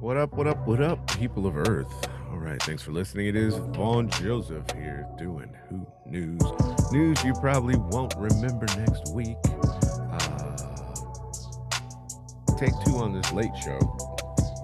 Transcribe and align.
What 0.00 0.16
up, 0.16 0.32
what 0.34 0.46
up, 0.46 0.64
what 0.64 0.80
up, 0.80 1.18
people 1.18 1.44
of 1.44 1.56
Earth? 1.56 1.92
All 2.30 2.38
right, 2.38 2.62
thanks 2.62 2.84
for 2.84 2.92
listening. 2.92 3.26
It 3.26 3.34
is 3.34 3.56
Vaughn 3.56 4.08
Joseph 4.08 4.70
here 4.70 5.04
doing 5.18 5.52
Who 5.68 5.84
News. 6.06 6.40
News 6.92 7.24
you 7.24 7.34
probably 7.40 7.74
won't 7.74 8.14
remember 8.16 8.66
next 8.76 9.12
week. 9.12 9.36
Uh, 10.12 10.56
take 12.56 12.70
two 12.86 12.94
on 12.94 13.12
this 13.12 13.32
late 13.32 13.50
show. 13.60 13.80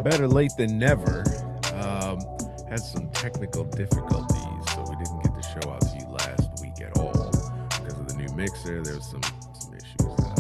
Better 0.05 0.29
late 0.29 0.53
than 0.57 0.79
never. 0.79 1.25
Um, 1.83 2.21
had 2.69 2.79
some 2.79 3.11
technical 3.11 3.65
difficulties, 3.65 4.73
so 4.73 4.85
we 4.89 4.95
didn't 5.03 5.21
get 5.25 5.35
the 5.35 5.43
show 5.43 5.69
out 5.69 5.81
to 5.81 5.99
you 5.99 6.07
last 6.13 6.63
week 6.63 6.81
at 6.81 6.97
all. 6.97 7.11
Because 7.71 7.99
of 7.99 8.07
the 8.07 8.15
new 8.15 8.33
mixer, 8.37 8.85
there 8.85 8.95
was 8.95 9.11
some, 9.11 9.23
some 9.53 9.75
issues. 9.75 10.17
Uh, 10.21 10.35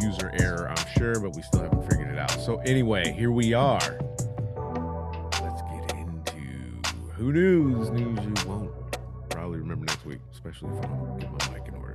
user 0.00 0.32
error, 0.40 0.70
sure, 1.04 1.20
but 1.20 1.36
we 1.36 1.42
still 1.42 1.60
haven't 1.60 1.82
figured 1.90 2.08
it 2.08 2.18
out. 2.18 2.30
So, 2.30 2.60
anyway, 2.60 3.12
here 3.12 3.30
we 3.30 3.52
are. 3.52 3.78
Let's 5.42 5.62
get 5.62 5.96
into 5.98 6.38
who 7.12 7.32
news? 7.32 7.90
News 7.90 8.18
you 8.24 8.48
won't 8.48 8.70
probably 9.28 9.58
remember 9.58 9.84
next 9.84 10.06
week, 10.06 10.20
especially 10.32 10.70
if 10.70 10.84
I 10.84 10.88
don't 10.88 11.18
get 11.18 11.30
my 11.30 11.58
mic 11.58 11.68
in 11.68 11.74
order. 11.74 11.94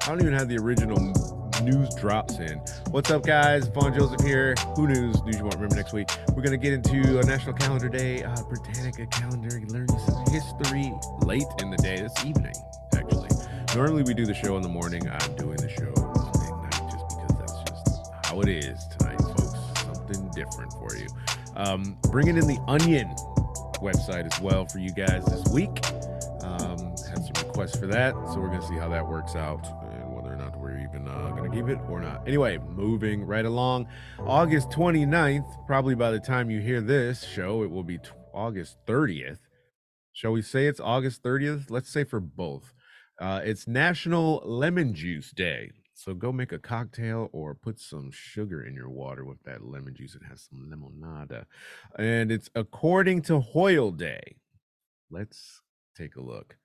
I 0.00 0.10
don't 0.10 0.20
even 0.22 0.32
have 0.32 0.48
the 0.48 0.58
original 0.58 0.96
news 1.62 1.94
drops 1.94 2.38
in. 2.38 2.60
What's 2.90 3.10
up, 3.10 3.24
guys? 3.24 3.66
Vaughn 3.68 3.94
Joseph 3.94 4.24
here. 4.24 4.54
Who 4.76 4.86
news? 4.86 5.22
News 5.24 5.36
you 5.36 5.42
won't 5.42 5.54
remember 5.54 5.76
next 5.76 5.92
week. 5.92 6.08
We're 6.34 6.42
gonna 6.42 6.56
get 6.56 6.72
into 6.72 7.18
a 7.18 7.24
National 7.24 7.54
Calendar 7.54 7.88
Day, 7.88 8.22
uh, 8.22 8.36
Britannica 8.44 9.06
calendar, 9.06 9.60
learn 9.68 9.88
some 9.88 10.24
history 10.26 10.92
late 11.20 11.46
in 11.60 11.70
the 11.70 11.76
day 11.78 11.96
this 12.00 12.24
evening. 12.24 12.54
Actually, 12.94 13.30
normally 13.74 14.02
we 14.02 14.14
do 14.14 14.24
the 14.24 14.34
show 14.34 14.56
in 14.56 14.62
the 14.62 14.68
morning. 14.68 15.08
I'm 15.08 15.36
doing 15.36 15.56
the 15.56 15.68
show 15.68 15.92
Monday 15.96 16.50
night 16.62 16.92
just 16.92 17.08
because 17.08 17.38
that's 17.38 17.70
just 17.70 18.10
how 18.24 18.40
it 18.40 18.48
is 18.48 18.86
tonight, 18.98 19.20
folks. 19.20 19.54
Something 19.82 20.30
different 20.34 20.72
for 20.74 20.94
you. 20.96 21.06
Um, 21.56 21.98
bringing 22.10 22.36
in 22.36 22.46
the 22.46 22.58
Onion 22.68 23.14
website 23.80 24.32
as 24.32 24.40
well 24.40 24.66
for 24.66 24.78
you 24.78 24.90
guys 24.90 25.24
this 25.24 25.46
week. 25.52 25.84
Um, 26.42 26.94
had 27.08 27.18
some 27.18 27.46
requests 27.46 27.78
for 27.78 27.86
that, 27.88 28.14
so 28.32 28.38
we're 28.38 28.48
gonna 28.48 28.66
see 28.66 28.76
how 28.76 28.88
that 28.88 29.06
works 29.06 29.34
out 29.34 29.66
uh, 31.08 31.30
gonna 31.30 31.50
keep 31.50 31.68
it 31.68 31.78
or 31.88 32.00
not. 32.00 32.26
Anyway, 32.26 32.58
moving 32.58 33.24
right 33.24 33.44
along, 33.44 33.88
August 34.20 34.70
29th. 34.70 35.66
Probably 35.66 35.94
by 35.94 36.10
the 36.10 36.20
time 36.20 36.50
you 36.50 36.60
hear 36.60 36.80
this 36.80 37.24
show, 37.24 37.62
it 37.62 37.70
will 37.70 37.82
be 37.82 37.98
t- 37.98 38.10
August 38.34 38.76
30th. 38.86 39.38
Shall 40.12 40.32
we 40.32 40.42
say 40.42 40.66
it's 40.66 40.80
August 40.80 41.22
30th? 41.22 41.70
Let's 41.70 41.90
say 41.90 42.04
for 42.04 42.20
both. 42.20 42.74
Uh, 43.20 43.40
it's 43.44 43.66
National 43.66 44.42
Lemon 44.44 44.94
Juice 44.94 45.30
Day. 45.32 45.70
So 45.94 46.14
go 46.14 46.30
make 46.30 46.52
a 46.52 46.60
cocktail 46.60 47.28
or 47.32 47.56
put 47.56 47.80
some 47.80 48.12
sugar 48.12 48.62
in 48.62 48.74
your 48.74 48.88
water 48.88 49.24
with 49.24 49.42
that 49.42 49.64
lemon 49.64 49.96
juice. 49.96 50.14
It 50.14 50.22
has 50.28 50.48
some 50.48 50.70
limonada. 50.70 51.46
And 51.98 52.30
it's 52.30 52.48
according 52.54 53.22
to 53.22 53.40
Hoyle 53.40 53.90
Day. 53.90 54.36
Let's 55.10 55.62
take 55.96 56.14
a 56.14 56.22
look. 56.22 56.56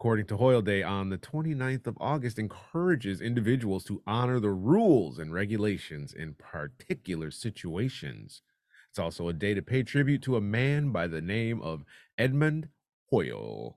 According 0.00 0.26
to 0.26 0.36
Hoyle 0.36 0.62
Day, 0.62 0.84
on 0.84 1.08
the 1.08 1.18
29th 1.18 1.88
of 1.88 1.98
August, 2.00 2.38
encourages 2.38 3.20
individuals 3.20 3.82
to 3.86 4.00
honor 4.06 4.38
the 4.38 4.52
rules 4.52 5.18
and 5.18 5.34
regulations 5.34 6.14
in 6.14 6.34
particular 6.34 7.32
situations. 7.32 8.42
It's 8.90 9.00
also 9.00 9.26
a 9.26 9.32
day 9.32 9.54
to 9.54 9.60
pay 9.60 9.82
tribute 9.82 10.22
to 10.22 10.36
a 10.36 10.40
man 10.40 10.92
by 10.92 11.08
the 11.08 11.20
name 11.20 11.60
of 11.60 11.84
Edmund 12.16 12.68
Hoyle, 13.10 13.76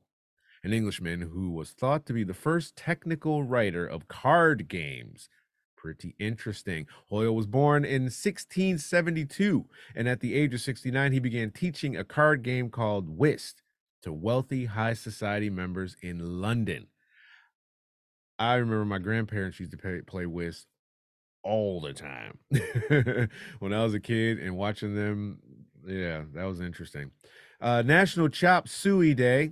an 0.64 0.74
Englishman 0.74 1.22
who 1.22 1.50
was 1.50 1.72
thought 1.72 2.06
to 2.06 2.14
be 2.14 2.24
the 2.24 2.36
first 2.36 2.76
technical 2.76 3.44
writer 3.44 3.88
of 3.88 4.08
card 4.08 4.68
games. 4.68 5.28
Pretty 5.76 6.14
interesting. 6.20 6.86
Hoyle 7.10 7.36
was 7.36 7.48
born 7.48 7.84
in 7.84 8.04
1672, 8.04 9.66
and 9.96 10.08
at 10.08 10.20
the 10.20 10.36
age 10.36 10.54
of 10.54 10.62
69, 10.62 11.14
he 11.14 11.20
began 11.20 11.50
teaching 11.50 11.98
a 11.98 12.04
card 12.04 12.44
game 12.44 12.70
called 12.70 13.10
Whist 13.10 13.61
to 14.02 14.12
wealthy 14.12 14.66
high 14.66 14.94
society 14.94 15.50
members 15.50 15.96
in 16.02 16.42
London. 16.42 16.88
I 18.40 18.56
remember 18.56 18.86
my 18.86 18.98
grandparents 18.98 19.60
used 19.60 19.72
to 19.72 20.04
play, 20.08 20.26
whist 20.26 20.68
all 21.44 21.82
the 21.82 21.94
time 21.94 22.40
when 23.60 23.74
I 23.74 23.84
was 23.84 23.94
a 23.94 24.00
kid 24.00 24.40
and 24.40 24.58
watching 24.58 24.96
them. 24.96 25.40
Yeah, 25.86 26.24
that 26.34 26.46
was 26.46 26.62
interesting. 26.62 27.12
Uh, 27.60 27.82
National 27.84 28.30
Chop 28.30 28.68
Suey 28.68 29.14
Day. 29.14 29.52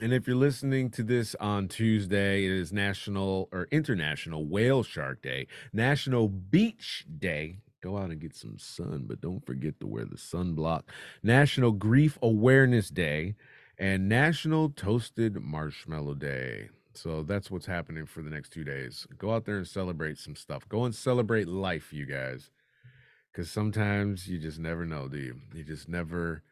And 0.00 0.12
if 0.12 0.28
you're 0.28 0.36
listening 0.36 0.90
to 0.90 1.02
this 1.02 1.34
on 1.40 1.66
Tuesday, 1.66 2.44
it 2.44 2.52
is 2.52 2.72
National 2.72 3.48
or 3.50 3.66
International 3.72 4.44
Whale 4.44 4.84
Shark 4.84 5.22
Day, 5.22 5.48
National 5.72 6.28
Beach 6.28 7.04
Day. 7.18 7.58
Go 7.80 7.96
out 7.96 8.10
and 8.10 8.20
get 8.20 8.34
some 8.34 8.58
sun, 8.58 9.04
but 9.06 9.20
don't 9.20 9.44
forget 9.46 9.78
to 9.80 9.86
wear 9.86 10.04
the 10.04 10.16
sunblock. 10.16 10.82
National 11.22 11.70
Grief 11.70 12.18
Awareness 12.20 12.88
Day 12.88 13.36
and 13.78 14.08
National 14.08 14.70
Toasted 14.70 15.40
Marshmallow 15.40 16.14
Day. 16.14 16.70
So 16.94 17.22
that's 17.22 17.50
what's 17.50 17.66
happening 17.66 18.06
for 18.06 18.22
the 18.22 18.30
next 18.30 18.50
two 18.50 18.64
days. 18.64 19.06
Go 19.16 19.32
out 19.32 19.44
there 19.44 19.58
and 19.58 19.66
celebrate 19.66 20.18
some 20.18 20.34
stuff. 20.34 20.68
Go 20.68 20.84
and 20.84 20.94
celebrate 20.94 21.46
life, 21.46 21.92
you 21.92 22.04
guys. 22.04 22.50
Because 23.30 23.48
sometimes 23.48 24.26
you 24.26 24.38
just 24.38 24.58
never 24.58 24.84
know, 24.84 25.06
do 25.06 25.18
you? 25.18 25.36
You 25.54 25.62
just 25.62 25.88
never 25.88 26.42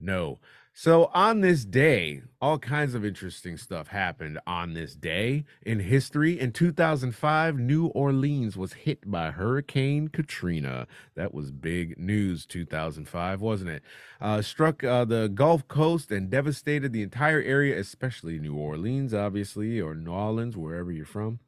know. 0.00 0.38
So 0.78 1.10
on 1.14 1.40
this 1.40 1.64
day, 1.64 2.20
all 2.38 2.58
kinds 2.58 2.94
of 2.94 3.02
interesting 3.02 3.56
stuff 3.56 3.88
happened 3.88 4.38
on 4.46 4.74
this 4.74 4.94
day 4.94 5.46
in 5.62 5.80
history. 5.80 6.38
In 6.38 6.52
2005, 6.52 7.58
New 7.58 7.86
Orleans 7.86 8.58
was 8.58 8.74
hit 8.74 9.10
by 9.10 9.30
Hurricane 9.30 10.08
Katrina. 10.08 10.86
That 11.14 11.32
was 11.32 11.50
big 11.50 11.98
news 11.98 12.44
2005, 12.44 13.40
wasn't 13.40 13.70
it? 13.70 13.82
Uh, 14.20 14.42
struck 14.42 14.84
uh, 14.84 15.06
the 15.06 15.28
Gulf 15.28 15.66
Coast 15.66 16.10
and 16.10 16.28
devastated 16.28 16.92
the 16.92 17.02
entire 17.02 17.40
area, 17.40 17.78
especially 17.80 18.38
New 18.38 18.54
Orleans, 18.54 19.14
obviously, 19.14 19.80
or 19.80 19.94
New 19.94 20.12
Orleans, 20.12 20.58
wherever 20.58 20.92
you're 20.92 21.06
from, 21.06 21.38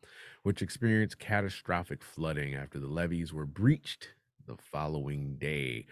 which 0.42 0.62
experienced 0.62 1.18
catastrophic 1.18 2.02
flooding 2.02 2.54
after 2.54 2.78
the 2.78 2.88
levees 2.88 3.34
were 3.34 3.44
breached 3.44 4.08
the 4.46 4.56
following 4.56 5.36
day. 5.36 5.84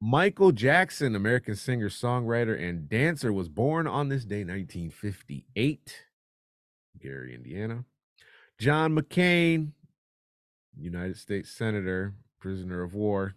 Michael 0.00 0.52
Jackson, 0.52 1.16
American 1.16 1.56
singer, 1.56 1.88
songwriter, 1.88 2.56
and 2.60 2.88
dancer, 2.88 3.32
was 3.32 3.48
born 3.48 3.88
on 3.88 4.08
this 4.08 4.24
day, 4.24 4.44
1958, 4.44 6.04
Gary, 7.00 7.34
Indiana. 7.34 7.84
John 8.58 8.94
McCain, 8.94 9.72
United 10.78 11.16
States 11.16 11.50
Senator, 11.50 12.14
prisoner 12.38 12.82
of 12.82 12.94
war, 12.94 13.34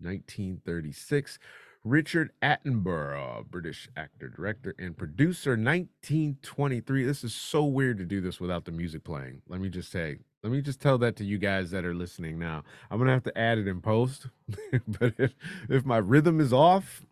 1936. 0.00 1.38
Richard 1.84 2.32
Attenborough, 2.42 3.46
British 3.46 3.88
actor, 3.96 4.28
director, 4.28 4.74
and 4.78 4.96
producer, 4.96 5.50
1923. 5.50 7.04
This 7.04 7.22
is 7.22 7.34
so 7.34 7.64
weird 7.64 7.98
to 7.98 8.04
do 8.04 8.20
this 8.20 8.40
without 8.40 8.64
the 8.64 8.72
music 8.72 9.04
playing. 9.04 9.42
Let 9.46 9.60
me 9.60 9.68
just 9.68 9.90
say, 9.90 10.18
let 10.42 10.52
me 10.52 10.60
just 10.60 10.80
tell 10.80 10.98
that 10.98 11.16
to 11.16 11.24
you 11.24 11.38
guys 11.38 11.70
that 11.72 11.84
are 11.84 11.94
listening 11.94 12.38
now. 12.38 12.62
I'm 12.90 12.98
gonna 12.98 13.12
have 13.12 13.24
to 13.24 13.38
add 13.38 13.58
it 13.58 13.66
in 13.66 13.80
post, 13.80 14.28
but 14.86 15.14
if 15.18 15.34
if 15.68 15.84
my 15.84 15.98
rhythm 15.98 16.40
is 16.40 16.52
off, 16.52 17.02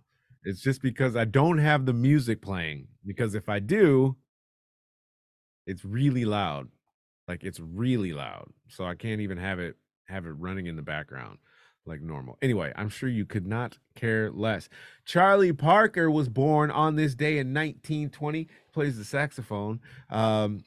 it's 0.45 0.61
just 0.61 0.81
because 0.81 1.17
I 1.17 1.25
don't 1.25 1.59
have 1.59 1.87
the 1.87 1.93
music 1.93 2.41
playing. 2.41 2.89
Because 3.05 3.35
if 3.35 3.49
I 3.49 3.59
do, 3.59 4.17
it's 5.67 5.85
really 5.85 6.25
loud. 6.25 6.69
Like 7.27 7.43
it's 7.43 7.61
really 7.61 8.13
loud. 8.13 8.49
So 8.69 8.85
I 8.85 8.95
can't 8.95 9.21
even 9.21 9.39
have 9.39 9.59
it 9.59 9.77
have 10.07 10.27
it 10.27 10.31
running 10.31 10.67
in 10.67 10.77
the 10.77 10.83
background 10.83 11.39
like 11.87 12.01
normal. 12.01 12.37
Anyway, 12.43 12.73
I'm 12.77 12.89
sure 12.89 13.09
you 13.09 13.25
could 13.25 13.47
not 13.47 13.79
care 13.95 14.31
less. 14.31 14.69
Charlie 15.05 15.53
Parker 15.53 16.11
was 16.11 16.29
born 16.29 16.71
on 16.71 16.97
this 16.97 17.15
day 17.15 17.39
in 17.39 17.55
1920. 17.55 18.49
Plays 18.73 18.99
the 18.99 19.05
saxophone. 19.05 19.81
Um, 20.11 20.65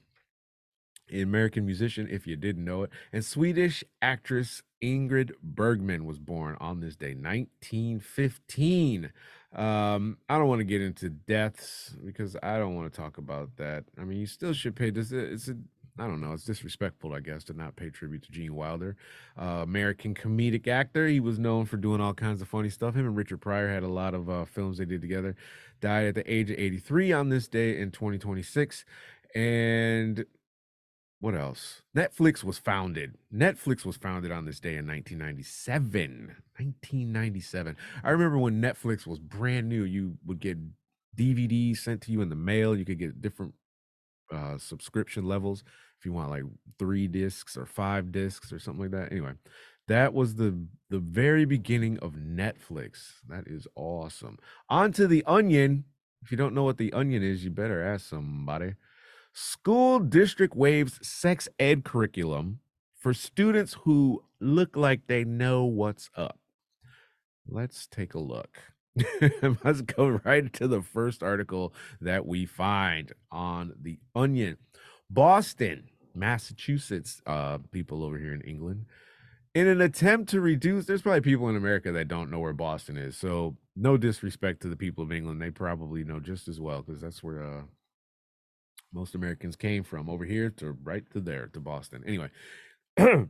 American 1.12 1.66
musician, 1.66 2.08
if 2.10 2.28
you 2.28 2.36
didn't 2.36 2.66
know 2.66 2.84
it, 2.84 2.92
and 3.12 3.24
Swedish 3.26 3.84
actress 4.02 4.64
Ingrid 4.82 5.32
Bergman 5.44 6.06
was 6.06 6.20
born 6.20 6.56
on 6.60 6.80
this 6.80 6.96
day, 6.96 7.14
1915. 7.14 9.12
Um, 9.54 10.18
I 10.30 10.38
don't 10.38 10.48
want 10.48 10.60
to 10.60 10.66
get 10.66 10.82
into 10.82 11.10
deaths 11.10 11.96
because 12.06 12.36
I 12.42 12.58
don't 12.58 12.76
want 12.76 12.92
to 12.92 12.98
talk 13.02 13.18
about 13.18 13.58
that. 13.58 13.86
I 14.00 14.04
mean, 14.04 14.20
you 14.20 14.28
still 14.28 14.54
should 14.54 14.76
pay 14.76 14.92
this. 14.92 15.12
It's 15.12 15.50
a, 15.50 15.56
I 15.98 16.08
don't 16.08 16.22
know. 16.22 16.32
It's 16.34 16.46
disrespectful, 16.46 17.14
I 17.14 17.20
guess, 17.20 17.44
to 17.46 17.54
not 17.54 17.76
pay 17.76 17.90
tribute 17.90 18.24
to 18.24 18.32
Gene 18.32 18.56
Wilder, 18.56 18.96
uh, 19.40 19.64
American 19.64 20.14
comedic 20.14 20.68
actor. 20.68 21.08
He 21.08 21.20
was 21.20 21.40
known 21.40 21.66
for 21.66 21.78
doing 21.78 22.00
all 22.00 22.14
kinds 22.14 22.42
of 22.42 22.48
funny 22.48 22.70
stuff. 22.70 22.96
Him 22.96 23.06
and 23.06 23.18
Richard 23.18 23.42
Pryor 23.42 23.68
had 23.68 23.84
a 23.84 23.90
lot 23.90 24.14
of 24.14 24.30
uh, 24.30 24.46
films 24.46 24.78
they 24.78 24.86
did 24.86 25.02
together. 25.02 25.36
Died 25.82 26.08
at 26.08 26.16
the 26.16 26.32
age 26.32 26.52
of 26.52 26.60
83 26.60 27.12
on 27.12 27.30
this 27.30 27.48
day 27.48 27.78
in 27.80 27.92
2026, 27.92 28.86
and 29.36 30.26
what 31.19 31.36
else? 31.36 31.81
Netflix 31.95 32.44
was 32.44 32.57
founded. 32.57 33.16
Netflix 33.33 33.86
was 33.86 33.98
founded 33.98 34.31
on 34.31 34.45
this 34.45 34.60
day 34.60 34.77
in 34.77 34.88
1997. 34.88 36.36
1997. 36.57 37.75
I 38.04 38.10
remember 38.10 38.38
when 38.38 38.62
Netflix 38.62 39.06
was 39.06 39.19
brand 39.19 39.68
new, 39.68 39.83
you 39.83 40.18
would 40.25 40.39
get 40.39 40.57
DVDs 41.18 41.77
sent 41.77 42.01
to 42.04 42.12
you 42.12 42.21
in 42.21 42.30
the 42.30 42.36
mail. 42.36 42.75
You 42.75 42.86
could 42.86 43.00
get 43.00 43.21
different 43.21 43.54
uh, 44.31 44.57
subscription 44.57 45.25
levels 45.25 45.63
if 46.00 46.06
you 46.06 46.13
want 46.13 46.30
like 46.30 46.44
three 46.77 47.07
discs 47.07 47.57
or 47.57 47.66
five 47.66 48.12
discs 48.12 48.54
or 48.54 48.60
something 48.60 48.83
like 48.83 48.92
that. 48.92 49.12
Anyway, 49.12 49.33
that 49.88 50.13
was 50.13 50.36
the 50.36 50.57
the 50.89 51.00
very 51.00 51.44
beginning 51.45 52.00
of 52.00 52.13
Netflix. 52.13 53.16
That 53.27 53.45
is 53.48 53.68
awesome. 53.75 54.38
On 54.69 54.94
to 54.94 55.07
the 55.07 55.24
Onion. 55.25 55.83
If 56.21 56.31
you 56.31 56.38
don't 56.38 56.54
know 56.54 56.63
what 56.63 56.77
the 56.77 56.94
Onion 56.94 57.24
is, 57.24 57.44
you 57.44 57.50
better 57.50 57.83
ask 57.83 58.07
somebody. 58.07 58.75
School 59.42 60.00
district 60.00 60.54
waives 60.54 61.00
sex 61.02 61.48
ed 61.58 61.86
curriculum 61.86 62.60
for 62.98 63.14
students 63.14 63.78
who 63.86 64.22
look 64.42 64.76
like 64.76 65.08
they 65.08 65.24
know 65.24 65.64
what's 65.64 66.10
up. 66.14 66.40
Let's 67.48 67.88
take 67.88 68.14
a 68.14 68.20
look. 68.20 68.60
Let's 69.64 69.80
go 69.80 70.20
right 70.26 70.52
to 70.52 70.68
the 70.68 70.82
first 70.82 71.24
article 71.24 71.74
that 72.02 72.26
we 72.26 72.46
find 72.46 73.14
on 73.32 73.76
the 73.82 74.00
Onion. 74.14 74.58
Boston, 75.10 75.86
Massachusetts, 76.14 77.22
uh, 77.26 77.60
people 77.72 78.04
over 78.04 78.18
here 78.18 78.34
in 78.34 78.42
England, 78.42 78.88
in 79.56 79.68
an 79.68 79.80
attempt 79.80 80.30
to 80.32 80.42
reduce, 80.42 80.86
there's 80.86 81.04
probably 81.04 81.22
people 81.22 81.48
in 81.48 81.56
America 81.56 81.94
that 81.94 82.10
don't 82.10 82.30
know 82.30 82.40
where 82.40 82.52
Boston 82.52 82.98
is. 82.98 83.16
So, 83.16 83.56
no 83.78 83.96
disrespect 83.96 84.62
to 84.64 84.68
the 84.68 84.76
people 84.76 85.02
of 85.02 85.14
England. 85.14 85.42
They 85.42 85.50
probably 85.50 86.04
know 86.04 86.20
just 86.20 86.50
as 86.50 86.60
well 86.60 86.82
because 86.82 87.02
that's 87.02 87.24
where 87.24 87.42
uh, 87.42 87.62
most 88.94 89.16
Americans 89.16 89.56
came 89.56 89.84
from 89.84 90.10
over 90.10 90.26
here 90.26 90.50
to 90.50 90.72
right 90.84 91.04
to 91.12 91.20
there 91.20 91.48
to 91.48 91.60
Boston. 91.60 92.04
Anyway, 92.06 92.30
in 92.98 93.30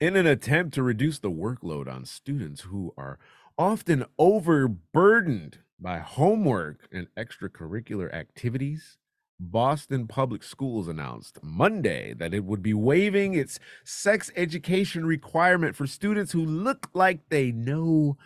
an 0.00 0.26
attempt 0.26 0.74
to 0.74 0.82
reduce 0.82 1.18
the 1.18 1.30
workload 1.30 1.88
on 1.88 2.04
students 2.04 2.62
who 2.62 2.92
are 2.96 3.18
often 3.56 4.04
overburdened 4.18 5.58
by 5.80 5.98
homework 5.98 6.88
and 6.92 7.06
extracurricular 7.16 8.12
activities, 8.12 8.98
Boston 9.38 10.06
Public 10.06 10.42
Schools 10.42 10.88
announced 10.88 11.38
Monday 11.42 12.14
that 12.14 12.34
it 12.34 12.44
would 12.44 12.62
be 12.62 12.74
waiving 12.74 13.34
its 13.34 13.58
sex 13.84 14.30
education 14.36 15.04
requirement 15.06 15.76
for 15.76 15.86
students 15.86 16.32
who 16.32 16.44
look 16.44 16.88
like 16.94 17.28
they 17.28 17.50
know 17.50 18.16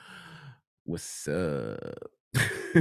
what's 0.84 1.26
up. 1.28 2.10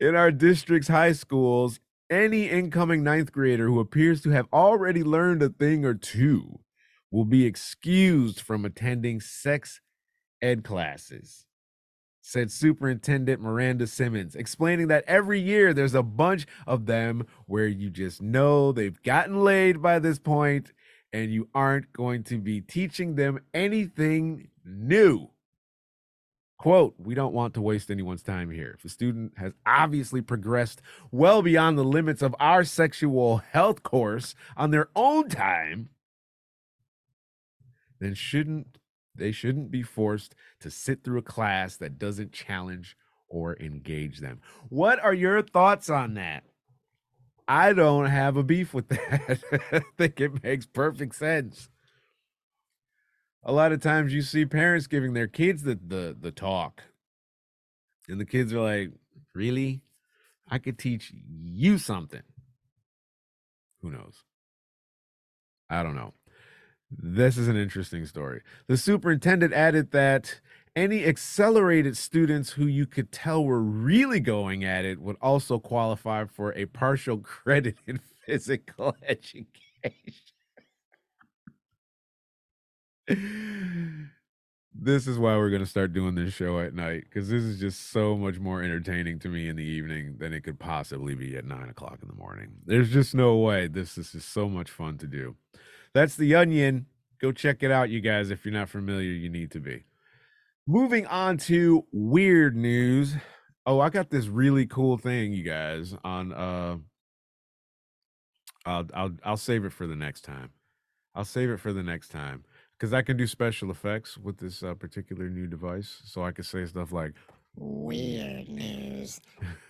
in 0.00 0.14
our 0.14 0.30
district's 0.30 0.88
high 0.88 1.12
schools, 1.12 1.80
any 2.10 2.48
incoming 2.48 3.04
ninth 3.04 3.32
grader 3.32 3.66
who 3.66 3.80
appears 3.80 4.20
to 4.22 4.30
have 4.30 4.48
already 4.52 5.02
learned 5.02 5.42
a 5.42 5.48
thing 5.48 5.84
or 5.84 5.94
two 5.94 6.60
will 7.10 7.24
be 7.24 7.46
excused 7.46 8.40
from 8.40 8.64
attending 8.64 9.20
sex 9.20 9.80
ed 10.42 10.64
classes 10.64 11.46
said 12.30 12.50
Superintendent 12.50 13.40
Miranda 13.40 13.86
Simmons, 13.86 14.36
explaining 14.36 14.88
that 14.88 15.04
every 15.06 15.40
year 15.40 15.74
there's 15.74 15.94
a 15.94 16.02
bunch 16.02 16.46
of 16.66 16.86
them 16.86 17.26
where 17.46 17.66
you 17.66 17.90
just 17.90 18.22
know 18.22 18.72
they've 18.72 19.02
gotten 19.02 19.42
laid 19.42 19.82
by 19.82 19.98
this 19.98 20.18
point 20.18 20.72
and 21.12 21.32
you 21.32 21.48
aren't 21.54 21.92
going 21.92 22.22
to 22.24 22.38
be 22.38 22.60
teaching 22.60 23.16
them 23.16 23.40
anything 23.52 24.48
new. 24.64 25.28
Quote, 26.60 26.94
we 26.98 27.14
don't 27.14 27.32
want 27.32 27.54
to 27.54 27.62
waste 27.62 27.90
anyone's 27.90 28.22
time 28.22 28.50
here. 28.50 28.74
If 28.76 28.84
a 28.84 28.90
student 28.90 29.32
has 29.38 29.54
obviously 29.64 30.20
progressed 30.20 30.82
well 31.10 31.40
beyond 31.40 31.78
the 31.78 31.84
limits 31.84 32.20
of 32.20 32.36
our 32.38 32.64
sexual 32.64 33.38
health 33.38 33.82
course 33.82 34.34
on 34.58 34.70
their 34.70 34.90
own 34.94 35.30
time, 35.30 35.88
then 37.98 38.12
shouldn't 38.12 38.76
they 39.14 39.32
shouldn't 39.32 39.70
be 39.70 39.82
forced 39.82 40.34
to 40.60 40.70
sit 40.70 41.02
through 41.02 41.20
a 41.20 41.22
class 41.22 41.78
that 41.78 41.98
doesn't 41.98 42.32
challenge 42.32 42.94
or 43.26 43.56
engage 43.58 44.18
them. 44.18 44.42
What 44.68 45.02
are 45.02 45.14
your 45.14 45.40
thoughts 45.40 45.88
on 45.88 46.12
that? 46.12 46.44
I 47.48 47.72
don't 47.72 48.04
have 48.04 48.36
a 48.36 48.42
beef 48.42 48.74
with 48.74 48.88
that. 48.88 49.40
I 49.72 49.80
think 49.96 50.20
it 50.20 50.42
makes 50.42 50.66
perfect 50.66 51.14
sense. 51.14 51.70
A 53.42 53.52
lot 53.52 53.72
of 53.72 53.80
times 53.80 54.12
you 54.12 54.22
see 54.22 54.44
parents 54.44 54.86
giving 54.86 55.14
their 55.14 55.28
kids 55.28 55.62
the 55.62 55.78
the, 55.86 56.16
the 56.18 56.30
talk. 56.30 56.82
And 58.08 58.20
the 58.20 58.26
kids 58.26 58.52
are 58.52 58.60
like, 58.60 58.90
"Really? 59.34 59.82
I 60.48 60.58
could 60.58 60.78
teach 60.78 61.12
you 61.14 61.78
something." 61.78 62.22
Who 63.82 63.90
knows? 63.90 64.24
I 65.70 65.82
don't 65.82 65.94
know. 65.94 66.14
This 66.90 67.38
is 67.38 67.46
an 67.48 67.56
interesting 67.56 68.04
story. 68.04 68.42
The 68.66 68.76
superintendent 68.76 69.54
added 69.54 69.92
that 69.92 70.40
any 70.74 71.04
accelerated 71.04 71.96
students 71.96 72.50
who 72.50 72.66
you 72.66 72.86
could 72.86 73.12
tell 73.12 73.44
were 73.44 73.62
really 73.62 74.20
going 74.20 74.64
at 74.64 74.84
it 74.84 75.00
would 75.00 75.16
also 75.20 75.58
qualify 75.58 76.24
for 76.24 76.52
a 76.54 76.66
partial 76.66 77.18
credit 77.18 77.76
in 77.86 78.00
physical 78.26 78.96
education. 79.08 80.29
This 84.74 85.06
is 85.06 85.18
why 85.18 85.36
we're 85.36 85.50
going 85.50 85.64
to 85.64 85.68
start 85.68 85.92
doing 85.92 86.14
this 86.14 86.32
show 86.32 86.58
at 86.60 86.74
night 86.74 87.04
because 87.04 87.28
this 87.28 87.42
is 87.42 87.60
just 87.60 87.90
so 87.90 88.16
much 88.16 88.38
more 88.38 88.62
entertaining 88.62 89.18
to 89.18 89.28
me 89.28 89.48
in 89.48 89.56
the 89.56 89.64
evening 89.64 90.16
than 90.18 90.32
it 90.32 90.42
could 90.42 90.58
possibly 90.58 91.14
be 91.14 91.36
at 91.36 91.44
nine 91.44 91.68
o'clock 91.68 91.98
in 92.00 92.08
the 92.08 92.14
morning. 92.14 92.52
There's 92.64 92.90
just 92.90 93.14
no 93.14 93.36
way. 93.36 93.66
This 93.66 93.98
is 93.98 94.12
just 94.12 94.32
so 94.32 94.48
much 94.48 94.70
fun 94.70 94.96
to 94.98 95.06
do. 95.06 95.36
That's 95.92 96.16
the 96.16 96.34
Onion. 96.34 96.86
Go 97.20 97.32
check 97.32 97.62
it 97.62 97.70
out, 97.70 97.90
you 97.90 98.00
guys. 98.00 98.30
If 98.30 98.44
you're 98.44 98.54
not 98.54 98.70
familiar, 98.70 99.10
you 99.10 99.28
need 99.28 99.50
to 99.52 99.60
be. 99.60 99.84
Moving 100.66 101.06
on 101.06 101.36
to 101.38 101.84
weird 101.92 102.56
news. 102.56 103.14
Oh, 103.66 103.80
I 103.80 103.90
got 103.90 104.08
this 104.10 104.26
really 104.26 104.66
cool 104.66 104.96
thing, 104.96 105.32
you 105.32 105.42
guys. 105.42 105.94
On 106.04 106.32
uh, 106.32 106.78
I'll 108.64 108.86
I'll 108.94 109.10
I'll 109.24 109.36
save 109.36 109.64
it 109.64 109.72
for 109.72 109.86
the 109.86 109.96
next 109.96 110.22
time. 110.22 110.50
I'll 111.14 111.24
save 111.24 111.50
it 111.50 111.60
for 111.60 111.72
the 111.72 111.82
next 111.82 112.08
time 112.08 112.44
because 112.80 112.94
I 112.94 113.02
can 113.02 113.18
do 113.18 113.26
special 113.26 113.70
effects 113.70 114.16
with 114.16 114.38
this 114.38 114.62
uh, 114.62 114.72
particular 114.72 115.28
new 115.28 115.46
device. 115.46 116.00
So 116.06 116.24
I 116.24 116.32
can 116.32 116.44
say 116.44 116.64
stuff 116.64 116.92
like 116.92 117.12
weird 117.54 118.48
news. 118.48 119.20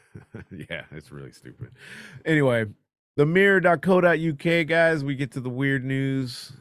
yeah, 0.53 0.85
it's 0.93 1.11
really 1.11 1.33
stupid. 1.33 1.73
Anyway, 2.25 2.67
the 3.17 3.27
mirror.co.uk, 3.27 4.67
guys, 4.69 5.03
we 5.03 5.17
get 5.17 5.33
to 5.33 5.41
the 5.41 5.51
weird 5.51 5.85
news 5.85 6.53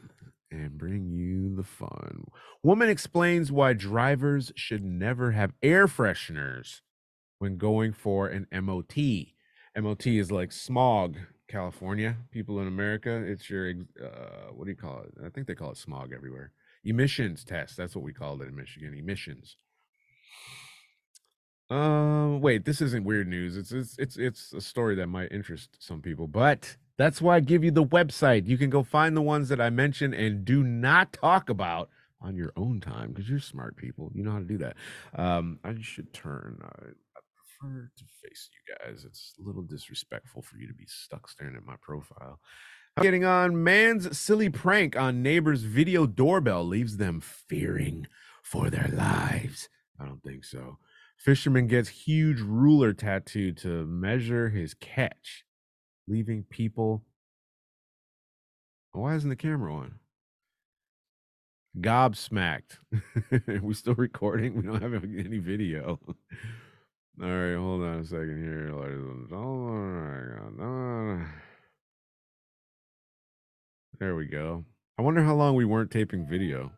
and 0.50 0.76
bring 0.76 1.12
you 1.12 1.54
the 1.54 1.62
fun. 1.62 2.24
Woman 2.64 2.88
explains 2.88 3.52
why 3.52 3.72
drivers 3.72 4.50
should 4.56 4.84
never 4.84 5.30
have 5.30 5.52
air 5.62 5.86
fresheners 5.86 6.80
when 7.38 7.58
going 7.58 7.92
for 7.92 8.26
an 8.26 8.48
MOT. 8.52 8.96
MOT 9.78 10.06
is 10.08 10.32
like 10.32 10.50
smog, 10.50 11.16
California. 11.50 12.16
People 12.30 12.60
in 12.60 12.68
America, 12.68 13.22
it's 13.26 13.50
your 13.50 13.70
uh, 14.02 14.52
what 14.54 14.64
do 14.64 14.70
you 14.70 14.76
call 14.76 15.00
it? 15.02 15.12
I 15.24 15.28
think 15.28 15.46
they 15.46 15.54
call 15.54 15.72
it 15.72 15.76
smog 15.76 16.12
everywhere. 16.14 16.52
Emissions 16.84 17.44
test. 17.44 17.76
That's 17.76 17.94
what 17.94 18.04
we 18.04 18.12
called 18.12 18.40
it 18.42 18.48
in 18.48 18.56
Michigan. 18.56 18.94
Emissions. 18.94 19.56
Um, 21.68 22.40
wait, 22.40 22.64
this 22.64 22.80
isn't 22.80 23.04
weird 23.04 23.28
news. 23.28 23.56
It's 23.56 23.72
it's 23.72 23.96
it's 23.98 24.16
it's 24.16 24.52
a 24.52 24.60
story 24.60 24.94
that 24.96 25.06
might 25.06 25.30
interest 25.30 25.76
some 25.78 26.00
people, 26.00 26.26
but 26.26 26.76
that's 26.96 27.20
why 27.22 27.36
I 27.36 27.40
give 27.40 27.62
you 27.62 27.70
the 27.70 27.84
website. 27.84 28.46
You 28.46 28.58
can 28.58 28.70
go 28.70 28.82
find 28.82 29.16
the 29.16 29.22
ones 29.22 29.48
that 29.48 29.60
I 29.60 29.70
mentioned 29.70 30.14
and 30.14 30.44
do 30.44 30.62
not 30.62 31.12
talk 31.12 31.48
about 31.48 31.90
on 32.20 32.36
your 32.36 32.52
own 32.56 32.80
time 32.80 33.08
because 33.08 33.28
you're 33.28 33.40
smart 33.40 33.76
people. 33.76 34.10
You 34.14 34.22
know 34.22 34.32
how 34.32 34.38
to 34.38 34.44
do 34.44 34.58
that. 34.58 34.76
Um, 35.14 35.58
I 35.64 35.74
should 35.80 36.12
turn. 36.12 36.60
I 36.62 36.90
prefer 37.60 37.90
to 37.96 38.04
face 38.22 38.48
you 38.52 38.74
guys. 38.74 39.04
It's 39.04 39.34
a 39.38 39.46
little 39.46 39.62
disrespectful 39.62 40.42
for 40.42 40.56
you 40.56 40.66
to 40.66 40.74
be 40.74 40.86
stuck 40.86 41.28
staring 41.28 41.56
at 41.56 41.64
my 41.64 41.76
profile. 41.80 42.40
I'm 42.96 43.02
Getting 43.02 43.24
on 43.24 43.62
man's 43.62 44.18
silly 44.18 44.48
prank 44.48 44.96
on 44.96 45.22
neighbor's 45.22 45.62
video 45.62 46.06
doorbell 46.06 46.64
leaves 46.64 46.96
them 46.96 47.20
fearing 47.20 48.06
for 48.42 48.70
their 48.70 48.88
lives. 48.92 49.68
I 50.00 50.06
don't 50.06 50.22
think 50.22 50.44
so. 50.44 50.78
Fisherman 51.16 51.66
gets 51.66 51.88
huge 51.88 52.40
ruler 52.40 52.92
tattooed 52.92 53.58
to 53.58 53.84
measure 53.86 54.48
his 54.48 54.74
catch, 54.74 55.44
leaving 56.08 56.44
people. 56.44 57.04
Why 58.92 59.14
isn't 59.14 59.28
the 59.28 59.36
camera 59.36 59.74
on? 59.74 59.94
Gobsmacked. 61.78 62.78
We're 63.62 63.74
still 63.74 63.94
recording? 63.94 64.56
We 64.56 64.62
don't 64.62 64.82
have 64.82 65.04
any 65.04 65.38
video. 65.38 66.00
All 67.22 67.28
right, 67.28 67.54
hold 67.54 67.82
on 67.82 67.98
a 67.98 68.04
second 68.04 68.42
here. 68.42 68.72
ladies 68.72 68.96
and 68.96 69.28
gentlemen. 69.28 71.26
There 73.98 74.16
we 74.16 74.24
go. 74.24 74.64
I 74.98 75.02
wonder 75.02 75.22
how 75.22 75.34
long 75.34 75.54
we 75.54 75.66
weren't 75.66 75.90
taping 75.90 76.26
video. 76.26 76.72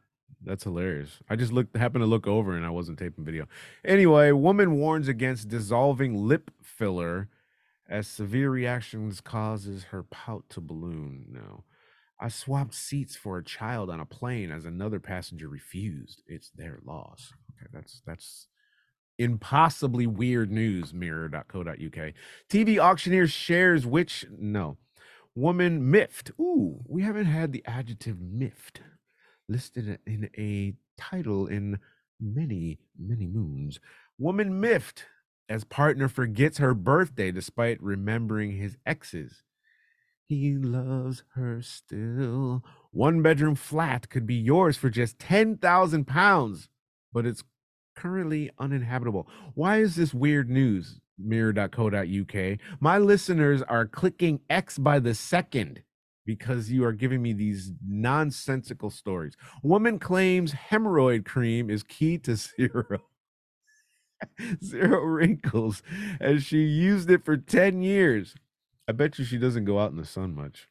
That's 0.44 0.64
hilarious. 0.64 1.20
I 1.30 1.36
just 1.36 1.52
looked 1.52 1.76
happened 1.76 2.02
to 2.02 2.06
look 2.06 2.26
over 2.26 2.56
and 2.56 2.66
I 2.66 2.70
wasn't 2.70 2.98
taping 2.98 3.24
video. 3.24 3.46
Anyway, 3.84 4.32
woman 4.32 4.74
warns 4.74 5.06
against 5.06 5.46
dissolving 5.46 6.26
lip 6.26 6.50
filler 6.60 7.28
as 7.88 8.08
severe 8.08 8.50
reactions 8.50 9.20
causes 9.20 9.84
her 9.84 10.02
pout 10.02 10.50
to 10.50 10.60
balloon. 10.60 11.26
No. 11.30 11.62
I 12.18 12.26
swapped 12.26 12.74
seats 12.74 13.14
for 13.14 13.38
a 13.38 13.44
child 13.44 13.90
on 13.90 14.00
a 14.00 14.06
plane 14.06 14.50
as 14.50 14.64
another 14.64 14.98
passenger 14.98 15.46
refused. 15.46 16.20
It's 16.26 16.50
their 16.50 16.80
loss. 16.84 17.32
Okay, 17.52 17.68
that's 17.72 18.02
that's 18.04 18.48
impossibly 19.22 20.06
weird 20.06 20.50
news. 20.50 20.92
Mirror.co.uk. 20.92 22.12
TV 22.48 22.78
auctioneer 22.78 23.26
shares 23.26 23.86
which 23.86 24.26
no 24.38 24.76
woman 25.34 25.90
miffed. 25.90 26.30
Ooh, 26.40 26.80
we 26.86 27.02
haven't 27.02 27.26
had 27.26 27.52
the 27.52 27.64
adjective 27.66 28.20
miffed 28.20 28.80
listed 29.48 29.98
in 30.06 30.30
a 30.36 30.74
title 30.96 31.46
in 31.46 31.78
many 32.20 32.78
many 32.98 33.26
moons. 33.26 33.80
Woman 34.18 34.60
miffed 34.60 35.06
as 35.48 35.64
partner 35.64 36.08
forgets 36.08 36.58
her 36.58 36.74
birthday 36.74 37.30
despite 37.30 37.82
remembering 37.82 38.52
his 38.52 38.76
exes. 38.86 39.42
He 40.28 40.54
loves 40.54 41.24
her 41.34 41.60
still. 41.60 42.64
One 42.90 43.20
bedroom 43.20 43.54
flat 43.54 44.08
could 44.08 44.26
be 44.26 44.36
yours 44.36 44.76
for 44.76 44.88
just 44.88 45.18
10,000 45.18 46.06
pounds, 46.06 46.68
but 47.12 47.26
it's 47.26 47.44
currently 47.94 48.50
uninhabitable. 48.58 49.28
Why 49.54 49.78
is 49.78 49.96
this 49.96 50.14
weird 50.14 50.50
news? 50.50 51.00
Mirror.co.uk. 51.18 52.58
My 52.80 52.98
listeners 52.98 53.62
are 53.62 53.86
clicking 53.86 54.40
X 54.50 54.78
by 54.78 54.98
the 54.98 55.14
second 55.14 55.82
because 56.24 56.70
you 56.70 56.84
are 56.84 56.92
giving 56.92 57.22
me 57.22 57.32
these 57.32 57.72
nonsensical 57.86 58.90
stories. 58.90 59.34
Woman 59.62 59.98
claims 59.98 60.52
hemorrhoid 60.52 61.24
cream 61.24 61.70
is 61.70 61.82
key 61.82 62.18
to 62.18 62.36
zero. 62.36 63.02
zero 64.64 65.00
wrinkles 65.02 65.82
as 66.20 66.44
she 66.44 66.58
used 66.58 67.10
it 67.10 67.24
for 67.24 67.36
10 67.36 67.82
years. 67.82 68.34
I 68.88 68.92
bet 68.92 69.18
you 69.18 69.24
she 69.24 69.38
doesn't 69.38 69.64
go 69.64 69.78
out 69.78 69.90
in 69.90 69.96
the 69.96 70.06
sun 70.06 70.34
much. 70.34 70.68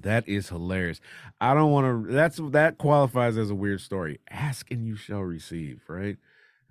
That 0.00 0.26
is 0.26 0.48
hilarious. 0.48 1.00
I 1.40 1.54
don't 1.54 1.70
want 1.70 2.06
to 2.06 2.12
that's 2.12 2.40
that 2.50 2.78
qualifies 2.78 3.36
as 3.36 3.50
a 3.50 3.54
weird 3.54 3.80
story. 3.80 4.20
Ask 4.30 4.70
and 4.70 4.86
you 4.86 4.96
shall 4.96 5.20
receive, 5.20 5.82
right? 5.88 6.16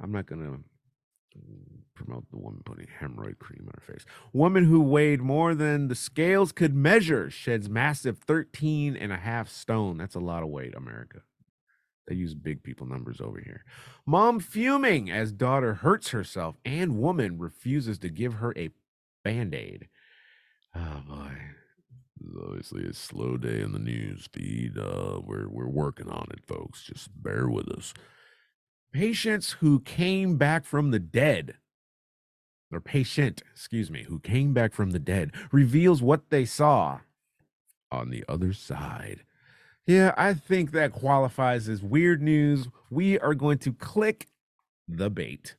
I'm 0.01 0.12
not 0.12 0.28
to 0.28 0.63
promote 1.94 2.30
the 2.32 2.38
woman 2.38 2.62
putting 2.66 2.88
hemorrhoid 3.00 3.40
cream 3.40 3.68
on 3.68 3.74
her 3.75 3.94
face. 3.94 4.06
Woman 4.34 4.66
who 4.66 4.82
weighed 4.82 5.22
more 5.22 5.54
than 5.54 5.88
the 5.88 5.96
scales 5.96 6.51
could 6.51 6.74
measure 6.74 7.30
sheds 7.30 7.70
massive 7.70 8.18
13 8.18 8.96
and 8.96 9.12
a 9.13 9.18
half 9.18 9.50
stone. 9.50 9.98
That's 9.98 10.16
a 10.16 10.20
lot 10.20 10.44
of 10.44 10.50
weight, 10.50 10.75
America. 10.75 11.22
They 12.08 12.16
use 12.16 12.34
big 12.34 12.63
people 12.63 12.88
numbers 12.88 13.22
over 13.22 13.40
here. 13.40 13.63
Mom 14.06 14.40
fuming 14.40 15.12
as 15.12 15.32
daughter 15.32 15.75
hurts 15.75 16.10
herself 16.10 16.58
and 16.66 17.00
woman 17.00 17.38
refuses 17.38 18.00
to 18.00 18.10
give 18.10 18.36
her 18.36 18.54
a 18.58 18.72
band 19.24 19.54
aid. 19.54 19.88
Oh 20.75 21.01
boy. 21.08 21.38
Obviously 22.42 22.86
a 22.86 22.94
slow 22.94 23.38
day 23.38 23.62
in 23.62 23.72
the 23.72 23.80
news 23.80 24.28
feed. 24.32 24.78
Uh, 24.78 25.20
we're 25.24 25.48
we're 25.50 25.68
working 25.68 26.10
on 26.10 26.28
it, 26.32 26.46
folks. 26.46 26.84
Just 26.84 27.10
bear 27.22 27.48
with 27.48 27.70
us. 27.70 27.94
Patients 28.94 29.54
who 29.54 29.80
came 29.80 30.38
back 30.38 30.66
from 30.66 30.92
the 30.92 31.00
dead, 31.00 31.56
or 32.72 32.82
patient, 32.82 33.42
excuse 33.51 33.90
me, 33.90 34.04
who 34.04 34.20
came 34.20 34.54
back 34.54 34.74
from 34.74 34.92
the 34.92 35.00
dead, 35.00 35.32
reveals 35.51 36.01
what 36.01 36.30
they 36.30 36.46
saw 36.46 37.00
on 37.92 38.10
the 38.10 38.24
other 38.28 38.54
side. 38.54 39.24
Yeah, 39.86 40.13
I 40.18 40.34
think 40.34 40.72
that 40.72 40.92
qualifies 40.94 41.68
as 41.68 41.82
weird 41.82 42.22
news. 42.22 42.68
We 42.90 43.18
are 43.20 43.34
going 43.34 43.58
to 43.60 43.74
click 43.74 44.28
the 44.88 45.10
bait. 45.10 45.56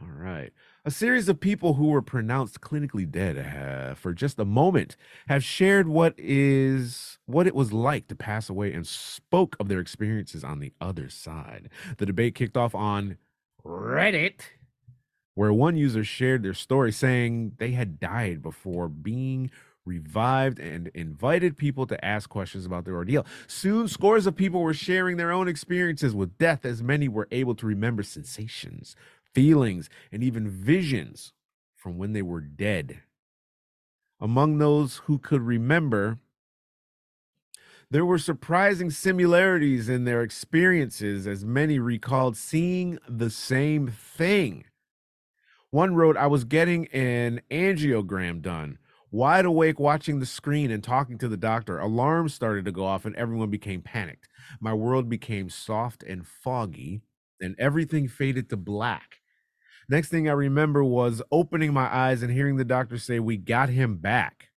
All 0.00 0.08
right. 0.08 0.52
A 0.86 0.90
series 0.92 1.28
of 1.28 1.40
people 1.40 1.74
who 1.74 1.88
were 1.88 2.00
pronounced 2.00 2.60
clinically 2.60 3.10
dead 3.10 3.36
uh, 3.36 3.94
for 3.94 4.12
just 4.12 4.38
a 4.38 4.44
moment 4.44 4.96
have 5.26 5.42
shared 5.42 5.88
what 5.88 6.14
is 6.16 7.18
what 7.26 7.48
it 7.48 7.56
was 7.56 7.72
like 7.72 8.06
to 8.06 8.14
pass 8.14 8.48
away 8.48 8.72
and 8.72 8.86
spoke 8.86 9.56
of 9.58 9.66
their 9.66 9.80
experiences 9.80 10.44
on 10.44 10.60
the 10.60 10.72
other 10.80 11.08
side. 11.08 11.70
The 11.98 12.06
debate 12.06 12.36
kicked 12.36 12.56
off 12.56 12.72
on 12.72 13.18
Reddit 13.64 14.42
where 15.34 15.52
one 15.52 15.76
user 15.76 16.04
shared 16.04 16.44
their 16.44 16.54
story 16.54 16.92
saying 16.92 17.54
they 17.58 17.72
had 17.72 17.98
died 17.98 18.40
before 18.40 18.88
being 18.88 19.50
revived 19.86 20.58
and 20.58 20.88
invited 20.88 21.56
people 21.56 21.86
to 21.86 22.04
ask 22.04 22.28
questions 22.28 22.66
about 22.66 22.84
their 22.84 22.96
ordeal. 22.96 23.24
Soon, 23.46 23.88
scores 23.88 24.26
of 24.26 24.36
people 24.36 24.60
were 24.60 24.74
sharing 24.74 25.16
their 25.16 25.30
own 25.30 25.48
experiences 25.48 26.14
with 26.14 26.36
death, 26.38 26.64
as 26.64 26.82
many 26.82 27.08
were 27.08 27.28
able 27.30 27.54
to 27.54 27.66
remember 27.66 28.02
sensations, 28.02 28.96
feelings, 29.36 29.90
and 30.10 30.22
even 30.24 30.48
visions 30.48 31.34
from 31.74 31.98
when 31.98 32.14
they 32.14 32.22
were 32.22 32.40
dead. 32.40 33.02
Among 34.18 34.56
those 34.56 35.02
who 35.04 35.18
could 35.18 35.42
remember, 35.42 36.18
there 37.90 38.06
were 38.06 38.16
surprising 38.16 38.90
similarities 38.90 39.90
in 39.90 40.04
their 40.04 40.22
experiences, 40.22 41.26
as 41.26 41.44
many 41.44 41.78
recalled 41.78 42.34
seeing 42.34 42.98
the 43.06 43.28
same 43.28 43.88
thing. 43.88 44.64
One 45.68 45.94
wrote, 45.94 46.16
I 46.16 46.28
was 46.28 46.44
getting 46.44 46.86
an 46.86 47.42
angiogram 47.50 48.40
done, 48.40 48.78
wide 49.10 49.44
awake 49.44 49.78
watching 49.78 50.18
the 50.18 50.24
screen 50.24 50.70
and 50.70 50.82
talking 50.82 51.18
to 51.18 51.28
the 51.28 51.36
doctor. 51.36 51.78
Alarms 51.78 52.32
started 52.32 52.64
to 52.64 52.72
go 52.72 52.86
off, 52.86 53.04
and 53.04 53.14
everyone 53.16 53.50
became 53.50 53.82
panicked. 53.82 54.28
My 54.60 54.72
world 54.72 55.10
became 55.10 55.50
soft 55.50 56.02
and 56.02 56.26
foggy, 56.26 57.02
and 57.38 57.54
everything 57.58 58.08
faded 58.08 58.48
to 58.48 58.56
black. 58.56 59.20
Next 59.88 60.08
thing 60.08 60.28
I 60.28 60.32
remember 60.32 60.82
was 60.82 61.22
opening 61.30 61.72
my 61.72 61.94
eyes 61.94 62.22
and 62.22 62.32
hearing 62.32 62.56
the 62.56 62.64
doctor 62.64 62.98
say, 62.98 63.20
We 63.20 63.36
got 63.36 63.68
him 63.68 63.96
back. 63.96 64.48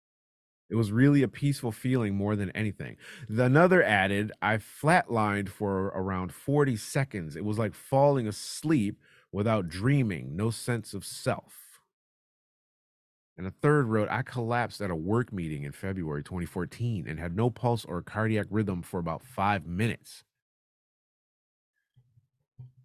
It 0.70 0.76
was 0.76 0.92
really 0.92 1.24
a 1.24 1.28
peaceful 1.28 1.72
feeling 1.72 2.16
more 2.16 2.36
than 2.36 2.52
anything. 2.52 2.98
The 3.28 3.46
another 3.46 3.82
added, 3.84 4.32
I 4.42 4.58
flatlined 4.58 5.50
for 5.50 5.88
around 5.88 6.32
40 6.32 6.76
seconds. 6.76 7.36
It 7.36 7.44
was 7.44 7.58
like 7.58 7.74
falling 7.74 8.28
asleep 8.28 9.00
without 9.32 9.68
dreaming, 9.68 10.36
no 10.36 10.52
sense 10.52 10.94
of 10.94 11.06
self. 11.06 11.82
And 13.38 13.48
a 13.48 13.52
third 13.52 13.88
wrote, 13.88 14.10
I 14.10 14.22
collapsed 14.22 14.82
at 14.82 14.92
a 14.92 14.96
work 14.96 15.32
meeting 15.32 15.64
in 15.64 15.72
February 15.72 16.24
2014 16.24 17.08
and 17.08 17.20
had 17.20 17.36
no 17.36 17.50
pulse 17.50 17.86
or 17.86 18.02
cardiac 18.02 18.48
rhythm 18.50 18.82
for 18.82 19.00
about 19.00 19.24
five 19.24 19.66
minutes. 19.66 20.24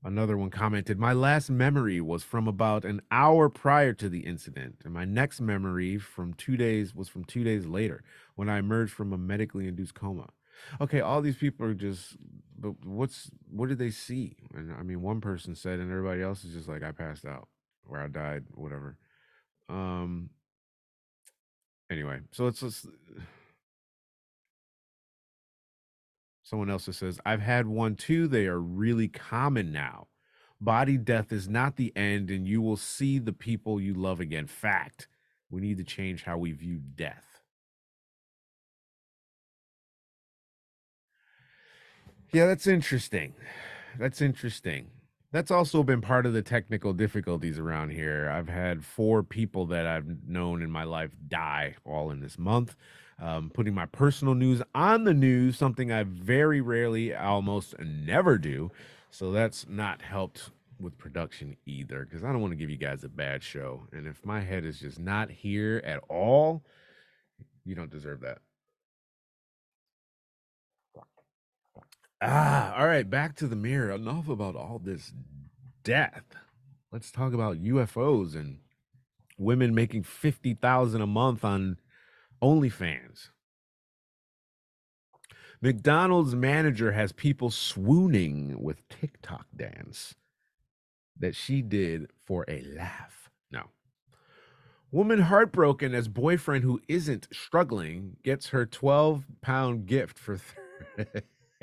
Another 0.05 0.37
one 0.37 0.51
commented, 0.51 0.99
My 0.99 1.15
last 1.15 1.49
memory 1.49 1.99
was 1.99 2.23
from 2.23 2.47
about 2.47 2.85
an 2.85 3.01
hour 3.11 3.49
prior 3.49 3.95
to 3.95 4.09
the 4.11 4.21
incident, 4.21 4.77
and 4.85 4.93
my 4.93 5.07
next 5.07 5.41
memory 5.41 5.97
from 5.97 6.35
two 6.35 6.59
days 6.59 6.95
was 6.95 7.09
from 7.09 7.25
two 7.25 7.43
days 7.43 7.65
later 7.65 8.05
when 8.35 8.51
I 8.51 8.59
emerged 8.59 8.93
from 8.93 9.15
a 9.15 9.19
medically 9.19 9.67
induced 9.67 9.95
coma. 9.95 10.29
Okay, 10.79 11.01
all 11.01 11.23
these 11.23 11.39
people 11.39 11.67
are 11.67 11.75
just, 11.75 12.17
but 12.59 12.85
what's 12.85 13.31
what 13.51 13.71
did 13.71 13.79
they 13.79 13.91
see? 13.91 14.37
And 14.55 14.75
I 14.75 14.83
mean, 14.83 15.01
one 15.01 15.23
person 15.23 15.55
said, 15.55 15.81
and 15.81 15.91
everybody 15.91 16.23
else 16.23 16.45
is 16.45 16.53
just 16.53 16.69
like, 16.69 16.83
I 16.83 16.93
passed 16.93 17.25
out 17.25 17.49
or 17.89 17.99
I 17.99 18.09
died, 18.09 18.45
whatever. 18.55 18.99
Um. 19.71 20.31
Anyway, 21.91 22.21
so 22.31 22.47
it's 22.47 22.61
just 22.61 22.87
Someone 26.45 26.71
else 26.71 26.89
says, 26.93 27.19
I've 27.25 27.41
had 27.41 27.67
one 27.67 27.97
too. 27.97 28.29
They 28.29 28.47
are 28.47 28.61
really 28.61 29.09
common 29.09 29.73
now. 29.73 30.09
Body 30.61 30.99
death 30.99 31.33
is 31.33 31.49
not 31.49 31.77
the 31.77 31.91
end, 31.97 32.31
and 32.31 32.47
you 32.47 32.61
will 32.61 32.77
see 32.77 33.19
the 33.19 33.33
people 33.33 33.81
you 33.81 33.95
love 33.95 34.21
again. 34.21 34.47
Fact, 34.47 35.09
we 35.51 35.63
need 35.63 35.79
to 35.79 35.85
change 35.85 36.25
how 36.25 36.37
we 36.37 36.53
view 36.53 36.81
death. 36.95 37.41
Yeah, 42.31 42.47
that's 42.47 42.67
interesting. 42.67 43.35
That's 43.99 44.21
interesting. 44.21 44.89
That's 45.33 45.51
also 45.51 45.83
been 45.83 46.01
part 46.01 46.27
of 46.27 46.33
the 46.35 46.43
technical 46.43 46.93
difficulties 46.93 47.59
around 47.59 47.91
here. 47.91 48.31
I've 48.31 48.49
had 48.49 48.85
four 48.85 49.23
people 49.23 49.67
that 49.67 49.87
I've 49.87 50.29
known 50.29 50.63
in 50.63 50.71
my 50.71 50.85
life 50.85 51.11
die 51.27 51.77
all 51.85 52.11
in 52.11 52.21
this 52.21 52.39
month 52.39 52.77
um, 53.21 53.51
putting 53.53 53.75
my 53.75 53.87
personal 53.87 54.35
news 54.35 54.63
on 54.75 55.05
the 55.05 55.15
news, 55.15 55.57
something 55.57 55.93
I 55.93 56.03
very 56.05 56.61
rarely, 56.61 57.15
almost 57.15 57.75
never 57.79 58.39
do. 58.39 58.71
So 59.11 59.31
that's 59.31 59.67
not 59.69 60.03
helped 60.03 60.51
with 60.81 60.99
production 60.99 61.57
either 61.67 62.05
because 62.05 62.25
I 62.25 62.33
don't 62.33 62.41
want 62.41 62.53
to 62.53 62.57
give 62.57 62.71
you 62.71 62.77
guys 62.77 63.05
a 63.05 63.09
bad 63.09 63.43
show. 63.43 63.83
And 63.93 64.07
if 64.07 64.25
my 64.25 64.41
head 64.41 64.65
is 64.65 64.81
just 64.81 64.99
not 64.99 65.31
here 65.31 65.81
at 65.85 66.01
all, 66.09 66.65
you 67.65 67.75
don't 67.75 67.91
deserve 67.91 68.21
that. 68.21 68.39
Ah, 72.21 72.75
all 72.79 72.87
right, 72.87 73.09
back 73.09 73.37
to 73.37 73.47
the 73.47 73.57
mirror. 73.57 73.91
Enough 73.93 74.29
about 74.29 74.57
all 74.57 74.81
this 74.83 75.13
death. 75.83 76.25
Let's 76.91 77.11
talk 77.11 77.33
about 77.33 77.63
UFOs 77.63 78.35
and 78.35 78.59
women 79.37 79.75
making 79.75 80.05
50,000 80.05 81.01
a 81.01 81.07
month 81.07 81.45
on 81.45 81.79
OnlyFans. 82.43 83.31
McDonald's 85.61 86.35
manager 86.35 86.93
has 86.93 87.13
people 87.13 87.51
swooning 87.51 88.63
with 88.63 88.87
TikTok 88.89 89.47
dance 89.57 90.15
that 91.19 91.35
she 91.35 91.63
did 91.63 92.11
for 92.25 92.45
a 92.49 92.63
laugh. 92.63 93.31
No. 93.51 93.63
Woman 94.91 95.23
heartbroken 95.23 95.95
as 95.95 96.09
boyfriend 96.09 96.65
who 96.65 96.83
isn't 96.87 97.29
struggling 97.33 98.17
gets 98.23 98.49
her 98.49 98.67
12 98.67 99.25
pound 99.41 99.87
gift 99.87 100.19
for. 100.19 100.39
Th- 100.97 101.09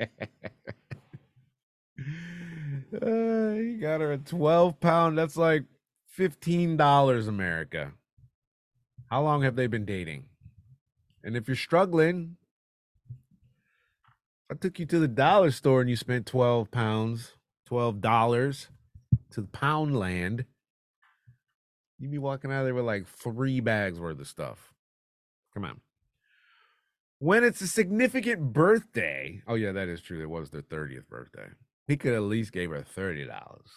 uh, 3.00 3.52
he 3.54 3.74
got 3.76 4.00
her 4.00 4.12
a 4.12 4.18
12 4.18 4.80
pound. 4.80 5.16
That's 5.16 5.36
like 5.36 5.64
$15 6.18 7.28
America. 7.28 7.92
How 9.10 9.22
long 9.22 9.42
have 9.42 9.56
they 9.56 9.66
been 9.66 9.84
dating? 9.84 10.24
And 11.24 11.36
if 11.36 11.46
you're 11.48 11.56
struggling, 11.56 12.36
I 14.50 14.54
took 14.54 14.78
you 14.78 14.86
to 14.86 14.98
the 14.98 15.08
dollar 15.08 15.50
store 15.50 15.80
and 15.80 15.88
you 15.88 15.96
spent 15.96 16.26
12 16.26 16.70
pounds, 16.70 17.32
$12 17.70 18.66
to 19.30 19.40
the 19.40 19.46
Poundland, 19.46 20.44
you'd 21.98 22.10
be 22.10 22.18
walking 22.18 22.50
out 22.52 22.60
of 22.60 22.64
there 22.64 22.74
with 22.74 22.84
like 22.84 23.06
three 23.06 23.60
bags 23.60 23.98
worth 24.00 24.20
of 24.20 24.26
stuff. 24.26 24.74
Come 25.54 25.64
on. 25.64 25.80
When 27.18 27.44
it's 27.44 27.60
a 27.60 27.68
significant 27.68 28.52
birthday, 28.52 29.42
oh 29.46 29.54
yeah, 29.54 29.72
that 29.72 29.88
is 29.88 30.00
true. 30.00 30.20
It 30.20 30.28
was 30.28 30.50
their 30.50 30.62
30th 30.62 31.08
birthday. 31.08 31.46
He 31.92 31.98
could 31.98 32.14
at 32.14 32.22
least 32.22 32.52
gave 32.52 32.70
her 32.70 32.80
thirty 32.80 33.26
dollars. 33.26 33.68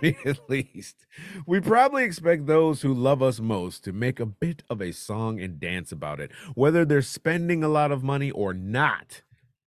At 0.24 0.48
least 0.48 1.04
we 1.46 1.60
probably 1.60 2.02
expect 2.02 2.46
those 2.46 2.80
who 2.80 2.94
love 2.94 3.22
us 3.22 3.40
most 3.40 3.84
to 3.84 3.92
make 3.92 4.18
a 4.18 4.24
bit 4.24 4.62
of 4.70 4.80
a 4.80 4.90
song 4.90 5.38
and 5.38 5.60
dance 5.60 5.92
about 5.92 6.18
it, 6.18 6.30
whether 6.54 6.86
they're 6.86 7.02
spending 7.02 7.62
a 7.62 7.68
lot 7.68 7.92
of 7.92 8.02
money 8.02 8.30
or 8.30 8.54
not. 8.54 9.20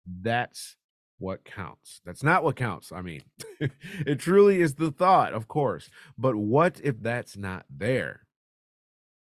That's 0.07 0.75
what 1.19 1.46
counts. 1.46 2.01
That's 2.03 2.24
not 2.24 2.43
what 2.43 2.55
counts. 2.55 2.91
I 2.91 3.03
mean, 3.03 3.22
it 4.07 4.17
truly 4.17 4.60
is 4.60 4.74
the 4.74 4.89
thought, 4.89 5.34
of 5.34 5.48
course. 5.48 5.88
But 6.17 6.36
what 6.36 6.81
if 6.84 7.03
that's 7.03 7.38
not 7.38 7.67
there? 7.69 8.22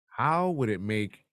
How 0.10 0.51
would 0.51 0.70
it 0.70 0.79
make 0.79 1.25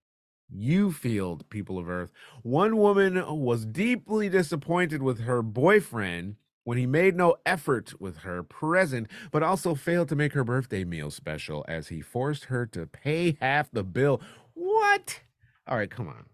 you 0.48 0.90
feel, 0.90 1.36
people 1.50 1.78
of 1.78 1.86
Earth? 1.90 2.12
One 2.42 2.78
woman 2.78 3.22
was 3.42 3.66
deeply 3.66 4.30
disappointed 4.30 5.02
with 5.02 5.20
her 5.20 5.42
boyfriend 5.42 6.36
when 6.64 6.78
he 6.78 6.86
made 6.86 7.14
no 7.14 7.36
effort 7.46 8.00
with 8.00 8.18
her 8.18 8.42
present, 8.42 9.08
but 9.30 9.42
also 9.42 9.74
failed 9.74 10.08
to 10.08 10.16
make 10.16 10.32
her 10.32 10.44
birthday 10.44 10.84
meal 10.84 11.10
special 11.10 11.64
as 11.68 11.88
he 11.88 12.00
forced 12.00 12.46
her 12.46 12.66
to 12.66 12.86
pay 12.86 13.36
half 13.40 13.70
the 13.70 13.84
bill. 13.84 14.20
What? 14.54 15.20
All 15.66 15.76
right, 15.76 15.90
come 15.90 16.08
on. 16.08 16.26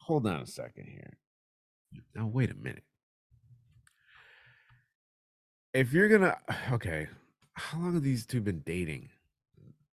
Hold 0.00 0.26
on 0.26 0.40
a 0.40 0.46
second 0.46 0.86
here. 0.86 1.18
Now, 2.14 2.26
wait 2.26 2.50
a 2.50 2.54
minute. 2.54 2.84
If 5.72 5.92
you're 5.92 6.08
gonna, 6.08 6.36
okay, 6.72 7.06
how 7.54 7.78
long 7.78 7.94
have 7.94 8.02
these 8.02 8.26
two 8.26 8.40
been 8.40 8.60
dating? 8.60 9.10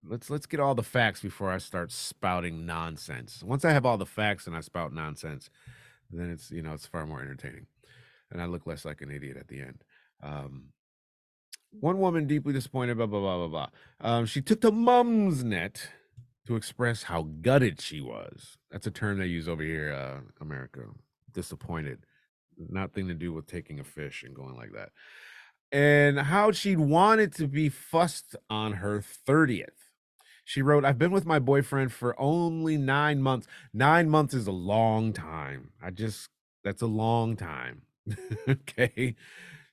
Let's 0.01 0.29
let's 0.29 0.45
get 0.45 0.61
all 0.61 0.75
the 0.75 0.83
facts 0.83 1.21
before 1.21 1.51
I 1.51 1.57
start 1.57 1.91
spouting 1.91 2.65
nonsense. 2.65 3.43
Once 3.43 3.65
I 3.65 3.71
have 3.71 3.85
all 3.85 3.97
the 3.97 4.05
facts 4.05 4.47
and 4.47 4.55
I 4.55 4.61
spout 4.61 4.93
nonsense, 4.93 5.49
then 6.09 6.31
it's 6.31 6.49
you 6.51 6.61
know 6.61 6.73
it's 6.73 6.87
far 6.87 7.05
more 7.05 7.21
entertaining 7.21 7.67
and 8.31 8.41
I 8.41 8.45
look 8.45 8.65
less 8.65 8.85
like 8.85 9.01
an 9.01 9.11
idiot 9.11 9.37
at 9.37 9.47
the 9.47 9.59
end. 9.59 9.83
Um, 10.21 10.65
one 11.71 11.99
woman 11.99 12.27
deeply 12.27 12.53
disappointed, 12.53 12.97
blah, 12.97 13.05
blah, 13.05 13.19
blah, 13.19 13.37
blah, 13.37 13.47
blah. 13.47 13.69
Um, 14.01 14.25
she 14.25 14.41
took 14.41 14.61
to 14.61 14.71
Mumsnet 14.71 15.79
to 16.47 16.55
express 16.55 17.03
how 17.03 17.27
gutted 17.41 17.79
she 17.79 18.01
was. 18.01 18.57
That's 18.71 18.87
a 18.87 18.91
term 18.91 19.19
they 19.19 19.27
use 19.27 19.47
over 19.47 19.61
here, 19.61 19.93
uh, 19.93 20.21
America. 20.41 20.81
Disappointed. 21.31 21.99
Nothing 22.57 23.07
to 23.07 23.13
do 23.13 23.31
with 23.31 23.45
taking 23.45 23.79
a 23.79 23.83
fish 23.83 24.23
and 24.23 24.35
going 24.35 24.55
like 24.55 24.71
that. 24.73 24.89
And 25.71 26.19
how 26.19 26.51
she 26.51 26.75
wanted 26.75 27.33
to 27.35 27.47
be 27.47 27.69
fussed 27.69 28.35
on 28.49 28.73
her 28.73 29.03
30th. 29.27 29.67
She 30.43 30.63
wrote, 30.63 30.83
I've 30.83 30.97
been 30.97 31.11
with 31.11 31.27
my 31.27 31.37
boyfriend 31.37 31.93
for 31.93 32.19
only 32.19 32.75
nine 32.75 33.21
months. 33.21 33.45
Nine 33.71 34.09
months 34.09 34.33
is 34.33 34.47
a 34.47 34.51
long 34.51 35.13
time. 35.13 35.69
I 35.79 35.91
just, 35.91 36.29
that's 36.63 36.81
a 36.81 36.87
long 36.87 37.35
time. 37.35 37.83
okay. 38.49 39.15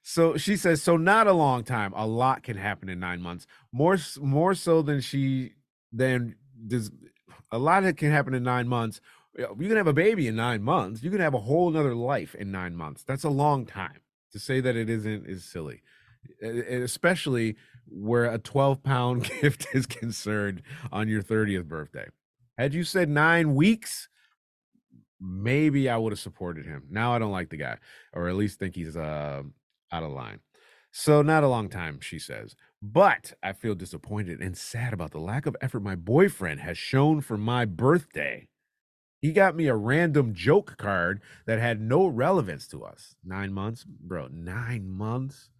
So 0.02 0.36
she 0.36 0.56
says, 0.56 0.82
so 0.82 0.96
not 0.96 1.26
a 1.26 1.32
long 1.32 1.64
time. 1.64 1.92
A 1.96 2.06
lot 2.06 2.42
can 2.42 2.56
happen 2.56 2.88
in 2.88 3.00
nine 3.00 3.20
months. 3.20 3.46
More, 3.72 3.98
more 4.20 4.54
so 4.54 4.82
than 4.82 5.00
she, 5.00 5.54
than 5.92 6.36
does 6.66 6.90
a 7.50 7.58
lot 7.58 7.82
that 7.82 7.96
can 7.96 8.10
happen 8.10 8.34
in 8.34 8.42
nine 8.42 8.68
months. 8.68 9.00
You 9.36 9.68
can 9.68 9.76
have 9.76 9.86
a 9.86 9.92
baby 9.92 10.28
in 10.28 10.36
nine 10.36 10.62
months. 10.62 11.02
You 11.02 11.10
can 11.10 11.20
have 11.20 11.34
a 11.34 11.40
whole 11.40 11.70
nother 11.70 11.94
life 11.94 12.34
in 12.34 12.50
nine 12.50 12.74
months. 12.74 13.02
That's 13.02 13.24
a 13.24 13.30
long 13.30 13.66
time. 13.66 14.00
To 14.32 14.38
say 14.38 14.60
that 14.60 14.76
it 14.76 14.90
isn't 14.90 15.26
is 15.26 15.44
silly, 15.44 15.82
especially 16.42 17.56
where 17.88 18.26
a 18.26 18.38
12 18.38 18.82
pound 18.82 19.30
gift 19.40 19.66
is 19.72 19.86
concerned 19.86 20.62
on 20.92 21.08
your 21.08 21.22
30th 21.22 21.66
birthday. 21.66 22.06
Had 22.58 22.74
you 22.74 22.84
said 22.84 23.08
nine 23.08 23.54
weeks, 23.54 24.08
maybe 25.20 25.88
I 25.88 25.96
would 25.96 26.12
have 26.12 26.20
supported 26.20 26.66
him. 26.66 26.84
Now 26.90 27.14
I 27.14 27.18
don't 27.18 27.32
like 27.32 27.50
the 27.50 27.56
guy, 27.56 27.78
or 28.12 28.28
at 28.28 28.36
least 28.36 28.58
think 28.58 28.74
he's 28.74 28.96
uh, 28.96 29.42
out 29.92 30.02
of 30.02 30.12
line. 30.12 30.40
So 30.92 31.22
not 31.22 31.44
a 31.44 31.48
long 31.48 31.68
time, 31.68 32.00
she 32.00 32.18
says. 32.18 32.56
But 32.82 33.34
I 33.42 33.52
feel 33.52 33.74
disappointed 33.74 34.40
and 34.40 34.56
sad 34.56 34.92
about 34.92 35.10
the 35.10 35.18
lack 35.18 35.46
of 35.46 35.56
effort 35.60 35.80
my 35.80 35.94
boyfriend 35.94 36.60
has 36.60 36.78
shown 36.78 37.20
for 37.20 37.36
my 37.36 37.64
birthday. 37.64 38.48
He 39.20 39.32
got 39.32 39.56
me 39.56 39.66
a 39.66 39.74
random 39.74 40.34
joke 40.34 40.76
card 40.76 41.20
that 41.46 41.58
had 41.58 41.80
no 41.80 42.06
relevance 42.06 42.66
to 42.68 42.84
us. 42.84 43.14
Nine 43.24 43.52
months, 43.52 43.84
bro, 43.84 44.28
nine 44.30 44.88
months. 44.88 45.50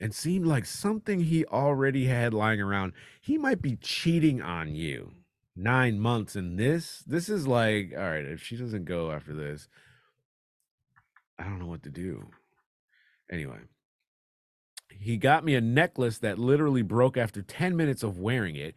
And 0.00 0.14
seemed 0.14 0.46
like 0.46 0.64
something 0.64 1.20
he 1.20 1.44
already 1.44 2.06
had 2.06 2.32
lying 2.32 2.60
around. 2.60 2.94
He 3.20 3.36
might 3.36 3.60
be 3.60 3.76
cheating 3.76 4.40
on 4.40 4.74
you 4.74 5.12
nine 5.56 5.98
months 5.98 6.36
and 6.36 6.58
this. 6.58 7.02
This 7.06 7.28
is 7.28 7.46
like, 7.46 7.92
all 7.96 8.02
right, 8.04 8.24
if 8.24 8.42
she 8.42 8.56
doesn't 8.56 8.84
go 8.84 9.10
after 9.10 9.34
this, 9.34 9.68
I 11.38 11.44
don't 11.44 11.58
know 11.58 11.66
what 11.66 11.82
to 11.84 11.90
do. 11.90 12.28
Anyway, 13.30 13.58
he 14.90 15.16
got 15.16 15.44
me 15.44 15.54
a 15.54 15.60
necklace 15.60 16.18
that 16.18 16.38
literally 16.38 16.82
broke 16.82 17.16
after 17.16 17.42
10 17.42 17.76
minutes 17.76 18.02
of 18.02 18.18
wearing 18.18 18.56
it. 18.56 18.74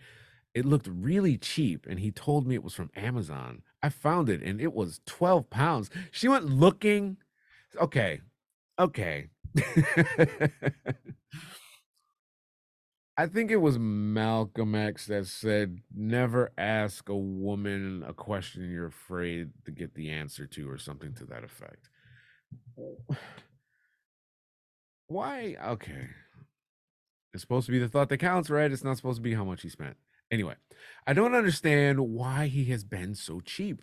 It 0.54 0.66
looked 0.66 0.88
really 0.88 1.38
cheap, 1.38 1.88
and 1.90 2.00
he 2.00 2.12
told 2.12 2.46
me 2.46 2.54
it 2.56 2.64
was 2.64 2.76
from 2.76 2.92
Amazon. 2.96 3.64
I 3.82 3.90
found 3.90 4.30
it, 4.30 4.42
and 4.44 4.62
it 4.62 4.74
was 4.74 5.02
12 5.08 5.50
pounds. 5.50 5.90
She 6.12 6.28
went 6.28 6.46
looking. 6.46 7.18
Okay. 7.82 8.22
Okay. 8.80 9.30
I 13.16 13.28
think 13.28 13.52
it 13.52 13.58
was 13.58 13.78
Malcolm 13.78 14.74
X 14.74 15.06
that 15.08 15.28
said, 15.28 15.82
"Never 15.94 16.52
ask 16.58 17.10
a 17.10 17.16
woman 17.16 18.04
a 18.08 18.14
question 18.14 18.72
you're 18.72 18.88
afraid 18.88 19.52
to 19.66 19.72
get 19.72 19.94
the 19.94 20.10
answer 20.10 20.48
to," 20.48 20.70
or 20.70 20.78
something 20.78 21.14
to 21.16 21.26
that 21.26 21.44
effect. 21.44 21.90
Why? 25.08 25.56
Okay, 25.62 26.10
it's 27.34 27.42
supposed 27.42 27.66
to 27.66 27.72
be 27.72 27.80
the 27.80 27.88
thought 27.90 28.10
that 28.10 28.18
counts, 28.18 28.50
right? 28.50 28.72
It's 28.72 28.84
not 28.84 28.98
supposed 28.98 29.18
to 29.18 29.24
be 29.24 29.34
how 29.34 29.44
much 29.44 29.64
he 29.64 29.70
spent. 29.70 29.98
Anyway, 30.32 30.56
I 31.08 31.14
don't 31.14 31.36
understand 31.36 32.00
why 32.00 32.48
he 32.48 32.66
has 32.66 32.84
been 32.84 33.16
so 33.16 33.40
cheap. 33.40 33.82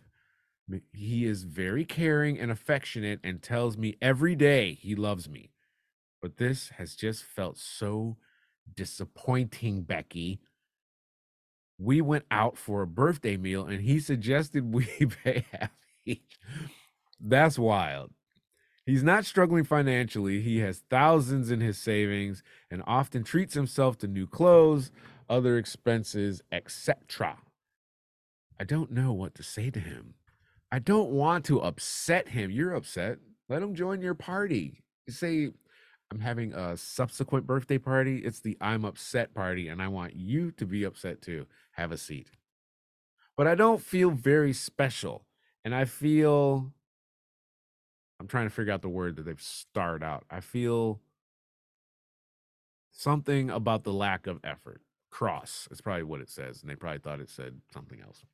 He 0.93 1.25
is 1.25 1.43
very 1.43 1.85
caring 1.85 2.39
and 2.39 2.51
affectionate 2.51 3.21
and 3.25 3.43
tells 3.43 3.77
me 3.77 3.97
every 4.01 4.37
day 4.37 4.75
he 4.75 4.95
loves 4.95 5.29
me. 5.29 5.51
But 6.23 6.37
this 6.37 6.71
has 6.71 6.95
just 6.95 7.25
felt 7.25 7.59
so 7.59 8.19
disappointing, 8.75 9.83
Becky. 9.83 10.41
We 11.79 12.01
went 12.01 12.25
out 12.31 12.59
for 12.59 12.83
a 12.83 12.87
birthday 12.87 13.37
meal 13.37 13.67
and 13.67 13.81
he 13.81 14.01
suggested 14.01 14.73
we 14.75 14.87
pay 15.25 15.47
half 15.53 15.71
each. 16.05 16.39
That's 17.21 17.59
wild. 17.59 18.11
He's 18.87 19.03
not 19.03 19.25
struggling 19.25 19.65
financially. 19.65 20.41
He 20.41 20.59
has 20.59 20.83
thousands 20.91 21.51
in 21.51 21.61
his 21.61 21.79
savings 21.79 22.43
and 22.71 22.83
often 22.87 23.23
treats 23.23 23.55
himself 23.55 23.99
to 23.99 24.09
new 24.09 24.27
clothes, 24.27 24.91
other 25.29 25.59
expenses, 25.59 26.43
etc. 26.51 27.39
I 28.59 28.65
don't 28.65 28.91
know 28.91 29.13
what 29.13 29.35
to 29.37 29.43
say 29.43 29.71
to 29.71 29.81
him. 29.81 30.15
I 30.73 30.81
don't 30.81 31.11
want 31.11 31.45
to 31.47 31.61
upset 31.61 32.29
him. 32.29 32.51
You're 32.51 32.75
upset. 32.75 33.19
Let 33.49 33.63
him 33.63 33.75
join 33.75 34.01
your 34.01 34.15
party. 34.15 34.83
Say, 35.09 35.51
I'm 36.11 36.21
having 36.21 36.53
a 36.53 36.77
subsequent 36.77 37.47
birthday 37.47 37.79
party. 37.79 38.19
It's 38.19 38.41
the 38.41 38.57
I'm 38.61 38.85
upset 38.85 39.33
party, 39.33 39.69
and 39.69 39.81
I 39.81 39.89
want 39.89 40.17
you 40.17 40.51
to 40.53 40.67
be 40.67 40.85
upset 40.85 41.23
too. 41.23 41.47
Have 41.73 41.93
a 41.93 41.97
seat. 41.97 42.31
But 43.37 43.47
I 43.47 43.55
don't 43.55 43.81
feel 43.81 44.11
very 44.11 44.53
special. 44.53 45.25
And 45.65 45.75
I 45.75 45.85
feel 45.85 46.73
I'm 48.19 48.27
trying 48.27 48.47
to 48.47 48.55
figure 48.55 48.73
out 48.73 48.83
the 48.83 48.89
word 48.89 49.17
that 49.17 49.25
they've 49.25 49.41
starred 49.41 50.03
out. 50.03 50.25
I 50.31 50.41
feel 50.41 51.01
something 52.93 53.51
about 53.51 53.85
the 53.85 53.93
lack 53.93 54.27
of 54.27 54.41
effort. 54.43 54.83
Cross 55.11 55.69
is 55.71 55.81
probably 55.81 56.03
what 56.03 56.21
it 56.21 56.31
says. 56.31 56.61
And 56.63 56.71
they 56.71 56.75
probably 56.75 56.99
thought 56.99 57.21
it 57.21 57.31
said 57.31 57.61
something 57.73 58.01
else. 58.01 58.25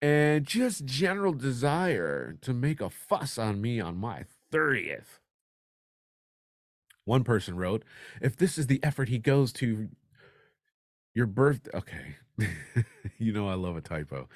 And 0.00 0.44
just 0.44 0.84
general 0.84 1.32
desire 1.32 2.36
to 2.40 2.52
make 2.52 2.80
a 2.80 2.90
fuss 2.90 3.36
on 3.36 3.60
me 3.60 3.80
on 3.80 3.96
my 3.96 4.24
30th. 4.52 5.18
One 7.08 7.24
person 7.24 7.56
wrote, 7.56 7.84
if 8.20 8.36
this 8.36 8.58
is 8.58 8.66
the 8.66 8.84
effort 8.84 9.08
he 9.08 9.18
goes 9.18 9.50
to, 9.54 9.88
your 11.14 11.26
birthday. 11.26 11.70
Okay. 11.74 12.16
you 13.18 13.32
know, 13.32 13.48
I 13.48 13.54
love 13.54 13.76
a 13.76 13.80
typo. 13.80 14.28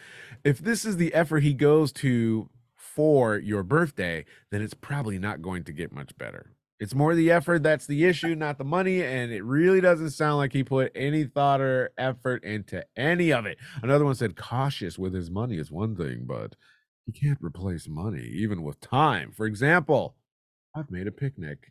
If 0.42 0.58
this 0.58 0.87
is 0.87 0.96
the 0.96 1.12
effort 1.12 1.42
he 1.42 1.52
goes 1.52 1.92
to 1.92 2.48
for 2.74 3.37
your 3.37 3.62
birthday, 3.62 4.24
then 4.50 4.62
it's 4.62 4.72
probably 4.72 5.18
not 5.18 5.42
going 5.42 5.64
to 5.64 5.72
get 5.72 5.92
much 5.92 6.16
better. 6.16 6.56
It's 6.80 6.94
more 6.94 7.14
the 7.14 7.30
effort 7.30 7.62
that's 7.62 7.87
the 7.87 8.06
issue, 8.06 8.35
not 8.35 8.56
the 8.56 8.64
money. 8.64 9.04
And 9.04 9.32
it 9.32 9.44
really 9.44 9.82
doesn't 9.82 10.11
sound 10.11 10.38
like 10.38 10.54
he 10.54 10.64
put 10.64 10.92
any 10.94 11.24
thought 11.24 11.61
or 11.61 11.92
effort 11.98 12.42
into 12.42 12.85
any 12.96 13.35
of 13.35 13.44
it. 13.44 13.58
Another 13.82 14.06
one 14.06 14.14
said, 14.14 14.35
cautious 14.35 14.98
with 14.98 15.12
his 15.12 15.30
money 15.30 15.58
is 15.58 15.70
one 15.70 15.94
thing, 15.94 16.24
but 16.24 16.56
he 17.04 17.12
can't 17.12 17.38
replace 17.42 17.87
money, 17.87 18.24
even 18.24 18.62
with 18.62 18.80
time. 18.80 19.30
For 19.30 19.44
example, 19.44 20.16
I've 20.74 20.90
made 20.90 21.06
a 21.06 21.12
picnic. 21.12 21.70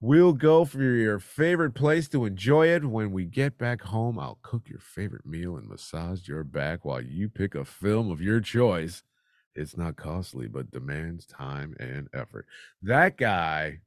We'll 0.00 0.34
go 0.34 0.66
for 0.66 0.82
your 0.82 1.18
favorite 1.18 1.72
place 1.72 2.06
to 2.08 2.26
enjoy 2.26 2.68
it. 2.68 2.84
When 2.84 3.12
we 3.12 3.24
get 3.24 3.56
back 3.56 3.80
home, 3.80 4.18
I'll 4.18 4.38
cook 4.42 4.68
your 4.68 4.78
favorite 4.78 5.24
meal 5.24 5.56
and 5.56 5.68
massage 5.68 6.28
your 6.28 6.44
back 6.44 6.84
while 6.84 7.00
you 7.00 7.30
pick 7.30 7.54
a 7.54 7.64
film 7.64 8.10
of 8.10 8.20
your 8.20 8.40
choice. 8.40 9.02
It's 9.54 9.74
not 9.74 9.96
costly, 9.96 10.48
but 10.48 10.70
demands 10.70 11.24
time 11.24 11.74
and 11.80 12.08
effort. 12.12 12.46
That 12.82 13.16
guy 13.16 13.80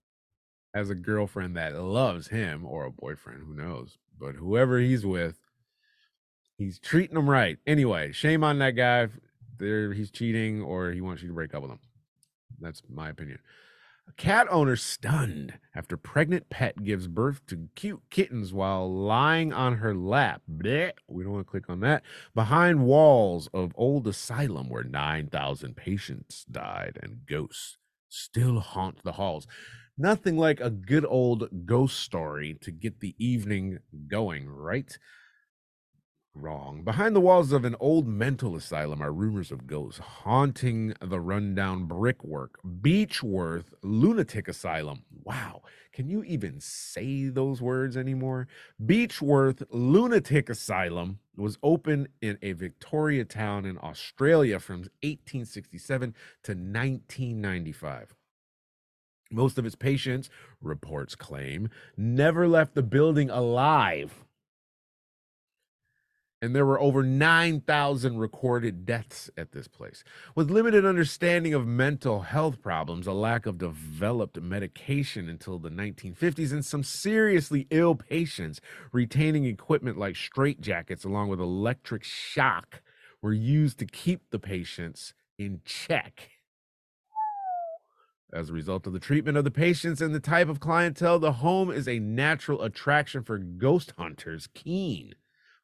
has 0.74 0.90
a 0.90 0.96
girlfriend 0.96 1.56
that 1.58 1.80
loves 1.80 2.30
him 2.30 2.66
or 2.66 2.86
a 2.86 2.92
boyfriend, 2.92 3.44
who 3.46 3.54
knows? 3.54 4.00
But 4.20 4.36
whoever 4.36 4.80
he's 4.80 5.06
with, 5.06 5.38
he's 6.58 6.80
treating 6.80 7.18
him 7.18 7.30
right. 7.30 7.60
Anyway, 7.68 8.12
shame 8.14 8.44
on 8.44 8.58
that 8.60 8.72
guy. 8.72 9.10
There, 9.60 9.94
he's 9.94 10.10
cheating 10.10 10.64
or 10.64 10.92
he 10.92 11.02
wants 11.02 11.22
you 11.22 11.28
to 11.28 11.36
break 11.36 11.54
up 11.54 11.62
with 11.62 11.72
him. 11.72 11.80
That's 12.60 12.82
my 12.90 13.10
opinion. 13.10 13.40
A 14.10 14.12
cat 14.14 14.48
owner 14.50 14.76
stunned 14.76 15.60
after 15.76 15.96
pregnant 15.96 16.50
pet 16.50 16.84
gives 16.84 17.08
birth 17.08 17.46
to 17.46 17.70
cute 17.76 18.02
kittens 18.10 18.52
while 18.52 18.92
lying 18.92 19.54
on 19.54 19.78
her 19.78 19.94
lap. 19.94 20.42
Blech, 20.52 20.94
we 21.08 21.24
don't 21.24 21.34
want 21.34 21.46
to 21.46 21.52
click 21.52 21.70
on 21.70 21.80
that. 21.82 22.02
Behind 22.34 22.84
walls 22.86 23.50
of 23.54 23.72
old 23.76 24.08
asylum 24.08 24.68
where 24.68 24.84
9,000 24.84 25.76
patients 25.76 26.44
died 26.50 26.98
and 27.04 27.28
ghosts 27.28 27.78
still 28.10 28.60
haunt 28.60 29.04
the 29.04 29.12
halls 29.12 29.46
nothing 30.00 30.38
like 30.38 30.62
a 30.62 30.70
good 30.70 31.06
old 31.06 31.66
ghost 31.66 32.00
story 32.00 32.58
to 32.62 32.72
get 32.72 33.02
the 33.02 33.14
evening 33.20 33.80
going, 34.08 34.48
right? 34.48 34.98
Wrong. 36.42 36.84
Behind 36.84 37.14
the 37.16 37.20
walls 37.20 37.52
of 37.52 37.66
an 37.66 37.76
old 37.82 38.08
mental 38.08 38.56
asylum 38.56 39.02
are 39.02 39.12
rumors 39.12 39.52
of 39.52 39.68
ghosts 39.68 40.00
haunting 40.00 40.94
the 41.02 41.20
rundown 41.20 41.86
brickwork. 41.86 42.60
Beechworth 42.64 43.74
Lunatic 43.82 44.48
Asylum. 44.48 45.04
Wow. 45.26 45.64
Can 45.92 46.08
you 46.08 46.24
even 46.24 46.62
say 46.62 47.28
those 47.28 47.62
words 47.62 47.98
anymore? 47.98 48.48
Beechworth 48.84 49.64
Lunatic 49.70 50.50
Asylum 50.50 51.20
was 51.36 51.58
opened 51.62 52.08
in 52.22 52.38
a 52.42 52.54
Victoria 52.54 53.26
town 53.26 53.66
in 53.66 53.78
Australia 53.78 54.60
from 54.60 54.80
1867 55.02 56.16
to 56.44 56.52
1995. 56.52 58.16
Most 59.30 59.58
of 59.58 59.66
its 59.66 59.76
patients, 59.76 60.30
reports 60.62 61.16
claim, 61.16 61.70
never 61.98 62.48
left 62.48 62.76
the 62.76 62.82
building 62.82 63.30
alive. 63.30 64.24
And 66.42 66.56
there 66.56 66.66
were 66.66 66.80
over 66.80 67.04
9,000 67.04 68.18
recorded 68.18 68.86
deaths 68.86 69.30
at 69.36 69.52
this 69.52 69.68
place. 69.68 70.06
With 70.36 70.50
limited 70.50 70.86
understanding 70.86 71.54
of 71.54 71.68
mental 71.68 72.22
health 72.22 72.62
problems, 72.62 73.08
a 73.08 73.12
lack 73.12 73.46
of 73.46 73.58
developed 73.58 74.40
medication 74.42 75.28
until 75.28 75.60
the 75.60 75.70
1950s, 75.70 76.54
and 76.54 76.64
some 76.64 76.84
seriously 76.84 77.68
ill 77.72 77.94
patients 77.96 78.62
retaining 78.94 79.44
equipment 79.44 79.98
like 79.98 80.16
straitjackets 80.16 81.04
along 81.04 81.28
with 81.28 81.42
electric 81.42 82.06
shock 82.06 82.82
were 83.22 83.34
used 83.34 83.78
to 83.80 83.86
keep 83.86 84.30
the 84.30 84.40
patients 84.40 85.14
in 85.38 85.60
check. 85.66 86.30
As 88.32 88.50
a 88.50 88.54
result 88.54 88.88
of 88.88 88.94
the 88.94 89.00
treatment 89.00 89.38
of 89.38 89.44
the 89.44 89.52
patients 89.52 90.00
and 90.00 90.16
the 90.16 90.20
type 90.22 90.48
of 90.48 90.62
clientele, 90.62 91.20
the 91.20 91.34
home 91.34 91.70
is 91.70 91.88
a 91.88 92.00
natural 92.00 92.62
attraction 92.62 93.24
for 93.24 93.40
ghost 93.40 93.94
hunters 93.98 94.48
keen 94.54 95.16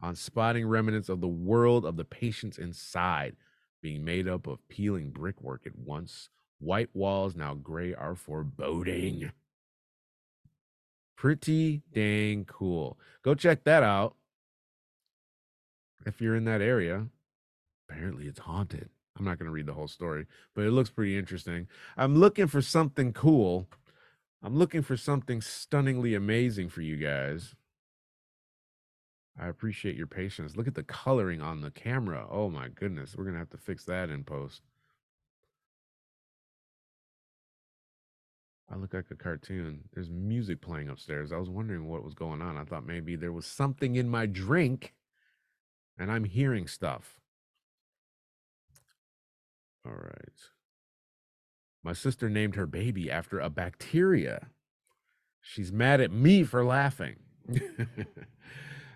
on 0.01 0.15
spotting 0.15 0.67
remnants 0.67 1.09
of 1.09 1.21
the 1.21 1.27
world 1.27 1.85
of 1.85 1.95
the 1.95 2.05
patients 2.05 2.57
inside, 2.57 3.35
being 3.81 4.03
made 4.03 4.27
up 4.27 4.47
of 4.47 4.67
peeling 4.67 5.09
brickwork 5.11 5.65
at 5.65 5.77
once. 5.77 6.29
White 6.59 6.89
walls, 6.93 7.35
now 7.35 7.53
gray, 7.53 7.93
are 7.93 8.15
foreboding. 8.15 9.31
Pretty 11.15 11.81
dang 11.93 12.45
cool. 12.45 12.97
Go 13.23 13.35
check 13.35 13.63
that 13.63 13.83
out 13.83 14.15
if 16.05 16.21
you're 16.21 16.35
in 16.35 16.45
that 16.45 16.61
area. 16.61 17.07
Apparently, 17.89 18.27
it's 18.27 18.39
haunted. 18.39 18.89
I'm 19.17 19.25
not 19.25 19.39
going 19.39 19.45
to 19.45 19.51
read 19.51 19.65
the 19.65 19.73
whole 19.73 19.87
story, 19.87 20.25
but 20.53 20.65
it 20.65 20.71
looks 20.71 20.89
pretty 20.89 21.17
interesting. 21.17 21.67
I'm 21.95 22.15
looking 22.15 22.47
for 22.47 22.61
something 22.61 23.13
cool. 23.13 23.67
I'm 24.43 24.57
looking 24.57 24.81
for 24.81 24.97
something 24.97 25.41
stunningly 25.41 26.13
amazing 26.15 26.69
for 26.69 26.81
you 26.81 26.97
guys. 26.97 27.55
I 29.39 29.47
appreciate 29.47 29.95
your 29.97 30.07
patience. 30.07 30.55
Look 30.55 30.67
at 30.67 30.75
the 30.75 30.83
coloring 30.83 31.41
on 31.41 31.61
the 31.61 31.71
camera. 31.71 32.25
Oh 32.29 32.49
my 32.49 32.69
goodness. 32.69 33.15
We're 33.15 33.25
going 33.25 33.33
to 33.35 33.39
have 33.39 33.49
to 33.49 33.57
fix 33.57 33.83
that 33.85 34.09
in 34.09 34.23
post. 34.23 34.61
I 38.71 38.77
look 38.77 38.93
like 38.93 39.11
a 39.11 39.15
cartoon. 39.15 39.83
There's 39.93 40.09
music 40.09 40.61
playing 40.61 40.89
upstairs. 40.89 41.31
I 41.31 41.37
was 41.37 41.49
wondering 41.49 41.87
what 41.87 42.03
was 42.03 42.13
going 42.13 42.41
on. 42.41 42.57
I 42.57 42.63
thought 42.63 42.85
maybe 42.85 43.15
there 43.15 43.31
was 43.31 43.45
something 43.45 43.95
in 43.95 44.09
my 44.09 44.25
drink 44.25 44.93
and 45.97 46.11
I'm 46.11 46.23
hearing 46.23 46.67
stuff. 46.67 47.19
All 49.85 49.93
right. 49.93 50.39
My 51.83 51.93
sister 51.93 52.29
named 52.29 52.55
her 52.55 52.65
baby 52.65 53.11
after 53.11 53.39
a 53.39 53.49
bacteria. 53.49 54.47
She's 55.41 55.71
mad 55.71 56.01
at 56.01 56.11
me 56.11 56.43
for 56.43 56.65
laughing. 56.65 57.17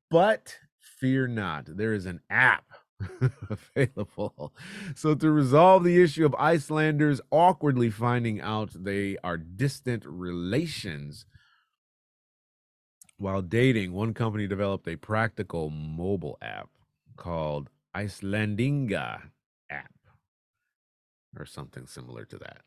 But 0.10 0.58
fear 0.80 1.28
not, 1.28 1.78
there 1.78 1.94
is 1.94 2.06
an 2.06 2.22
app 2.30 2.66
available. 3.50 4.54
So, 4.96 5.14
to 5.16 5.30
resolve 5.30 5.84
the 5.84 6.02
issue 6.02 6.26
of 6.26 6.34
Icelanders 6.36 7.22
awkwardly 7.32 7.90
finding 7.90 8.40
out 8.42 8.72
they 8.74 9.18
are 9.24 9.38
distant 9.38 10.04
relations 10.06 11.26
while 13.18 13.42
dating, 13.42 13.94
one 13.94 14.14
company 14.14 14.46
developed 14.48 14.88
a 14.88 14.98
practical 14.98 15.70
mobile 15.70 16.38
app 16.42 16.70
called 17.16 17.70
Icelandinga 17.96 19.22
or 21.38 21.46
something 21.46 21.88
similar 21.88 22.26
to 22.26 22.38
that. 22.38 22.62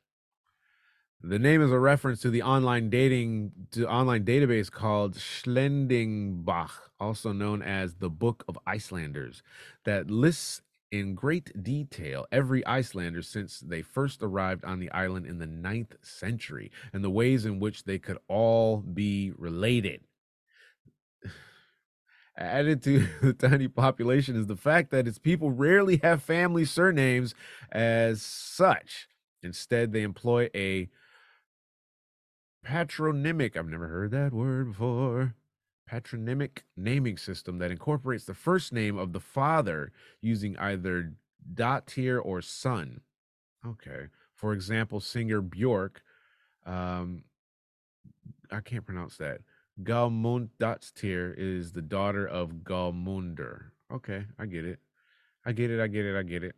The 1.21 1.39
name 1.39 1.63
is 1.63 1.73
a 1.73 1.81
reference 1.81 2.21
to 2.21 2.31
the 2.31 2.43
online 2.43 2.91
dating 2.91 3.51
to 3.73 3.89
online 3.89 4.25
database 4.25 4.71
called 4.71 5.17
Schlendingbach, 5.17 6.71
also 7.01 7.33
known 7.33 7.61
as 7.61 7.95
the 7.95 8.09
Book 8.09 8.45
of 8.47 8.57
Icelanders, 8.67 9.43
that 9.85 10.13
lists 10.13 10.63
in 10.91 11.15
great 11.15 11.63
detail 11.63 12.27
every 12.31 12.65
Icelander 12.67 13.23
since 13.23 13.61
they 13.61 13.83
first 13.83 14.23
arrived 14.23 14.65
on 14.65 14.79
the 14.79 14.91
island 14.93 15.27
in 15.27 15.39
the 15.39 15.47
ninth 15.47 15.97
century 16.03 16.71
and 16.93 17.03
the 17.03 17.11
ways 17.11 17.45
in 17.45 17.59
which 17.59 17.85
they 17.85 17.99
could 17.99 18.19
all 18.29 18.79
be 18.79 19.33
related. 19.37 20.03
Added 22.39 22.85
to 22.85 23.09
the 23.23 23.33
tiny 23.33 23.67
population 23.67 24.37
is 24.37 24.47
the 24.47 24.57
fact 24.57 24.91
that 24.93 25.09
its 25.09 25.19
people 25.19 25.51
rarely 25.51 25.97
have 25.99 26.23
family 26.23 26.65
surnames 26.65 27.35
as 27.73 28.23
such. 28.23 29.09
Instead, 29.43 29.93
they 29.93 30.03
employ 30.03 30.49
a 30.55 30.89
patronymic, 32.65 33.57
I've 33.57 33.69
never 33.69 33.89
heard 33.89 34.13
that 34.13 34.33
word 34.33 34.69
before, 34.69 35.35
patronymic 35.87 36.65
naming 36.77 37.17
system 37.17 37.59
that 37.59 37.73
incorporates 37.73 38.25
the 38.25 38.35
first 38.35 38.73
name 38.73 38.99
of 38.99 39.13
the 39.13 39.21
father 39.21 39.91
using 40.21 40.57
either 40.59 41.13
dottir 41.55 42.21
or 42.25 42.41
son. 42.41 43.01
Okay. 43.67 44.07
For 44.35 44.53
example, 44.53 45.01
singer 45.01 45.41
Bjork, 45.41 46.03
um, 46.65 47.25
I 48.53 48.61
can't 48.61 48.87
pronounce 48.87 49.17
that. 49.17 49.41
Galmundatstir 49.83 51.35
is 51.37 51.73
the 51.73 51.83
daughter 51.83 52.27
of 52.27 52.65
Galmunder. 52.65 53.71
Okay, 53.93 54.25
I 54.39 54.47
get 54.47 54.65
it. 54.65 54.81
I 55.45 55.53
get 55.53 55.71
it. 55.71 55.81
I 55.81 55.87
get 55.87 56.05
it. 56.05 56.17
I 56.19 56.23
get 56.23 56.45
it. 56.45 56.55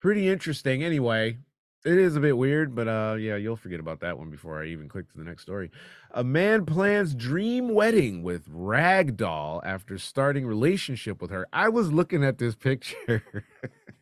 Pretty 0.00 0.28
interesting. 0.28 0.84
Anyway, 0.84 1.38
it 1.84 1.98
is 1.98 2.16
a 2.16 2.20
bit 2.20 2.36
weird, 2.36 2.74
but 2.74 2.88
uh, 2.88 3.16
yeah, 3.18 3.36
you'll 3.36 3.56
forget 3.56 3.80
about 3.80 4.00
that 4.00 4.18
one 4.18 4.30
before 4.30 4.62
I 4.62 4.66
even 4.66 4.88
click 4.88 5.10
to 5.10 5.18
the 5.18 5.24
next 5.24 5.42
story. 5.42 5.70
A 6.10 6.22
man 6.22 6.66
plans 6.66 7.14
dream 7.14 7.72
wedding 7.72 8.22
with 8.22 8.48
Ragdoll 8.48 9.60
after 9.64 9.96
starting 9.96 10.46
relationship 10.46 11.22
with 11.22 11.30
her. 11.30 11.46
I 11.52 11.68
was 11.68 11.92
looking 11.92 12.24
at 12.24 12.38
this 12.38 12.54
picture, 12.54 13.22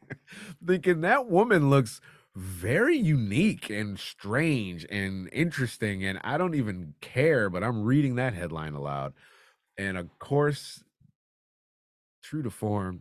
thinking 0.67 1.03
that 1.03 1.29
woman 1.29 1.71
looks 1.71 2.01
very 2.37 2.99
unique 2.99 3.70
and 3.70 3.99
strange 3.99 4.87
and 4.90 5.29
interesting, 5.33 6.05
and 6.05 6.20
I 6.22 6.37
don't 6.37 6.55
even 6.55 6.94
care, 7.01 7.49
but 7.49 7.64
I'm 7.64 7.83
reading 7.83 8.16
that 8.16 8.35
headline 8.35 8.75
aloud, 8.75 9.14
and 9.79 9.96
of 9.96 10.18
course, 10.18 10.85
true 12.22 12.42
to 12.42 12.51
form, 12.51 13.01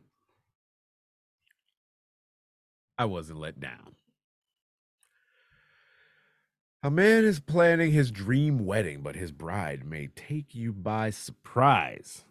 I 2.97 3.05
wasn't 3.05 3.39
let 3.39 3.59
down. 3.59 3.95
A 6.81 6.89
man 6.89 7.25
is 7.25 7.41
planning 7.41 7.91
his 7.91 8.11
dream 8.11 8.65
wedding, 8.65 9.01
but 9.01 9.15
his 9.15 9.33
bride 9.33 9.85
may 9.85 10.07
take 10.15 10.55
you 10.55 10.71
by 10.71 11.09
surprise. 11.09 12.23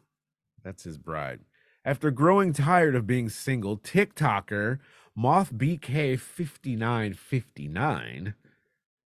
That's 0.62 0.84
his 0.84 0.96
bride. 0.96 1.40
After 1.84 2.10
growing 2.10 2.54
tired 2.54 2.94
of 2.94 3.06
being 3.06 3.28
single, 3.28 3.76
TikToker 3.76 4.78
Moth 5.16 5.52
BK5959 5.52 8.34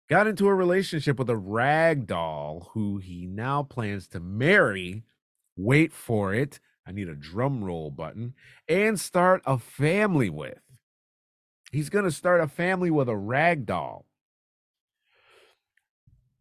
got 0.09 0.27
into 0.27 0.49
a 0.49 0.55
relationship 0.55 1.19
with 1.19 1.29
a 1.29 1.37
rag 1.37 2.07
doll 2.07 2.71
who 2.73 2.97
he 2.99 3.27
now 3.27 3.63
plans 3.63 4.09
to 4.09 4.21
marry. 4.21 5.05
Wait 5.57 5.93
for 5.93 6.33
it. 6.33 6.61
I 6.87 6.93
need 6.93 7.09
a 7.09 7.15
drum 7.15 7.63
roll 7.65 7.91
button 7.91 8.35
and 8.69 8.99
start 8.99 9.43
a 9.45 9.59
family 9.59 10.31
with. 10.31 10.63
He's 11.73 11.91
going 11.91 12.07
to 12.07 12.11
start 12.11 12.41
a 12.41 12.49
family 12.49 12.91
with 12.91 13.09
a 13.09 13.17
rag 13.17 13.67
doll 13.67 14.07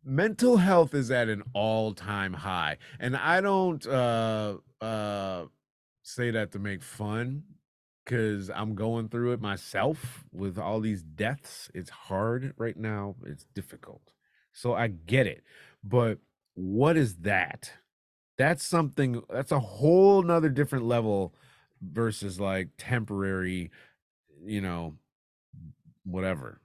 mental 0.08 0.56
health 0.56 0.93
is 0.93 1.12
at 1.12 1.28
an 1.28 1.43
all-time 1.52 2.34
high 2.34 2.78
and 2.98 3.17
i 3.17 3.41
don't 3.41 3.86
uh 3.86 4.56
uh 4.80 5.43
say 6.02 6.32
that 6.32 6.54
to 6.54 6.60
make 6.60 6.82
fun 6.82 7.43
because 8.08 8.52
i'm 8.56 8.76
going 8.76 9.10
through 9.10 9.34
it 9.34 9.41
myself 9.41 10.26
with 10.34 10.58
all 10.58 10.82
these 10.82 11.04
deaths 11.04 11.70
it's 11.76 11.91
hard 11.91 12.54
right 12.58 12.78
now 12.78 13.15
it's 13.26 13.46
difficult 13.56 14.13
so 14.54 14.74
i 14.76 14.88
get 14.88 15.28
it 15.28 15.43
but 15.84 16.20
what 16.56 16.98
is 16.98 17.17
that 17.17 17.74
that's 18.38 18.63
something 18.63 19.22
that's 19.30 19.52
a 19.54 19.60
whole 19.60 20.24
nother 20.24 20.50
different 20.50 20.86
level 20.86 21.36
versus 21.82 22.39
like 22.39 22.70
temporary 22.80 23.72
you 24.46 24.62
know 24.62 24.96
whatever 26.06 26.62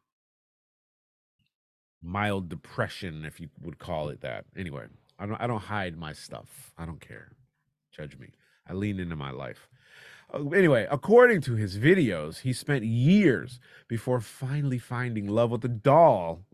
mild 2.02 2.48
depression, 2.48 3.24
if 3.24 3.40
you 3.40 3.48
would 3.62 3.78
call 3.78 4.08
it 4.10 4.20
that. 4.22 4.44
Anyway, 4.56 4.86
I 5.18 5.26
don't 5.26 5.40
I 5.40 5.48
don't 5.48 5.62
hide 5.62 5.96
my 5.98 6.12
stuff. 6.12 6.72
I 6.78 6.86
don't 6.86 7.00
care. 7.00 7.32
Judge 7.96 8.18
me. 8.18 8.28
I 8.68 8.74
lean 8.74 9.00
into 9.00 9.16
my 9.16 9.30
life. 9.30 9.68
Uh, 10.32 10.48
anyway, 10.50 10.86
according 10.90 11.40
to 11.42 11.54
his 11.54 11.78
videos, 11.78 12.40
he 12.40 12.52
spent 12.52 12.84
years 12.84 13.60
before 13.88 14.20
finally 14.20 14.78
finding 14.78 15.26
love 15.26 15.50
with 15.50 15.64
a 15.64 15.68
doll 15.68 16.44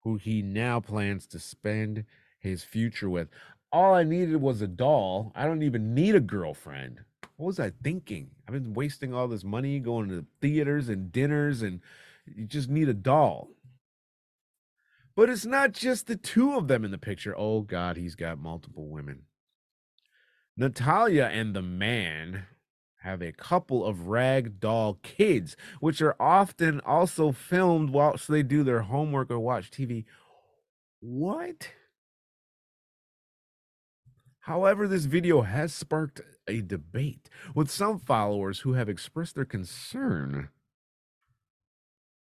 who 0.00 0.16
he 0.16 0.42
now 0.42 0.80
plans 0.80 1.26
to 1.26 1.38
spend 1.38 2.04
his 2.38 2.62
future 2.62 3.10
with. 3.10 3.28
All 3.72 3.94
I 3.94 4.04
needed 4.04 4.36
was 4.36 4.60
a 4.60 4.68
doll. 4.68 5.32
I 5.34 5.46
don't 5.46 5.62
even 5.62 5.94
need 5.94 6.14
a 6.14 6.20
girlfriend. 6.20 7.00
What 7.36 7.46
was 7.46 7.60
I 7.60 7.72
thinking? 7.82 8.30
I've 8.46 8.54
been 8.54 8.74
wasting 8.74 9.12
all 9.12 9.26
this 9.26 9.42
money 9.42 9.80
going 9.80 10.08
to 10.10 10.26
theaters 10.40 10.88
and 10.88 11.10
dinners, 11.10 11.62
and 11.62 11.80
you 12.26 12.44
just 12.44 12.68
need 12.68 12.88
a 12.88 12.94
doll. 12.94 13.48
But 15.16 15.30
it's 15.30 15.46
not 15.46 15.72
just 15.72 16.06
the 16.06 16.16
two 16.16 16.56
of 16.56 16.68
them 16.68 16.84
in 16.84 16.90
the 16.90 16.98
picture. 16.98 17.34
Oh, 17.36 17.62
God, 17.62 17.96
he's 17.96 18.14
got 18.14 18.38
multiple 18.38 18.88
women. 18.88 19.22
Natalia 20.56 21.30
and 21.32 21.54
the 21.54 21.62
man 21.62 22.44
have 23.04 23.20
a 23.20 23.32
couple 23.32 23.84
of 23.84 24.08
rag 24.08 24.58
doll 24.60 24.98
kids, 25.02 25.56
which 25.78 26.00
are 26.00 26.16
often 26.18 26.80
also 26.80 27.32
filmed 27.32 27.90
whilst 27.90 28.28
they 28.28 28.42
do 28.42 28.64
their 28.64 28.80
homework 28.80 29.30
or 29.30 29.38
watch 29.38 29.70
TV. 29.70 30.06
What? 31.00 31.68
However, 34.40 34.88
this 34.88 35.04
video 35.04 35.42
has 35.42 35.74
sparked 35.74 36.22
a 36.48 36.62
debate 36.62 37.28
with 37.54 37.70
some 37.70 37.98
followers 37.98 38.60
who 38.60 38.72
have 38.72 38.88
expressed 38.88 39.34
their 39.34 39.44
concern 39.44 40.48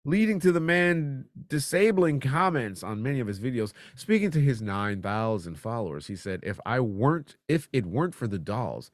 leading 0.05 0.41
to 0.41 0.51
the 0.51 0.61
man 0.61 1.27
disabling 1.49 2.19
comments 2.19 2.83
on 2.83 3.05
many 3.05 3.21
of 3.21 3.29
his 3.29 3.39
videos. 3.39 3.73
Speaking 3.95 4.33
to 4.33 4.41
his 4.41 4.61
9,000 4.61 5.55
followers, 5.55 6.09
he 6.09 6.17
said, 6.17 6.41
"If 6.43 6.59
I 6.67 6.81
weren't 6.81 7.37
if 7.47 7.69
it 7.73 7.87
weren't 7.87 8.17
for 8.17 8.27
the 8.27 8.41
dolls, 8.41 8.91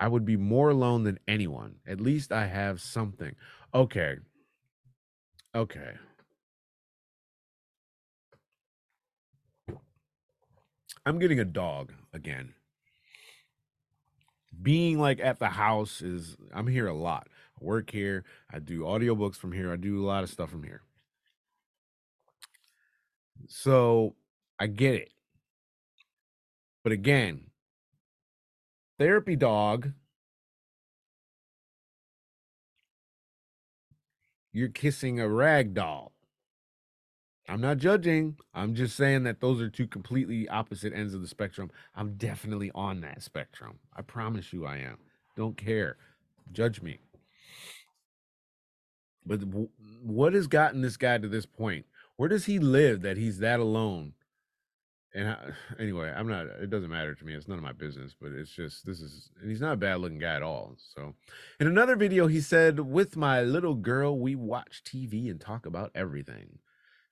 I 0.00 0.08
would 0.08 0.24
be 0.24 0.36
more 0.36 0.70
alone 0.70 1.04
than 1.04 1.18
anyone. 1.26 1.76
At 1.86 2.00
least 2.00 2.32
I 2.32 2.46
have 2.46 2.80
something." 2.80 3.34
Okay. 3.74 4.16
Okay. 5.54 5.94
I'm 11.04 11.18
getting 11.18 11.40
a 11.40 11.44
dog 11.44 11.92
again. 12.12 12.54
Being 14.60 14.98
like 14.98 15.20
at 15.20 15.38
the 15.38 15.48
house 15.48 16.02
is 16.02 16.36
I'm 16.52 16.66
here 16.66 16.86
a 16.86 16.94
lot. 16.94 17.28
I 17.60 17.64
work 17.64 17.90
here. 17.90 18.24
I 18.52 18.58
do 18.58 18.80
audiobooks 18.80 19.36
from 19.36 19.52
here. 19.52 19.72
I 19.72 19.76
do 19.76 20.04
a 20.04 20.06
lot 20.06 20.22
of 20.22 20.30
stuff 20.30 20.50
from 20.50 20.64
here. 20.64 20.82
So 23.46 24.16
I 24.58 24.66
get 24.66 24.94
it. 24.94 25.12
But 26.82 26.92
again, 26.92 27.47
therapy 28.98 29.36
dog, 29.36 29.92
you're 34.52 34.68
kissing 34.68 35.20
a 35.20 35.28
rag 35.28 35.74
doll. 35.74 36.12
I'm 37.48 37.62
not 37.62 37.78
judging. 37.78 38.36
I'm 38.52 38.74
just 38.74 38.94
saying 38.94 39.22
that 39.22 39.40
those 39.40 39.60
are 39.62 39.70
two 39.70 39.86
completely 39.86 40.48
opposite 40.48 40.92
ends 40.92 41.14
of 41.14 41.22
the 41.22 41.28
spectrum. 41.28 41.70
I'm 41.96 42.14
definitely 42.16 42.70
on 42.74 43.00
that 43.00 43.22
spectrum. 43.22 43.78
I 43.96 44.02
promise 44.02 44.52
you 44.52 44.66
I 44.66 44.78
am. 44.78 44.98
Don't 45.34 45.56
care. 45.56 45.96
Judge 46.52 46.82
me. 46.82 46.98
But 49.24 49.40
what 50.02 50.34
has 50.34 50.46
gotten 50.46 50.82
this 50.82 50.96
guy 50.98 51.18
to 51.18 51.28
this 51.28 51.46
point? 51.46 51.86
Where 52.16 52.28
does 52.28 52.46
he 52.46 52.58
live 52.58 53.02
that 53.02 53.16
he's 53.16 53.38
that 53.38 53.60
alone? 53.60 54.12
And 55.18 55.30
I, 55.30 55.36
anyway, 55.82 56.12
I'm 56.16 56.28
not. 56.28 56.46
It 56.46 56.70
doesn't 56.70 56.90
matter 56.90 57.14
to 57.14 57.24
me. 57.24 57.34
It's 57.34 57.48
none 57.48 57.58
of 57.58 57.64
my 57.64 57.72
business. 57.72 58.14
But 58.18 58.32
it's 58.32 58.50
just 58.50 58.86
this 58.86 59.00
is. 59.00 59.30
And 59.40 59.50
he's 59.50 59.60
not 59.60 59.72
a 59.74 59.76
bad 59.76 60.00
looking 60.00 60.18
guy 60.18 60.36
at 60.36 60.42
all. 60.42 60.76
So, 60.94 61.14
in 61.58 61.66
another 61.66 61.96
video, 61.96 62.28
he 62.28 62.40
said, 62.40 62.80
"With 62.80 63.16
my 63.16 63.42
little 63.42 63.74
girl, 63.74 64.18
we 64.18 64.36
watch 64.36 64.82
TV 64.84 65.28
and 65.30 65.40
talk 65.40 65.66
about 65.66 65.90
everything. 65.94 66.60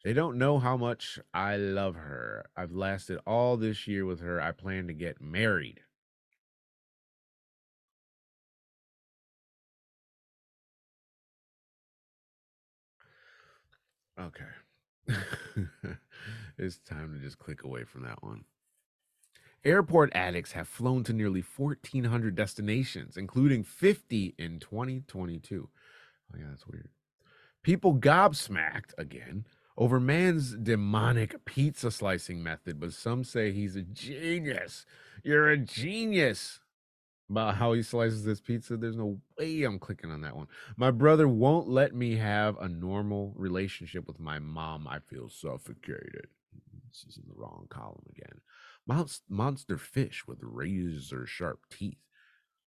They 0.04 0.12
don't 0.12 0.38
know 0.38 0.58
how 0.60 0.76
much 0.76 1.18
I 1.34 1.56
love 1.56 1.96
her. 1.96 2.46
I've 2.56 2.72
lasted 2.72 3.18
all 3.26 3.56
this 3.56 3.88
year 3.88 4.06
with 4.06 4.20
her. 4.20 4.40
I 4.40 4.52
plan 4.52 4.86
to 4.86 4.94
get 4.94 5.20
married." 5.20 5.80
Okay. 14.18 14.44
it's 16.58 16.78
time 16.78 17.12
to 17.12 17.18
just 17.18 17.38
click 17.38 17.64
away 17.64 17.84
from 17.84 18.02
that 18.04 18.22
one. 18.22 18.44
Airport 19.64 20.14
addicts 20.14 20.52
have 20.52 20.68
flown 20.68 21.02
to 21.04 21.12
nearly 21.12 21.42
1,400 21.42 22.34
destinations, 22.34 23.16
including 23.16 23.64
50 23.64 24.34
in 24.38 24.60
2022. 24.60 25.68
Oh, 26.32 26.38
yeah, 26.38 26.44
that's 26.50 26.66
weird. 26.66 26.88
People 27.62 27.96
gobsmacked 27.96 28.92
again 28.96 29.44
over 29.76 29.98
man's 29.98 30.52
demonic 30.56 31.44
pizza 31.44 31.90
slicing 31.90 32.42
method, 32.42 32.78
but 32.78 32.92
some 32.92 33.24
say 33.24 33.50
he's 33.50 33.74
a 33.76 33.82
genius. 33.82 34.86
You're 35.24 35.50
a 35.50 35.58
genius 35.58 36.60
about 37.28 37.56
how 37.56 37.72
he 37.72 37.82
slices 37.82 38.24
this 38.24 38.40
pizza. 38.40 38.76
There's 38.76 38.96
no 38.96 39.18
way 39.38 39.64
I'm 39.64 39.78
clicking 39.78 40.12
on 40.12 40.20
that 40.20 40.36
one. 40.36 40.46
My 40.76 40.90
brother 40.90 41.26
won't 41.26 41.68
let 41.68 41.94
me 41.94 42.16
have 42.16 42.56
a 42.58 42.68
normal 42.68 43.32
relationship 43.36 44.06
with 44.06 44.20
my 44.20 44.38
mom. 44.38 44.86
I 44.86 45.00
feel 45.00 45.28
suffocated. 45.28 46.28
Is 47.04 47.18
in 47.18 47.24
the 47.28 47.34
wrong 47.34 47.66
column 47.68 48.04
again. 48.10 48.40
Monster 49.28 49.76
fish 49.76 50.26
with 50.26 50.38
razor 50.40 51.26
sharp 51.26 51.60
teeth 51.70 51.98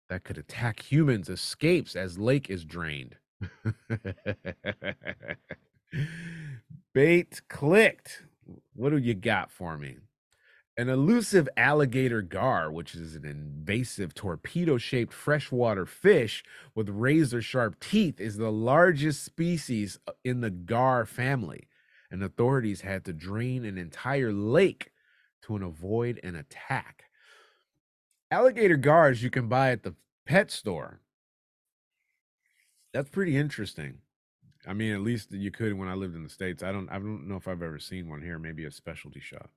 that 0.10 0.24
could 0.24 0.38
attack 0.38 0.92
humans 0.92 1.30
escapes 1.30 1.96
as 1.96 2.20
lake 2.20 2.50
is 2.50 2.66
drained. 2.66 3.16
Bait 6.94 7.42
clicked. 7.48 8.24
What 8.74 8.90
do 8.90 8.98
you 8.98 9.14
got 9.14 9.52
for 9.52 9.78
me? 9.78 9.98
An 10.76 10.90
elusive 10.90 11.48
alligator 11.58 12.22
gar, 12.22 12.72
which 12.72 12.96
is 12.96 13.16
an 13.16 13.26
invasive 13.26 14.14
torpedo 14.14 14.78
shaped 14.78 15.14
freshwater 15.14 15.86
fish 15.86 16.44
with 16.74 16.90
razor 16.90 17.42
sharp 17.42 17.80
teeth, 17.80 18.20
is 18.20 18.38
the 18.38 18.52
largest 18.52 19.24
species 19.24 20.00
uh, 20.08 20.14
in 20.24 20.42
the 20.42 20.50
gar 20.50 21.06
family, 21.06 21.69
and 22.12 22.24
authorities 22.24 22.82
had 22.82 23.06
to 23.06 23.14
drain 23.14 23.66
an 23.66 23.78
entire 23.78 24.32
lake 24.32 24.92
to 25.44 25.56
avoid 25.56 26.20
an 26.24 26.36
attack. 26.36 27.06
Alligator 28.32 28.78
gars 28.78 29.24
you 29.24 29.30
can 29.30 29.48
buy 29.48 29.72
at 29.72 29.84
the 29.84 29.96
pet 30.26 30.52
store. 30.52 31.02
That's 32.94 33.10
pretty 33.10 33.36
interesting. 33.36 34.00
I 34.68 34.74
mean, 34.74 34.94
at 34.94 35.02
least 35.02 35.32
you 35.32 35.52
could 35.52 35.74
when 35.74 35.88
I 35.88 35.94
lived 35.94 36.16
in 36.16 36.24
the 36.24 36.30
states. 36.30 36.64
I 36.64 36.72
don't 36.72 36.90
I 36.90 36.94
don't 36.94 37.28
know 37.28 37.38
if 37.38 37.48
I've 37.48 37.64
ever 37.64 37.80
seen 37.80 38.10
one 38.10 38.22
here, 38.22 38.38
maybe 38.38 38.66
a 38.66 38.72
specialty 38.72 39.20
shop. 39.20 39.50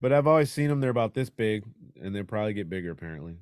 But 0.00 0.12
I've 0.12 0.26
always 0.26 0.50
seen 0.50 0.68
them. 0.68 0.80
They're 0.80 0.90
about 0.90 1.14
this 1.14 1.30
big, 1.30 1.64
and 2.00 2.14
they 2.14 2.22
probably 2.22 2.54
get 2.54 2.70
bigger 2.70 2.90
apparently. 2.90 3.36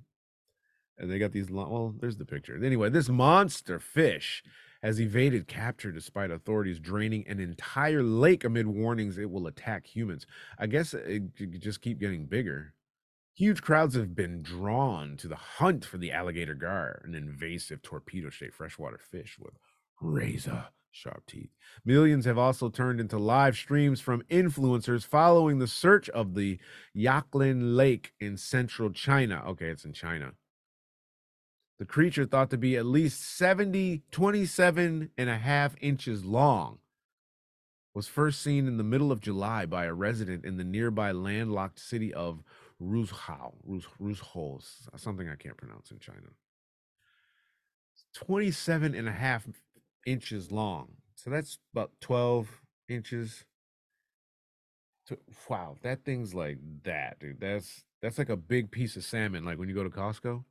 And 0.98 1.10
they 1.10 1.18
got 1.18 1.32
these. 1.32 1.50
Long, 1.50 1.70
well, 1.70 1.94
there's 1.98 2.16
the 2.16 2.24
picture. 2.24 2.62
Anyway, 2.62 2.90
this 2.90 3.08
monster 3.08 3.78
fish 3.78 4.42
has 4.82 5.00
evaded 5.00 5.46
capture 5.46 5.92
despite 5.92 6.30
authorities 6.30 6.78
draining 6.78 7.26
an 7.26 7.40
entire 7.40 8.02
lake 8.02 8.44
amid 8.44 8.66
warnings 8.66 9.18
it 9.18 9.30
will 9.30 9.46
attack 9.46 9.86
humans. 9.86 10.26
I 10.58 10.66
guess 10.66 10.94
it, 10.94 11.34
just 11.58 11.82
keep 11.82 11.98
getting 11.98 12.26
bigger. 12.26 12.74
Huge 13.34 13.62
crowds 13.62 13.94
have 13.94 14.14
been 14.16 14.42
drawn 14.42 15.16
to 15.18 15.28
the 15.28 15.36
hunt 15.36 15.84
for 15.84 15.96
the 15.96 16.10
alligator 16.10 16.54
gar, 16.54 17.00
an 17.04 17.14
invasive 17.14 17.82
torpedo-shaped 17.82 18.54
freshwater 18.54 18.98
fish 18.98 19.38
with 19.38 19.54
razor 20.00 20.66
sharp 20.90 21.24
teeth. 21.26 21.50
Millions 21.84 22.24
have 22.24 22.38
also 22.38 22.68
turned 22.68 23.00
into 23.00 23.18
live 23.18 23.56
streams 23.56 24.00
from 24.00 24.22
influencers 24.22 25.06
following 25.06 25.58
the 25.58 25.68
search 25.68 26.08
of 26.10 26.34
the 26.34 26.58
Yaklin 26.96 27.76
Lake 27.76 28.12
in 28.18 28.36
central 28.36 28.90
China. 28.90 29.44
Okay, 29.46 29.66
it's 29.66 29.84
in 29.84 29.92
China. 29.92 30.32
The 31.78 31.84
creature 31.84 32.26
thought 32.26 32.50
to 32.50 32.58
be 32.58 32.76
at 32.76 32.86
least 32.86 33.36
70, 33.36 34.02
27 34.10 35.10
and 35.16 35.30
a 35.30 35.38
half 35.38 35.76
inches 35.80 36.24
long 36.24 36.78
was 37.94 38.08
first 38.08 38.42
seen 38.42 38.66
in 38.66 38.76
the 38.76 38.84
middle 38.84 39.12
of 39.12 39.20
July 39.20 39.66
by 39.66 39.84
a 39.84 39.92
resident 39.92 40.44
in 40.44 40.56
the 40.56 40.64
nearby 40.64 41.12
landlocked 41.12 41.80
city 41.80 42.12
of 42.12 42.42
Ruzhou, 42.80 43.54
Ruzhou, 44.00 44.62
something 44.96 45.28
I 45.28 45.36
can't 45.36 45.56
pronounce 45.56 45.90
in 45.90 45.98
China. 45.98 46.28
27 48.14 48.94
and 48.94 49.08
a 49.08 49.12
half 49.12 49.48
inches 50.06 50.50
long. 50.50 50.88
So 51.14 51.30
that's 51.30 51.58
about 51.72 51.92
12 52.00 52.62
inches. 52.88 53.44
Wow, 55.48 55.76
that 55.82 56.04
thing's 56.04 56.34
like 56.34 56.58
that, 56.84 57.18
dude. 57.18 57.40
That's 57.40 57.82
that's 58.02 58.18
like 58.18 58.28
a 58.28 58.36
big 58.36 58.70
piece 58.70 58.94
of 58.96 59.04
salmon, 59.04 59.44
like 59.44 59.58
when 59.58 59.68
you 59.68 59.74
go 59.74 59.82
to 59.82 59.90
Costco. 59.90 60.44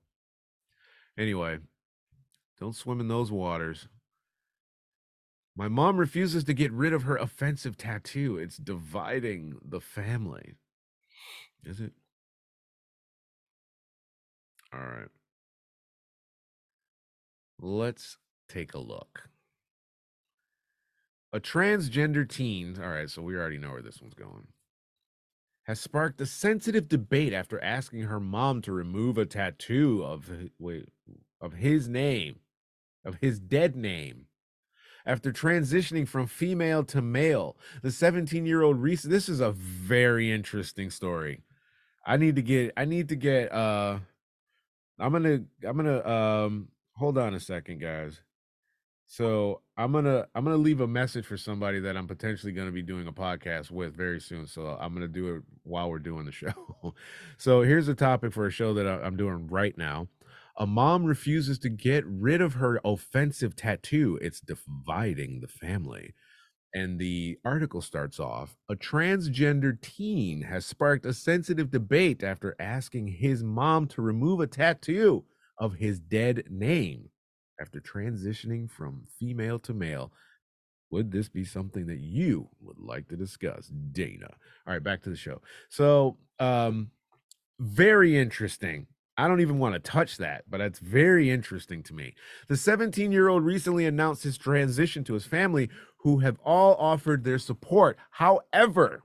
Anyway, 1.18 1.60
don't 2.60 2.76
swim 2.76 3.00
in 3.00 3.08
those 3.08 3.32
waters. 3.32 3.88
My 5.56 5.68
mom 5.68 5.98
refuses 5.98 6.44
to 6.44 6.54
get 6.54 6.72
rid 6.72 6.94
of 6.94 7.04
her 7.04 7.18
offensive 7.18 7.78
tattoo. 7.78 8.38
It's 8.38 8.58
dividing 8.58 9.56
the 9.68 9.82
family. 9.82 10.54
Is 11.66 11.80
it? 11.82 11.94
All 14.72 14.80
right. 14.80 15.10
Let's 17.60 18.18
take 18.48 18.76
a 18.76 18.80
look. 18.80 19.30
A 21.34 21.40
transgender 21.40 22.28
teen, 22.30 22.78
all 22.82 22.90
right, 22.90 23.10
so 23.10 23.22
we 23.22 23.36
already 23.36 23.58
know 23.58 23.72
where 23.72 23.82
this 23.82 24.00
one's 24.02 24.14
going, 24.14 24.48
has 25.64 25.80
sparked 25.80 26.22
a 26.22 26.26
sensitive 26.26 26.88
debate 26.88 27.34
after 27.34 27.62
asking 27.62 28.04
her 28.04 28.20
mom 28.20 28.62
to 28.62 28.72
remove 28.72 29.18
a 29.18 29.26
tattoo 29.26 30.04
of 30.06 30.32
wait, 30.60 30.88
of 31.42 31.54
his 31.54 31.88
name, 31.88 32.40
of 33.06 33.18
his 33.22 33.40
dead 33.40 33.76
name. 33.76 34.26
After 35.06 35.32
transitioning 35.32 36.06
from 36.06 36.28
female 36.28 36.84
to 36.86 37.02
male, 37.02 37.56
the 37.82 37.90
17-year-old 37.90 38.78
Reese, 38.78 39.04
this 39.04 39.30
is 39.30 39.40
a 39.40 39.52
very 39.52 40.30
interesting 40.30 40.90
story. 40.90 41.44
I 42.06 42.18
need 42.18 42.36
to 42.38 42.42
get 42.42 42.74
I 42.78 42.86
need 42.86 43.10
to 43.10 43.16
get 43.16 43.52
uh 43.54 44.00
I'm 45.00 45.12
gonna 45.12 45.42
I'm 45.66 45.76
gonna 45.78 46.08
um 46.08 46.70
hold 46.94 47.18
on 47.18 47.34
a 47.34 47.40
second, 47.40 47.80
guys. 47.80 48.22
So 49.06 49.62
I'm 49.78 49.92
gonna 49.92 50.28
I'm 50.34 50.44
gonna 50.44 50.58
leave 50.58 50.82
a 50.82 50.88
message 50.88 51.26
for 51.26 51.38
somebody 51.38 51.80
that 51.82 51.96
I'm 51.96 52.08
potentially 52.08 52.52
gonna 52.52 52.72
be 52.72 52.82
doing 52.82 53.08
a 53.08 53.14
podcast 53.14 53.72
with 53.72 53.96
very 53.96 54.20
soon. 54.20 54.48
So 54.48 54.78
I'm 54.80 54.94
gonna 54.94 55.08
do 55.08 55.36
it 55.36 55.44
while 55.64 55.90
we're 55.90 56.00
doing 56.00 56.26
the 56.26 56.32
show. 56.34 56.94
so 57.38 57.62
here's 57.62 57.88
a 57.88 57.96
topic 57.96 58.34
for 58.34 58.46
a 58.48 58.52
show 58.52 58.74
that 58.74 58.88
I'm 58.88 59.16
doing 59.18 59.48
right 59.48 59.78
now. 59.78 60.08
A 60.58 60.66
mom 60.66 61.06
refuses 61.06 61.60
to 61.60 61.70
get 61.70 62.04
rid 62.06 62.42
of 62.42 62.56
her 62.56 62.80
offensive 62.84 63.56
tattoo. 63.56 64.18
It's 64.22 64.42
dividing 64.42 65.40
the 65.40 65.48
family. 65.48 66.14
And 66.74 67.00
the 67.00 67.38
article 67.46 67.82
starts 67.82 68.20
off 68.20 68.58
A 68.70 68.76
transgender 68.76 69.80
teen 69.82 70.42
has 70.42 70.66
sparked 70.66 71.06
a 71.06 71.14
sensitive 71.14 71.72
debate 71.72 72.24
after 72.24 72.56
asking 72.60 73.08
his 73.08 73.44
mom 73.44 73.88
to 73.88 74.02
remove 74.02 74.40
a 74.40 74.48
tattoo 74.48 75.24
of 75.58 75.76
his 75.76 76.00
dead 76.00 76.44
name 76.50 77.10
after 77.60 77.80
transitioning 77.80 78.70
from 78.70 79.04
female 79.20 79.60
to 79.60 79.74
male. 79.74 80.12
Would 80.90 81.12
this 81.12 81.30
be 81.30 81.44
something 81.44 81.86
that 81.88 82.00
you 82.00 82.50
would 82.62 82.80
like 82.80 83.08
to 83.10 83.16
discuss, 83.18 83.68
Dana? 83.92 84.30
All 84.66 84.74
right, 84.74 84.84
back 84.84 85.02
to 85.04 85.10
the 85.10 85.16
show. 85.16 85.42
So, 85.70 86.18
um, 86.40 86.92
very 87.60 88.18
interesting. 88.18 88.88
I 89.18 89.28
don't 89.28 89.42
even 89.42 89.58
want 89.58 89.74
to 89.74 89.80
touch 89.80 90.18
that, 90.18 90.44
but 90.48 90.62
it's 90.62 90.80
very 90.80 91.32
interesting 91.32 91.82
to 91.84 91.94
me. 91.94 92.14
The 92.48 92.56
17 92.56 93.12
year 93.12 93.30
old 93.30 93.44
recently 93.44 93.86
announced 93.86 94.24
his 94.24 94.38
transition 94.38 95.04
to 95.06 95.16
his 95.16 95.26
family, 95.26 95.70
who 96.02 96.20
have 96.20 96.38
all 96.46 96.76
offered 96.76 97.24
their 97.24 97.40
support. 97.40 97.98
However, 98.12 99.02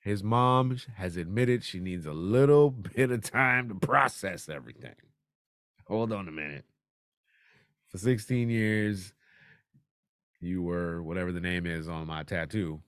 his 0.00 0.24
mom 0.24 0.78
has 0.96 1.16
admitted 1.16 1.62
she 1.62 1.78
needs 1.78 2.06
a 2.06 2.12
little 2.12 2.70
bit 2.96 3.10
of 3.10 3.22
time 3.22 3.68
to 3.68 3.74
process 3.74 4.48
everything. 4.48 4.94
Hold 5.86 6.12
on 6.12 6.28
a 6.28 6.32
minute 6.32 6.64
for 7.88 7.98
16 7.98 8.48
years. 8.48 9.12
You 10.40 10.62
were 10.62 11.02
whatever 11.02 11.30
the 11.30 11.40
name 11.40 11.66
is 11.66 11.88
on 11.88 12.06
my 12.06 12.24
tattoo. 12.24 12.80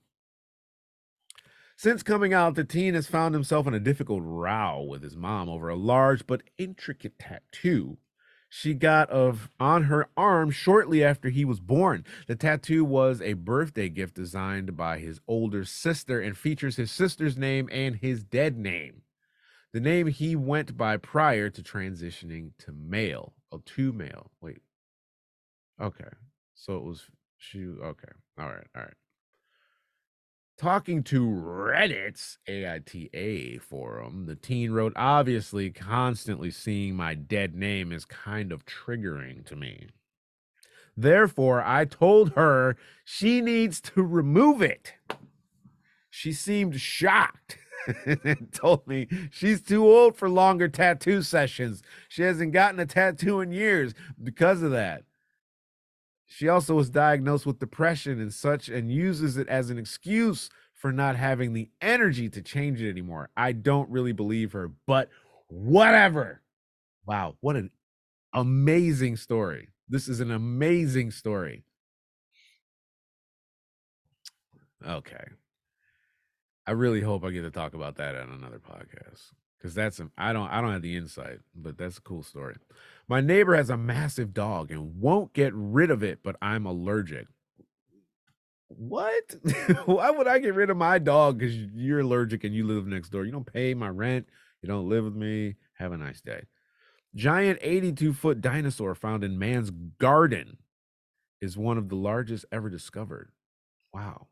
Since 1.75 2.03
coming 2.03 2.33
out, 2.33 2.55
the 2.55 2.63
teen 2.63 2.93
has 2.93 3.07
found 3.07 3.33
himself 3.33 3.67
in 3.67 3.73
a 3.73 3.79
difficult 3.79 4.21
row 4.23 4.81
with 4.81 5.03
his 5.03 5.17
mom 5.17 5.49
over 5.49 5.69
a 5.69 5.75
large 5.75 6.25
but 6.25 6.43
intricate 6.57 7.19
tattoo 7.19 7.97
she 8.57 8.73
got 8.73 9.09
of 9.09 9.49
on 9.59 9.83
her 9.83 10.07
arm 10.15 10.49
shortly 10.49 11.03
after 11.03 11.27
he 11.27 11.43
was 11.43 11.59
born. 11.59 12.05
The 12.27 12.37
tattoo 12.37 12.85
was 12.85 13.21
a 13.21 13.33
birthday 13.33 13.89
gift 13.89 14.15
designed 14.15 14.77
by 14.77 14.99
his 14.99 15.19
older 15.27 15.65
sister 15.65 16.21
and 16.21 16.37
features 16.37 16.77
his 16.77 16.89
sister's 16.89 17.37
name 17.37 17.67
and 17.69 17.97
his 17.97 18.23
dead 18.23 18.57
name. 18.57 19.01
The 19.73 19.81
name 19.81 20.07
he 20.07 20.37
went 20.37 20.77
by 20.77 20.95
prior 20.95 21.49
to 21.49 21.61
transitioning 21.61 22.51
to 22.59 22.71
male. 22.71 23.33
Oh, 23.51 23.61
to 23.65 23.91
male. 23.91 24.31
Wait. 24.39 24.61
Okay. 25.81 26.05
So 26.53 26.77
it 26.77 26.83
was 26.83 27.03
she 27.37 27.59
okay. 27.65 28.13
All 28.39 28.47
right, 28.47 28.67
all 28.73 28.83
right. 28.83 28.93
Talking 30.57 31.03
to 31.03 31.25
Reddit's 31.25 32.37
AITA 32.47 33.61
forum, 33.61 34.25
the 34.25 34.37
teen 34.37 34.71
wrote, 34.71 34.93
obviously, 34.95 35.69
constantly 35.69 36.49
seeing 36.49 36.95
my 36.95 37.13
dead 37.13 37.53
name 37.53 37.91
is 37.91 38.05
kind 38.05 38.53
of 38.53 38.65
triggering 38.65 39.45
to 39.47 39.55
me. 39.57 39.87
Therefore, 40.95 41.61
I 41.61 41.83
told 41.83 42.31
her 42.33 42.77
she 43.03 43.41
needs 43.41 43.81
to 43.81 44.01
remove 44.01 44.61
it. 44.61 44.93
She 46.09 46.31
seemed 46.31 46.79
shocked 46.79 47.57
and 48.05 48.47
told 48.53 48.87
me 48.87 49.09
she's 49.31 49.61
too 49.61 49.85
old 49.85 50.15
for 50.15 50.29
longer 50.29 50.69
tattoo 50.69 51.21
sessions. 51.21 51.83
She 52.07 52.21
hasn't 52.21 52.53
gotten 52.53 52.79
a 52.79 52.85
tattoo 52.85 53.41
in 53.41 53.51
years 53.51 53.93
because 54.23 54.61
of 54.61 54.71
that. 54.71 55.03
She 56.25 56.49
also 56.49 56.75
was 56.75 56.89
diagnosed 56.89 57.45
with 57.45 57.59
depression 57.59 58.19
and 58.19 58.33
such 58.33 58.67
and 58.69 58.91
uses 58.91 59.37
it 59.37 59.47
as 59.47 59.69
an 59.69 59.77
excuse 59.77 60.49
for 60.73 60.91
not 60.91 61.15
having 61.15 61.53
the 61.53 61.69
energy 61.81 62.29
to 62.29 62.41
change 62.41 62.81
it 62.81 62.89
anymore. 62.89 63.29
I 63.37 63.51
don't 63.51 63.89
really 63.89 64.11
believe 64.11 64.51
her, 64.53 64.71
but 64.87 65.09
whatever. 65.47 66.41
Wow, 67.05 67.35
what 67.39 67.55
an 67.55 67.71
amazing 68.33 69.17
story. 69.17 69.69
This 69.87 70.07
is 70.07 70.19
an 70.19 70.31
amazing 70.31 71.11
story. 71.11 71.63
Okay. 74.85 75.25
I 76.67 76.71
really 76.71 77.01
hope 77.01 77.23
I 77.23 77.29
get 77.29 77.41
to 77.41 77.51
talk 77.51 77.73
about 77.73 77.95
that 77.97 78.15
on 78.15 78.31
another 78.31 78.59
podcast 78.59 79.31
because 79.57 79.75
that's 79.75 80.01
I 80.17 80.33
don't 80.33 80.49
I 80.49 80.61
don't 80.61 80.73
have 80.73 80.81
the 80.81 80.97
insight, 80.97 81.39
but 81.55 81.77
that's 81.77 81.97
a 81.99 82.01
cool 82.01 82.23
story. 82.23 82.55
My 83.07 83.21
neighbor 83.21 83.55
has 83.55 83.69
a 83.69 83.77
massive 83.77 84.33
dog 84.33 84.71
and 84.71 84.99
won't 84.99 85.33
get 85.33 85.53
rid 85.53 85.91
of 85.91 86.01
it, 86.01 86.19
but 86.23 86.35
I'm 86.41 86.65
allergic. 86.65 87.27
What? 88.67 89.35
Why 89.85 90.09
would 90.09 90.27
I 90.27 90.39
get 90.39 90.55
rid 90.55 90.69
of 90.69 90.77
my 90.77 90.97
dog 90.97 91.37
because 91.37 91.55
you're 91.55 91.99
allergic 91.99 92.43
and 92.43 92.55
you 92.55 92.65
live 92.65 92.87
next 92.87 93.09
door? 93.09 93.25
You 93.25 93.31
don't 93.31 93.51
pay 93.51 93.73
my 93.73 93.89
rent. 93.89 94.27
You 94.61 94.67
don't 94.67 94.89
live 94.89 95.03
with 95.03 95.15
me. 95.15 95.55
Have 95.73 95.91
a 95.91 95.97
nice 95.97 96.21
day. 96.21 96.45
Giant 97.13 97.59
82 97.61 98.13
foot 98.13 98.41
dinosaur 98.41 98.95
found 98.95 99.23
in 99.23 99.37
man's 99.37 99.69
garden 99.69 100.57
is 101.39 101.57
one 101.57 101.77
of 101.77 101.89
the 101.89 101.95
largest 101.95 102.45
ever 102.51 102.69
discovered. 102.69 103.31
Wow. 103.93 104.27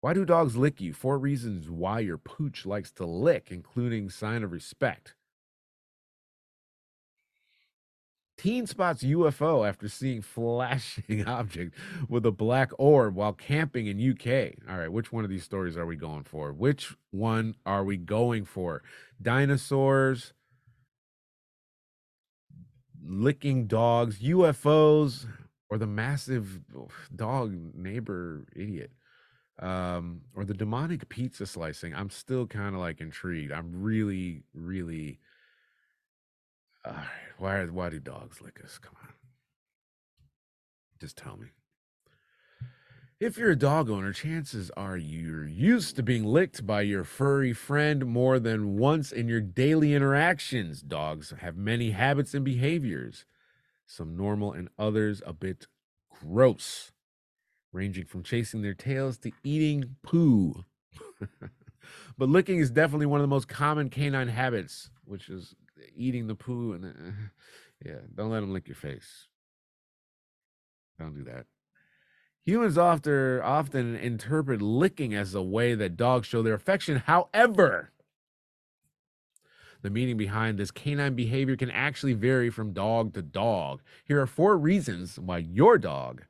Why 0.00 0.14
do 0.14 0.24
dogs 0.24 0.56
lick 0.56 0.80
you? 0.80 0.92
Four 0.92 1.18
reasons 1.18 1.70
why 1.70 2.00
your 2.00 2.18
pooch 2.18 2.66
likes 2.66 2.90
to 2.92 3.06
lick, 3.06 3.48
including 3.50 4.10
sign 4.10 4.42
of 4.42 4.52
respect. 4.52 5.14
Teen 8.44 8.66
spots 8.66 9.02
UFO 9.02 9.66
after 9.66 9.88
seeing 9.88 10.20
flashing 10.20 11.24
object 11.26 11.74
with 12.10 12.26
a 12.26 12.30
black 12.30 12.72
orb 12.78 13.14
while 13.14 13.32
camping 13.32 13.86
in 13.86 13.98
UK. 13.98 14.52
All 14.68 14.76
right, 14.76 14.92
which 14.92 15.10
one 15.10 15.24
of 15.24 15.30
these 15.30 15.44
stories 15.44 15.78
are 15.78 15.86
we 15.86 15.96
going 15.96 16.24
for? 16.24 16.52
Which 16.52 16.94
one 17.10 17.54
are 17.64 17.82
we 17.84 17.96
going 17.96 18.44
for? 18.44 18.82
Dinosaurs, 19.22 20.34
licking 23.02 23.66
dogs, 23.66 24.18
UFOs, 24.18 25.24
or 25.70 25.78
the 25.78 25.86
massive 25.86 26.60
dog 27.16 27.56
neighbor 27.74 28.44
idiot? 28.54 28.90
um, 29.60 30.22
or 30.34 30.44
the 30.44 30.54
demonic 30.54 31.08
pizza 31.08 31.46
slicing, 31.46 31.94
I'm 31.94 32.10
still 32.10 32.46
kind 32.46 32.74
of 32.74 32.80
like 32.80 33.00
intrigued. 33.00 33.52
I'm 33.52 33.70
really, 33.72 34.42
really. 34.52 35.20
Uh, 36.84 37.04
why 37.38 37.56
are, 37.56 37.66
why 37.68 37.88
do 37.90 37.98
dogs 37.98 38.40
lick 38.40 38.60
us? 38.62 38.78
Come 38.78 38.94
on, 39.02 39.08
just 41.00 41.16
tell 41.16 41.36
me. 41.36 41.48
If 43.20 43.38
you're 43.38 43.52
a 43.52 43.56
dog 43.56 43.88
owner, 43.88 44.12
chances 44.12 44.70
are 44.76 44.96
you're 44.96 45.46
used 45.46 45.96
to 45.96 46.02
being 46.02 46.24
licked 46.24 46.66
by 46.66 46.82
your 46.82 47.04
furry 47.04 47.52
friend 47.52 48.04
more 48.06 48.38
than 48.38 48.76
once 48.76 49.12
in 49.12 49.28
your 49.28 49.40
daily 49.40 49.94
interactions. 49.94 50.82
Dogs 50.82 51.32
have 51.38 51.56
many 51.56 51.92
habits 51.92 52.34
and 52.34 52.44
behaviors, 52.44 53.24
some 53.86 54.16
normal 54.16 54.52
and 54.52 54.68
others 54.78 55.22
a 55.24 55.32
bit 55.32 55.68
gross 56.10 56.92
ranging 57.72 58.04
from 58.04 58.22
chasing 58.22 58.62
their 58.62 58.74
tails 58.74 59.18
to 59.18 59.32
eating 59.42 59.96
poo. 60.02 60.64
but 62.18 62.28
licking 62.28 62.58
is 62.58 62.70
definitely 62.70 63.06
one 63.06 63.20
of 63.20 63.24
the 63.24 63.28
most 63.28 63.48
common 63.48 63.90
canine 63.90 64.28
habits, 64.28 64.90
which 65.04 65.28
is 65.28 65.54
eating 65.96 66.26
the 66.26 66.34
poo. 66.34 66.72
And 66.72 66.84
uh, 66.84 67.10
yeah, 67.84 68.00
don't 68.14 68.30
let 68.30 68.40
them 68.40 68.52
lick 68.52 68.68
your 68.68 68.76
face. 68.76 69.28
Don't 70.98 71.14
do 71.14 71.24
that. 71.24 71.46
Humans 72.44 72.76
often 72.76 73.40
often 73.40 73.96
interpret 73.96 74.60
licking 74.60 75.14
as 75.14 75.34
a 75.34 75.42
way 75.42 75.74
that 75.74 75.96
dogs 75.96 76.26
show 76.26 76.42
their 76.42 76.54
affection. 76.54 76.98
However, 77.06 77.90
the 79.80 79.90
meaning 79.90 80.16
behind 80.16 80.58
this 80.58 80.70
canine 80.70 81.14
behavior 81.14 81.56
can 81.56 81.70
actually 81.70 82.14
vary 82.14 82.50
from 82.50 82.72
dog 82.72 83.14
to 83.14 83.22
dog. 83.22 83.82
Here 84.04 84.20
are 84.20 84.26
four 84.26 84.56
reasons 84.56 85.18
why 85.18 85.38
your 85.38 85.78
dog 85.78 86.24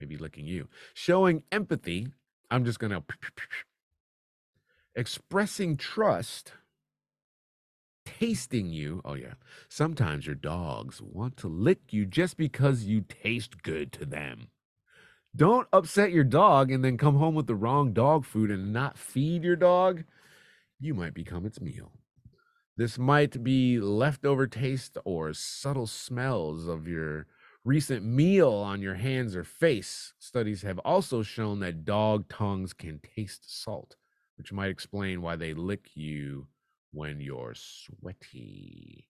may 0.00 0.06
be 0.06 0.16
licking 0.16 0.46
you. 0.46 0.68
Showing 0.94 1.42
empathy, 1.52 2.08
I'm 2.50 2.64
just 2.64 2.78
going 2.78 2.90
to 2.92 3.02
expressing 4.94 5.76
trust, 5.76 6.52
tasting 8.20 8.66
you. 8.66 9.00
Oh, 9.04 9.14
yeah. 9.14 9.34
Sometimes 9.68 10.26
your 10.26 10.34
dogs 10.34 11.00
want 11.00 11.36
to 11.38 11.48
lick 11.48 11.92
you 11.92 12.04
just 12.04 12.36
because 12.36 12.84
you 12.84 13.00
taste 13.00 13.62
good 13.62 13.92
to 13.92 14.04
them. 14.04 14.48
Don't 15.34 15.68
upset 15.72 16.12
your 16.12 16.24
dog 16.24 16.70
and 16.70 16.84
then 16.84 16.98
come 16.98 17.16
home 17.16 17.34
with 17.34 17.46
the 17.46 17.54
wrong 17.54 17.92
dog 17.92 18.24
food 18.24 18.50
and 18.50 18.72
not 18.72 18.98
feed 18.98 19.42
your 19.42 19.56
dog. 19.56 20.04
You 20.78 20.92
might 20.92 21.14
become 21.14 21.46
its 21.46 21.60
meal. 21.60 21.92
This 22.76 22.98
might 22.98 23.42
be 23.42 23.78
leftover 23.78 24.46
taste 24.46 24.98
or 25.04 25.32
subtle 25.32 25.86
smells 25.86 26.66
of 26.66 26.86
your 26.88 27.26
recent 27.64 28.04
meal 28.04 28.52
on 28.52 28.82
your 28.82 28.94
hands 28.94 29.36
or 29.36 29.44
face. 29.44 30.12
Studies 30.18 30.62
have 30.62 30.78
also 30.80 31.22
shown 31.22 31.60
that 31.60 31.84
dog 31.84 32.28
tongues 32.28 32.72
can 32.72 33.00
taste 33.16 33.62
salt, 33.62 33.96
which 34.36 34.52
might 34.52 34.70
explain 34.70 35.22
why 35.22 35.36
they 35.36 35.54
lick 35.54 35.90
you 35.94 36.48
when 36.92 37.20
you're 37.20 37.54
sweaty. 37.54 39.06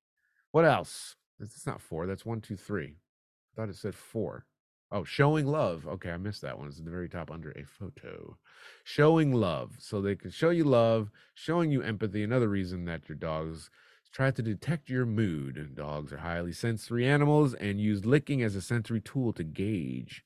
What 0.53 0.65
else? 0.65 1.17
That's 1.39 1.67
not 1.67 1.81
four. 1.81 2.07
That's 2.07 2.27
one, 2.27 2.41
two, 2.41 2.57
three. 2.57 2.97
I 2.97 3.57
thought 3.57 3.71
it 3.71 3.77
said 3.77 3.95
four. 3.95 4.47
Oh, 4.93 5.05
showing 5.05 5.47
love. 5.47 5.87
Okay, 5.87 6.11
I 6.11 6.17
missed 6.17 6.43
that 6.43 6.59
one. 6.59 6.67
It's 6.67 6.79
at 6.79 6.85
the 6.85 6.91
very 6.91 7.09
top 7.09 7.31
under 7.31 7.53
a 7.53 7.65
photo. 7.65 8.37
Showing 8.83 9.33
love. 9.33 9.77
So 9.79 10.01
they 10.01 10.17
can 10.17 10.31
show 10.31 10.51
you 10.51 10.65
love, 10.65 11.11
showing 11.33 11.71
you 11.71 11.81
empathy. 11.81 12.25
Another 12.25 12.49
reason 12.49 12.85
that 12.87 13.09
your 13.09 13.17
dogs 13.17 13.71
try 14.13 14.33
to 14.33 14.43
detect 14.43 14.89
your 14.91 15.07
mood. 15.07 15.77
Dogs 15.77 16.13
are 16.13 16.19
highly 16.19 16.53
sensory 16.53 17.07
animals 17.07 17.55
and 17.55 17.81
use 17.81 18.05
licking 18.05 18.43
as 18.43 18.57
a 18.57 18.61
sensory 18.61 19.01
tool 19.01 19.33
to 19.35 19.45
gauge 19.45 20.25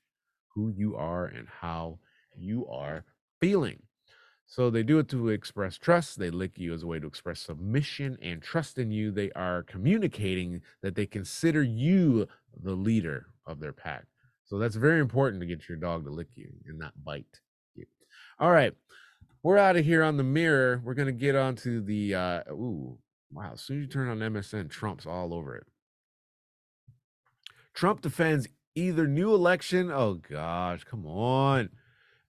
who 0.55 0.69
you 0.69 0.95
are 0.95 1.25
and 1.25 1.47
how 1.61 1.99
you 2.35 2.65
are 2.67 3.05
feeling. 3.39 3.83
So 4.47 4.69
they 4.69 4.83
do 4.83 4.99
it 4.99 5.09
to 5.09 5.29
express 5.29 5.77
trust. 5.77 6.19
They 6.19 6.29
lick 6.29 6.57
you 6.57 6.73
as 6.73 6.83
a 6.83 6.87
way 6.87 6.99
to 6.99 7.07
express 7.07 7.41
submission 7.41 8.17
and 8.21 8.41
trust 8.41 8.77
in 8.77 8.91
you. 8.91 9.11
They 9.11 9.31
are 9.31 9.63
communicating 9.63 10.61
that 10.81 10.95
they 10.95 11.05
consider 11.05 11.63
you 11.63 12.27
the 12.55 12.75
leader 12.75 13.27
of 13.45 13.59
their 13.59 13.73
pack. 13.73 14.05
So 14.45 14.59
that's 14.59 14.75
very 14.75 14.99
important 14.99 15.41
to 15.41 15.47
get 15.47 15.67
your 15.67 15.77
dog 15.77 16.05
to 16.05 16.11
lick 16.11 16.29
you 16.35 16.49
and 16.67 16.77
not 16.77 16.93
bite 17.03 17.41
you. 17.73 17.85
All 18.39 18.51
right. 18.51 18.73
We're 19.41 19.57
out 19.57 19.77
of 19.77 19.85
here 19.85 20.03
on 20.03 20.17
the 20.17 20.23
mirror. 20.23 20.81
We're 20.83 20.93
going 20.93 21.07
to 21.07 21.11
get 21.11 21.35
on 21.35 21.55
to 21.57 21.81
the, 21.81 22.15
uh, 22.15 22.43
ooh, 22.51 22.97
Wow, 23.35 23.51
as 23.53 23.61
soon 23.61 23.79
as 23.79 23.81
you 23.81 23.87
turn 23.87 24.07
on 24.07 24.19
MSN, 24.19 24.69
Trump's 24.69 25.05
all 25.05 25.33
over 25.33 25.55
it. 25.57 25.65
Trump 27.73 27.99
defends 27.99 28.47
either 28.75 29.07
new 29.07 29.33
election, 29.33 29.91
oh 29.91 30.13
gosh, 30.13 30.85
come 30.85 31.05
on, 31.05 31.69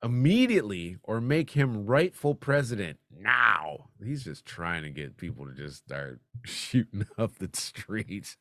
immediately 0.02 0.96
or 1.02 1.20
make 1.20 1.50
him 1.50 1.86
rightful 1.86 2.34
president 2.34 2.98
now. 3.10 3.90
He's 4.02 4.24
just 4.24 4.44
trying 4.44 4.82
to 4.82 4.90
get 4.90 5.16
people 5.16 5.46
to 5.46 5.52
just 5.52 5.78
start 5.78 6.20
shooting 6.44 7.06
up 7.18 7.38
the 7.38 7.50
streets. 7.52 8.36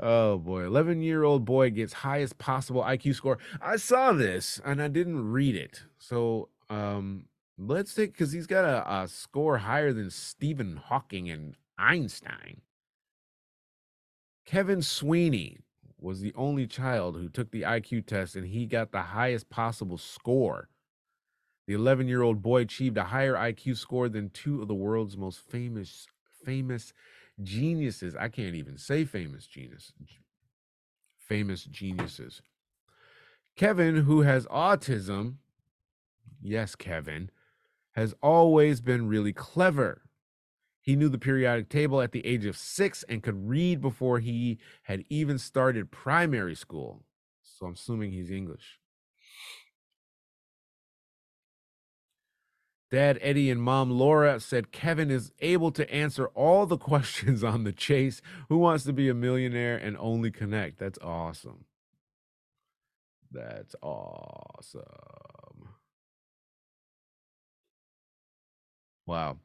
Oh 0.00 0.38
boy, 0.38 0.64
11 0.64 1.02
year 1.02 1.22
old 1.22 1.44
boy 1.44 1.70
gets 1.70 1.92
highest 1.92 2.38
possible 2.38 2.82
IQ 2.82 3.14
score. 3.14 3.38
I 3.60 3.76
saw 3.76 4.12
this 4.12 4.60
and 4.64 4.82
I 4.82 4.88
didn't 4.88 5.30
read 5.30 5.54
it. 5.54 5.82
So, 5.98 6.48
um, 6.68 7.26
let's 7.58 7.94
take 7.94 8.12
because 8.12 8.32
he's 8.32 8.46
got 8.46 8.64
a, 8.64 9.02
a 9.02 9.08
score 9.08 9.58
higher 9.58 9.92
than 9.92 10.10
Stephen 10.10 10.76
Hawking 10.76 11.30
and 11.30 11.56
Einstein. 11.78 12.62
Kevin 14.44 14.82
Sweeney 14.82 15.58
was 15.98 16.20
the 16.20 16.32
only 16.34 16.66
child 16.66 17.16
who 17.16 17.28
took 17.28 17.50
the 17.50 17.62
IQ 17.62 18.06
test 18.06 18.36
and 18.36 18.46
he 18.46 18.66
got 18.66 18.92
the 18.92 19.02
highest 19.02 19.50
possible 19.50 19.98
score. 19.98 20.68
The 21.66 21.74
11 21.74 22.06
year 22.06 22.22
old 22.22 22.42
boy 22.42 22.62
achieved 22.62 22.96
a 22.96 23.04
higher 23.04 23.34
IQ 23.34 23.76
score 23.76 24.08
than 24.08 24.30
two 24.30 24.62
of 24.62 24.68
the 24.68 24.74
world's 24.74 25.16
most 25.16 25.40
famous 25.40 26.06
famous 26.44 26.92
geniuses. 27.42 28.14
I 28.14 28.28
can't 28.28 28.54
even 28.54 28.78
say 28.78 29.04
famous 29.04 29.46
genius. 29.46 29.92
Famous 31.18 31.64
geniuses. 31.64 32.40
Kevin, 33.56 33.96
who 33.96 34.20
has 34.22 34.46
autism, 34.46 35.36
yes, 36.40 36.76
Kevin, 36.76 37.30
has 37.92 38.14
always 38.22 38.80
been 38.80 39.08
really 39.08 39.32
clever. 39.32 40.02
He 40.80 40.94
knew 40.94 41.08
the 41.08 41.18
periodic 41.18 41.68
table 41.68 42.00
at 42.00 42.12
the 42.12 42.24
age 42.24 42.44
of 42.44 42.56
six 42.56 43.02
and 43.08 43.22
could 43.22 43.48
read 43.48 43.80
before 43.80 44.20
he 44.20 44.58
had 44.82 45.04
even 45.08 45.38
started 45.38 45.90
primary 45.90 46.54
school. 46.54 47.02
So 47.42 47.66
I'm 47.66 47.72
assuming 47.72 48.12
he's 48.12 48.30
English. 48.30 48.78
Dad 52.90 53.18
Eddie 53.20 53.50
and 53.50 53.60
mom 53.60 53.90
Laura 53.90 54.38
said 54.38 54.70
Kevin 54.70 55.10
is 55.10 55.32
able 55.40 55.72
to 55.72 55.92
answer 55.92 56.28
all 56.28 56.66
the 56.66 56.78
questions 56.78 57.42
on 57.42 57.64
the 57.64 57.72
chase. 57.72 58.22
Who 58.48 58.58
wants 58.58 58.84
to 58.84 58.92
be 58.92 59.08
a 59.08 59.14
millionaire 59.14 59.76
and 59.76 59.96
only 59.98 60.30
connect? 60.30 60.78
That's 60.78 60.98
awesome. 61.02 61.64
That's 63.30 63.74
awesome. 63.82 64.84
Wow. 69.04 69.38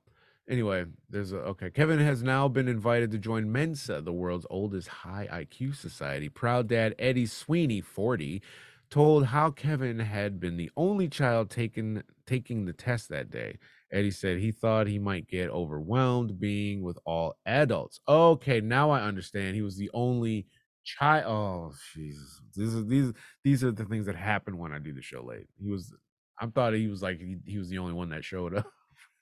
Anyway, 0.49 0.85
there's 1.09 1.31
a 1.31 1.37
okay. 1.37 1.69
Kevin 1.69 1.99
has 1.99 2.23
now 2.23 2.47
been 2.47 2.67
invited 2.67 3.11
to 3.11 3.17
join 3.17 3.51
Mensa, 3.51 4.01
the 4.01 4.11
world's 4.11 4.45
oldest 4.49 4.87
high 4.87 5.27
IQ 5.31 5.75
society. 5.75 6.29
Proud 6.29 6.67
dad 6.67 6.95
Eddie 6.99 7.27
Sweeney, 7.27 7.79
40, 7.79 8.41
told 8.89 9.27
how 9.27 9.51
Kevin 9.51 9.99
had 9.99 10.39
been 10.39 10.57
the 10.57 10.71
only 10.75 11.07
child 11.07 11.49
taken 11.49 12.03
taking 12.31 12.65
the 12.65 12.73
test 12.73 13.09
that 13.09 13.29
day. 13.29 13.57
Eddie 13.91 14.11
said 14.11 14.39
he 14.39 14.51
thought 14.51 14.87
he 14.87 14.99
might 14.99 15.27
get 15.27 15.49
overwhelmed 15.49 16.39
being 16.39 16.81
with 16.81 16.97
all 17.05 17.35
adults. 17.45 17.99
Okay, 18.07 18.61
now 18.61 18.89
I 18.89 19.01
understand. 19.01 19.55
He 19.55 19.61
was 19.61 19.75
the 19.75 19.91
only 19.93 20.47
child. 20.85 21.25
Oh, 21.27 21.73
Jesus. 21.93 22.41
These 22.55 22.75
are 22.75 22.83
these 22.83 23.13
these 23.43 23.63
are 23.63 23.71
the 23.71 23.83
things 23.85 24.05
that 24.05 24.15
happen 24.15 24.57
when 24.57 24.71
I 24.71 24.79
do 24.79 24.93
the 24.93 25.01
show 25.01 25.23
late. 25.23 25.47
He 25.61 25.69
was 25.69 25.93
I 26.39 26.47
thought 26.47 26.73
he 26.73 26.87
was 26.87 27.01
like 27.01 27.19
he, 27.19 27.37
he 27.45 27.57
was 27.57 27.69
the 27.69 27.79
only 27.79 27.93
one 27.93 28.09
that 28.11 28.23
showed 28.23 28.55
up. 28.57 28.67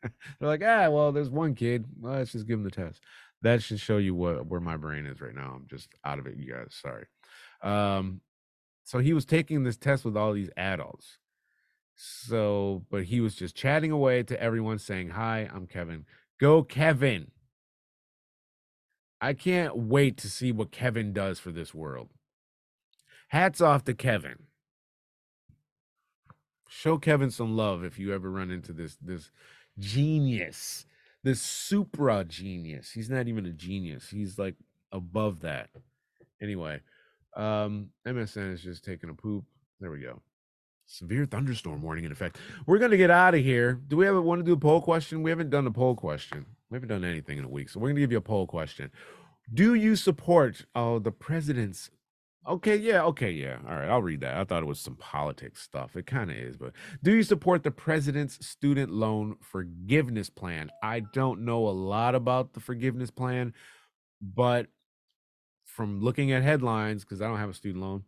They're 0.03 0.49
like, 0.49 0.61
ah, 0.63 0.89
well, 0.89 1.11
there's 1.11 1.31
one 1.31 1.55
kid. 1.55 1.85
Well, 1.99 2.13
let's 2.13 2.31
just 2.31 2.47
give 2.47 2.59
him 2.59 2.63
the 2.63 2.71
test. 2.71 3.01
That 3.41 3.63
should 3.63 3.79
show 3.79 3.97
you 3.97 4.13
what 4.13 4.45
where 4.45 4.61
my 4.61 4.77
brain 4.77 5.07
is 5.07 5.19
right 5.19 5.33
now. 5.33 5.53
I'm 5.55 5.65
just 5.67 5.89
out 6.05 6.19
of 6.19 6.27
it, 6.27 6.37
you 6.37 6.53
guys. 6.53 6.75
Sorry. 6.79 7.05
Um, 7.63 8.21
so 8.83 8.99
he 8.99 9.13
was 9.13 9.25
taking 9.25 9.63
this 9.63 9.77
test 9.77 10.05
with 10.05 10.17
all 10.17 10.33
these 10.33 10.49
adults. 10.57 11.18
So, 12.01 12.85
but 12.89 13.03
he 13.03 13.19
was 13.19 13.35
just 13.35 13.57
chatting 13.57 13.91
away 13.91 14.23
to 14.23 14.41
everyone 14.41 14.79
saying, 14.79 15.09
Hi, 15.09 15.49
I'm 15.53 15.67
Kevin. 15.67 16.05
Go, 16.39 16.63
Kevin. 16.63 17.31
I 19.19 19.33
can't 19.33 19.75
wait 19.75 20.15
to 20.19 20.29
see 20.29 20.53
what 20.53 20.71
Kevin 20.71 21.11
does 21.11 21.39
for 21.39 21.51
this 21.51 21.73
world. 21.73 22.07
Hats 23.27 23.59
off 23.59 23.83
to 23.83 23.93
Kevin. 23.93 24.43
Show 26.69 26.97
Kevin 26.97 27.31
some 27.31 27.57
love 27.57 27.83
if 27.83 27.99
you 27.99 28.13
ever 28.13 28.31
run 28.31 28.49
into 28.49 28.71
this 28.71 28.95
this 29.01 29.29
genius, 29.77 30.85
this 31.21 31.41
supra 31.41 32.23
genius. 32.23 32.91
He's 32.91 33.09
not 33.09 33.27
even 33.27 33.45
a 33.45 33.51
genius. 33.51 34.07
He's 34.09 34.39
like 34.39 34.55
above 34.93 35.41
that. 35.41 35.69
Anyway, 36.41 36.79
um, 37.35 37.89
MSN 38.07 38.53
is 38.53 38.63
just 38.63 38.85
taking 38.85 39.09
a 39.09 39.13
poop. 39.13 39.43
There 39.81 39.91
we 39.91 39.99
go. 39.99 40.21
Severe 40.91 41.27
thunderstorm 41.27 41.83
warning 41.83 42.05
in 42.05 42.11
effect. 42.11 42.37
We're 42.65 42.79
gonna 42.79 42.97
get 42.97 43.11
out 43.11 43.35
of 43.35 43.41
here. 43.41 43.73
Do 43.73 43.95
we 43.95 44.07
ever 44.07 44.19
want 44.19 44.39
to 44.39 44.43
do 44.43 44.53
a 44.53 44.57
poll 44.57 44.81
question? 44.81 45.21
We 45.21 45.29
haven't 45.29 45.51
done 45.51 45.67
a 45.67 45.71
poll 45.71 45.95
question. 45.95 46.47
We 46.71 46.75
haven't 46.75 46.89
done 46.89 47.03
anything 47.03 47.37
in 47.37 47.45
a 47.45 47.49
week, 47.49 47.69
so 47.69 47.79
we're 47.79 47.89
gonna 47.89 47.99
give 47.99 48.11
you 48.11 48.17
a 48.17 48.21
poll 48.21 48.47
question. 48.47 48.89
Do 49.53 49.75
you 49.75 49.95
support 49.95 50.65
oh 50.73 50.97
the 50.97 51.11
president's 51.11 51.91
Okay, 52.47 52.75
yeah, 52.77 53.03
okay, 53.03 53.29
yeah. 53.29 53.57
All 53.67 53.75
right, 53.75 53.87
I'll 53.87 54.01
read 54.01 54.21
that. 54.21 54.37
I 54.37 54.43
thought 54.43 54.63
it 54.63 54.65
was 54.65 54.79
some 54.79 54.95
politics 54.95 55.61
stuff. 55.61 55.95
It 55.95 56.07
kind 56.07 56.31
of 56.31 56.37
is, 56.37 56.57
but 56.57 56.73
do 57.03 57.13
you 57.13 57.21
support 57.21 57.61
the 57.61 57.69
president's 57.69 58.43
student 58.43 58.91
loan 58.91 59.35
forgiveness 59.41 60.31
plan? 60.31 60.71
I 60.81 61.01
don't 61.01 61.41
know 61.41 61.67
a 61.67 61.69
lot 61.69 62.15
about 62.15 62.53
the 62.53 62.59
forgiveness 62.61 63.11
plan, 63.11 63.53
but 64.21 64.65
from 65.65 66.01
looking 66.01 66.31
at 66.31 66.41
headlines, 66.41 67.03
because 67.03 67.21
I 67.21 67.27
don't 67.27 67.37
have 67.37 67.51
a 67.51 67.53
student 67.53 67.83
loan, 67.83 68.05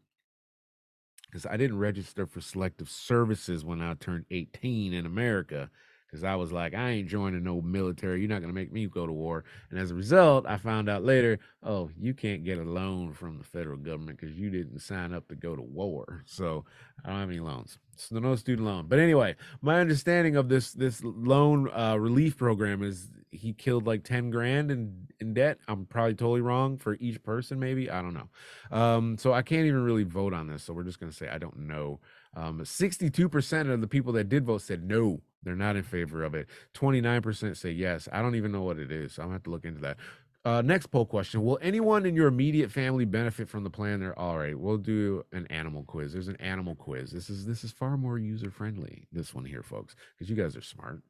because 1.31 1.45
I 1.45 1.57
didn't 1.57 1.79
register 1.79 2.27
for 2.27 2.41
selective 2.41 2.89
services 2.89 3.63
when 3.63 3.81
I 3.81 3.93
turned 3.93 4.25
18 4.31 4.93
in 4.93 5.05
America 5.05 5.69
because 6.11 6.25
I 6.25 6.35
was 6.35 6.51
like, 6.51 6.73
I 6.73 6.89
ain't 6.89 7.07
joining 7.07 7.43
no 7.43 7.61
military. 7.61 8.19
You're 8.19 8.27
not 8.29 8.41
going 8.41 8.53
to 8.53 8.59
make 8.59 8.71
me 8.73 8.85
go 8.87 9.07
to 9.07 9.13
war. 9.13 9.45
And 9.69 9.79
as 9.79 9.91
a 9.91 9.95
result, 9.95 10.45
I 10.45 10.57
found 10.57 10.89
out 10.89 11.05
later, 11.05 11.39
oh, 11.63 11.89
you 11.97 12.13
can't 12.13 12.43
get 12.43 12.57
a 12.57 12.63
loan 12.63 13.13
from 13.13 13.37
the 13.37 13.45
federal 13.45 13.77
government 13.77 14.19
because 14.19 14.35
you 14.35 14.49
didn't 14.49 14.79
sign 14.79 15.13
up 15.13 15.29
to 15.29 15.35
go 15.35 15.55
to 15.55 15.61
war. 15.61 16.23
So 16.25 16.65
I 17.05 17.09
don't 17.09 17.19
have 17.19 17.29
any 17.29 17.39
loans. 17.39 17.77
So 17.95 18.19
no 18.19 18.35
student 18.35 18.67
loan. 18.67 18.87
But 18.89 18.99
anyway, 18.99 19.37
my 19.61 19.79
understanding 19.79 20.35
of 20.35 20.49
this 20.49 20.73
this 20.73 21.01
loan 21.01 21.69
uh, 21.71 21.97
relief 21.97 22.37
program 22.37 22.83
is 22.83 23.07
he 23.31 23.53
killed 23.53 23.87
like 23.87 24.03
10 24.03 24.29
grand 24.29 24.71
in, 24.71 25.07
in 25.19 25.33
debt. 25.33 25.57
I'm 25.67 25.85
probably 25.85 26.15
totally 26.15 26.41
wrong 26.41 26.77
for 26.77 26.95
each 26.95 27.23
person, 27.23 27.59
maybe. 27.59 27.89
I 27.89 28.01
don't 28.01 28.13
know. 28.13 28.29
Um, 28.77 29.17
so 29.17 29.33
I 29.33 29.41
can't 29.41 29.65
even 29.65 29.83
really 29.83 30.03
vote 30.03 30.33
on 30.33 30.47
this. 30.47 30.63
So 30.63 30.73
we're 30.73 30.83
just 30.83 30.99
going 30.99 31.11
to 31.11 31.17
say 31.17 31.29
I 31.29 31.37
don't 31.37 31.59
know. 31.59 31.99
Um, 32.35 32.59
62% 32.59 33.71
of 33.71 33.81
the 33.81 33.87
people 33.87 34.13
that 34.13 34.29
did 34.29 34.45
vote 34.45 34.61
said 34.61 34.83
no 34.83 35.21
they're 35.43 35.55
not 35.55 35.75
in 35.75 35.83
favor 35.83 36.23
of 36.23 36.35
it. 36.35 36.47
29% 36.73 37.57
say 37.57 37.71
yes. 37.71 38.07
I 38.11 38.21
don't 38.21 38.35
even 38.35 38.51
know 38.51 38.61
what 38.61 38.77
it 38.77 38.91
is. 38.91 39.13
So 39.13 39.23
I'm 39.23 39.29
gonna 39.29 39.35
have 39.35 39.43
to 39.43 39.49
look 39.49 39.65
into 39.65 39.81
that. 39.81 39.97
Uh, 40.43 40.61
next 40.61 40.87
poll 40.87 41.05
question: 41.05 41.43
Will 41.43 41.59
anyone 41.61 42.05
in 42.05 42.15
your 42.15 42.27
immediate 42.27 42.71
family 42.71 43.05
benefit 43.05 43.47
from 43.47 43.63
the 43.63 43.69
plan? 43.69 43.99
There, 43.99 44.17
all 44.17 44.37
right. 44.37 44.57
We'll 44.57 44.77
do 44.77 45.23
an 45.31 45.45
animal 45.47 45.83
quiz. 45.83 46.13
There's 46.13 46.27
an 46.27 46.37
animal 46.37 46.75
quiz. 46.75 47.11
This 47.11 47.29
is 47.29 47.45
this 47.45 47.63
is 47.63 47.71
far 47.71 47.97
more 47.97 48.17
user 48.17 48.49
friendly. 48.49 49.07
This 49.11 49.33
one 49.33 49.45
here, 49.45 49.63
folks, 49.63 49.95
because 50.17 50.29
you 50.29 50.35
guys 50.35 50.55
are 50.55 50.61
smart. 50.61 51.01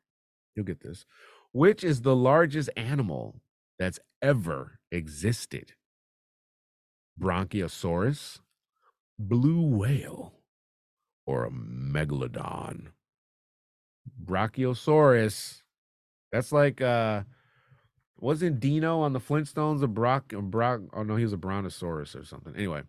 You'll 0.56 0.66
get 0.66 0.82
this. 0.82 1.06
Which 1.54 1.84
is 1.84 2.02
the 2.02 2.16
largest 2.16 2.70
animal 2.78 3.42
that's 3.78 4.00
ever 4.22 4.80
existed? 4.92 5.74
Bronchiosaurus, 7.20 8.40
blue 9.20 9.62
whale, 9.62 10.34
or 11.26 11.46
a 11.46 11.52
megalodon? 11.52 12.88
Brachiosaurus. 14.24 15.62
That's 16.32 16.52
like 16.52 16.82
uh 16.82 17.24
wasn't 18.18 18.60
Dino 18.60 19.00
on 19.00 19.14
the 19.14 19.20
Flintstones 19.20 19.82
a 19.84 19.88
Brock 19.88 20.30
Brock 20.30 20.82
oh 20.94 21.04
no, 21.04 21.16
he 21.18 21.24
was 21.24 21.34
a 21.34 21.38
brontosaurus 21.38 22.16
or 22.16 22.24
something. 22.24 22.56
Anyway, 22.56 22.84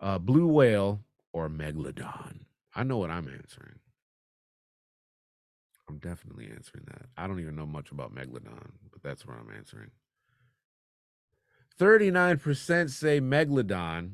uh 0.00 0.18
blue 0.18 0.46
whale 0.46 1.00
or 1.32 1.48
megalodon. 1.48 2.40
I 2.74 2.84
know 2.84 2.98
what 2.98 3.10
I'm 3.10 3.28
answering. 3.28 3.78
I'm 5.90 5.98
definitely 5.98 6.48
answering 6.54 6.84
that. 6.86 7.06
I 7.16 7.26
don't 7.26 7.40
even 7.40 7.56
know 7.56 7.66
much 7.66 7.90
about 7.90 8.14
megalodon, 8.14 8.70
but 8.92 9.02
that's 9.02 9.26
where 9.26 9.36
I'm 9.36 9.50
answering. 9.54 9.90
39% 11.78 12.90
say 12.90 13.20
megalodon. 13.20 14.12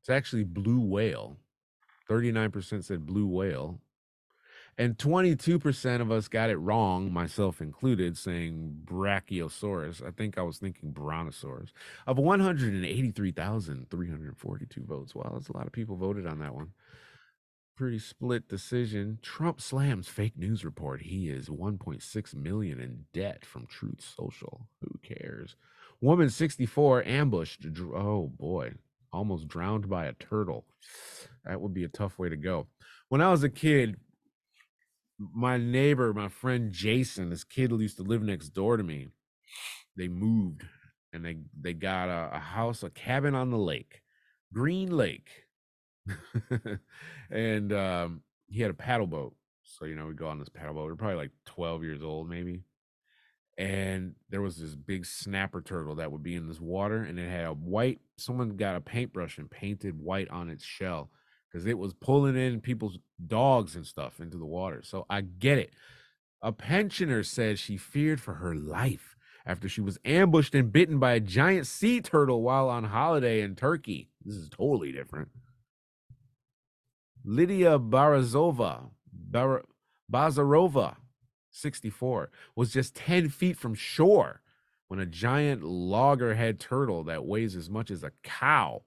It's 0.00 0.10
actually 0.10 0.44
blue 0.44 0.80
whale. 0.80 1.38
39% 2.10 2.84
said 2.84 3.06
blue 3.06 3.26
whale. 3.26 3.80
And 4.76 4.96
22% 4.96 6.00
of 6.00 6.12
us 6.12 6.28
got 6.28 6.50
it 6.50 6.56
wrong, 6.56 7.12
myself 7.12 7.60
included, 7.60 8.16
saying 8.16 8.82
Brachiosaurus. 8.84 10.06
I 10.06 10.12
think 10.12 10.38
I 10.38 10.42
was 10.42 10.58
thinking 10.58 10.92
Brontosaurus. 10.92 11.72
Of 12.06 12.18
183,342 12.18 14.84
votes. 14.84 15.16
Wow, 15.16 15.30
that's 15.32 15.48
a 15.48 15.56
lot 15.56 15.66
of 15.66 15.72
people 15.72 15.96
voted 15.96 16.28
on 16.28 16.38
that 16.40 16.54
one. 16.54 16.72
Pretty 17.78 18.00
split 18.00 18.48
decision. 18.48 19.20
Trump 19.22 19.60
slams 19.60 20.08
fake 20.08 20.36
news 20.36 20.64
report. 20.64 21.02
He 21.02 21.28
is 21.28 21.48
1.6 21.48 22.34
million 22.34 22.80
in 22.80 23.04
debt 23.14 23.44
from 23.44 23.66
Truth 23.66 24.04
Social. 24.18 24.66
Who 24.80 24.98
cares? 25.00 25.54
Woman 26.00 26.28
64 26.28 27.04
ambushed. 27.04 27.64
Oh 27.94 28.32
boy, 28.36 28.72
almost 29.12 29.46
drowned 29.46 29.88
by 29.88 30.06
a 30.06 30.12
turtle. 30.12 30.64
That 31.44 31.60
would 31.60 31.72
be 31.72 31.84
a 31.84 31.88
tough 31.88 32.18
way 32.18 32.28
to 32.28 32.36
go. 32.36 32.66
When 33.10 33.20
I 33.20 33.30
was 33.30 33.44
a 33.44 33.48
kid, 33.48 33.94
my 35.16 35.56
neighbor, 35.56 36.12
my 36.12 36.26
friend 36.26 36.72
Jason, 36.72 37.30
this 37.30 37.44
kid 37.44 37.70
who 37.70 37.78
used 37.78 37.98
to 37.98 38.02
live 38.02 38.22
next 38.24 38.48
door 38.48 38.76
to 38.76 38.82
me, 38.82 39.06
they 39.96 40.08
moved 40.08 40.64
and 41.12 41.24
they 41.24 41.36
they 41.56 41.74
got 41.74 42.08
a, 42.08 42.30
a 42.34 42.40
house, 42.40 42.82
a 42.82 42.90
cabin 42.90 43.36
on 43.36 43.50
the 43.50 43.56
lake, 43.56 44.02
Green 44.52 44.90
Lake, 44.90 45.44
and 47.30 47.72
um, 47.72 48.22
he 48.48 48.62
had 48.62 48.70
a 48.70 48.74
paddle 48.74 49.06
boat. 49.06 49.34
So 49.64 49.84
you 49.84 49.94
know 49.96 50.06
we'd 50.06 50.16
go 50.16 50.28
on 50.28 50.38
this 50.38 50.48
paddle 50.48 50.74
boat. 50.74 50.84
We 50.84 50.88
we're 50.92 50.96
probably 50.96 51.16
like 51.16 51.32
twelve 51.46 51.82
years 51.84 52.02
old, 52.02 52.28
maybe. 52.28 52.62
and 53.56 54.14
there 54.30 54.40
was 54.42 54.56
this 54.56 54.74
big 54.76 55.04
snapper 55.04 55.60
turtle 55.60 55.96
that 55.96 56.12
would 56.12 56.22
be 56.22 56.36
in 56.36 56.46
this 56.46 56.60
water 56.60 57.02
and 57.02 57.18
it 57.18 57.28
had 57.28 57.44
a 57.46 57.52
white 57.52 58.00
someone 58.16 58.56
got 58.56 58.76
a 58.76 58.80
paintbrush 58.80 59.38
and 59.38 59.50
painted 59.50 59.98
white 59.98 60.28
on 60.30 60.48
its 60.48 60.64
shell 60.64 61.10
because 61.50 61.66
it 61.66 61.78
was 61.78 61.92
pulling 61.94 62.36
in 62.36 62.60
people's 62.60 62.98
dogs 63.26 63.74
and 63.74 63.84
stuff 63.86 64.20
into 64.20 64.38
the 64.38 64.46
water 64.46 64.80
so 64.82 65.04
i 65.10 65.20
get 65.20 65.58
it 65.58 65.72
a 66.42 66.52
pensioner 66.52 67.22
said 67.22 67.58
she 67.58 67.76
feared 67.76 68.20
for 68.20 68.34
her 68.34 68.54
life 68.54 69.16
after 69.46 69.68
she 69.68 69.80
was 69.80 69.98
ambushed 70.04 70.54
and 70.54 70.72
bitten 70.72 70.98
by 70.98 71.12
a 71.12 71.20
giant 71.20 71.66
sea 71.66 72.00
turtle 72.00 72.42
while 72.42 72.68
on 72.68 72.84
holiday 72.84 73.40
in 73.42 73.56
turkey 73.56 74.10
this 74.24 74.36
is 74.36 74.48
totally 74.48 74.92
different 74.92 75.28
lydia 77.28 77.78
barazova 77.78 78.88
Bar- 79.12 79.64
bazarova 80.10 80.96
64 81.50 82.30
was 82.56 82.72
just 82.72 82.94
10 82.94 83.28
feet 83.28 83.58
from 83.58 83.74
shore 83.74 84.40
when 84.88 84.98
a 84.98 85.06
giant 85.06 85.62
loggerhead 85.62 86.58
turtle 86.58 87.04
that 87.04 87.26
weighs 87.26 87.54
as 87.54 87.68
much 87.68 87.90
as 87.90 88.02
a 88.02 88.12
cow 88.22 88.82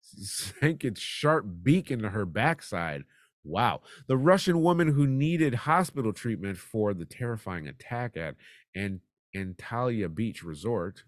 sank 0.00 0.84
its 0.84 1.00
sharp 1.00 1.46
beak 1.62 1.90
into 1.90 2.10
her 2.10 2.26
backside. 2.26 3.04
Wow. 3.44 3.80
The 4.06 4.16
Russian 4.16 4.60
woman 4.62 4.88
who 4.88 5.06
needed 5.06 5.54
hospital 5.54 6.12
treatment 6.12 6.58
for 6.58 6.94
the 6.94 7.04
terrifying 7.04 7.66
attack 7.66 8.16
at 8.16 8.34
Ant- 8.74 9.00
Antalya 9.34 10.14
Beach 10.14 10.42
Resort 10.42 11.04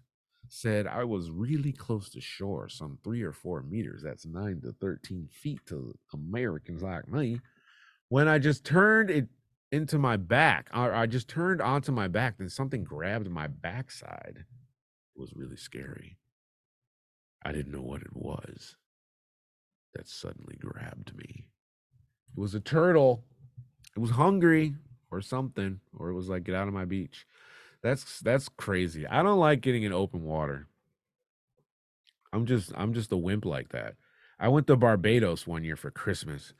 said, 0.51 0.87
I 0.87 1.03
was 1.03 1.31
really 1.31 1.71
close 1.71 2.09
to 2.11 2.21
shore, 2.21 2.69
some 2.69 2.97
three 3.03 3.21
or 3.21 3.33
four 3.33 3.61
meters. 3.63 4.01
That's 4.03 4.25
nine 4.25 4.61
to 4.61 4.73
13 4.81 5.27
feet 5.31 5.59
to 5.67 5.97
Americans 6.13 6.81
like 6.81 7.07
me. 7.09 7.39
When 8.09 8.27
I 8.27 8.39
just 8.39 8.65
turned 8.65 9.09
it 9.09 9.27
into 9.71 9.99
my 9.99 10.17
back. 10.17 10.69
Or 10.73 10.93
I 10.93 11.05
just 11.05 11.27
turned 11.27 11.61
onto 11.61 11.91
my 11.91 12.07
back, 12.07 12.37
then 12.37 12.49
something 12.49 12.83
grabbed 12.83 13.29
my 13.29 13.47
backside. 13.47 14.45
It 15.15 15.19
was 15.19 15.33
really 15.35 15.57
scary. 15.57 16.17
I 17.43 17.51
didn't 17.51 17.71
know 17.71 17.81
what 17.81 18.01
it 18.01 18.15
was 18.15 18.75
that 19.93 20.07
suddenly 20.07 20.55
grabbed 20.59 21.15
me. 21.15 21.45
It 22.35 22.39
was 22.39 22.53
a 22.55 22.59
turtle. 22.59 23.23
It 23.95 23.99
was 23.99 24.11
hungry 24.11 24.75
or 25.11 25.21
something, 25.21 25.79
or 25.97 26.09
it 26.09 26.13
was 26.13 26.29
like, 26.29 26.43
get 26.43 26.55
out 26.55 26.67
of 26.67 26.73
my 26.73 26.85
beach. 26.85 27.25
That's 27.81 28.19
that's 28.19 28.49
crazy. 28.49 29.07
I 29.07 29.23
don't 29.23 29.39
like 29.39 29.61
getting 29.61 29.83
in 29.83 29.93
open 29.93 30.23
water. 30.23 30.67
I'm 32.31 32.45
just 32.45 32.71
I'm 32.75 32.93
just 32.93 33.11
a 33.11 33.17
wimp 33.17 33.45
like 33.45 33.69
that. 33.69 33.95
I 34.39 34.47
went 34.47 34.67
to 34.67 34.75
Barbados 34.75 35.45
one 35.47 35.63
year 35.63 35.75
for 35.75 35.91
Christmas 35.91 36.53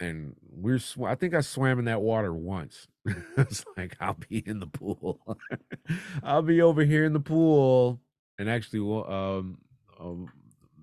and 0.00 0.34
we're 0.50 0.78
sw- 0.78 1.02
I 1.06 1.14
think 1.14 1.34
I 1.34 1.40
swam 1.40 1.78
in 1.78 1.84
that 1.86 2.02
water 2.02 2.34
once. 2.34 2.88
it's 3.36 3.64
like 3.76 3.96
I'll 4.00 4.18
be 4.28 4.38
in 4.46 4.60
the 4.60 4.66
pool. 4.66 5.20
I'll 6.22 6.42
be 6.42 6.60
over 6.62 6.84
here 6.84 7.04
in 7.04 7.12
the 7.12 7.20
pool. 7.20 8.00
And 8.38 8.50
actually, 8.50 8.80
um, 9.08 9.58
um, 10.00 10.28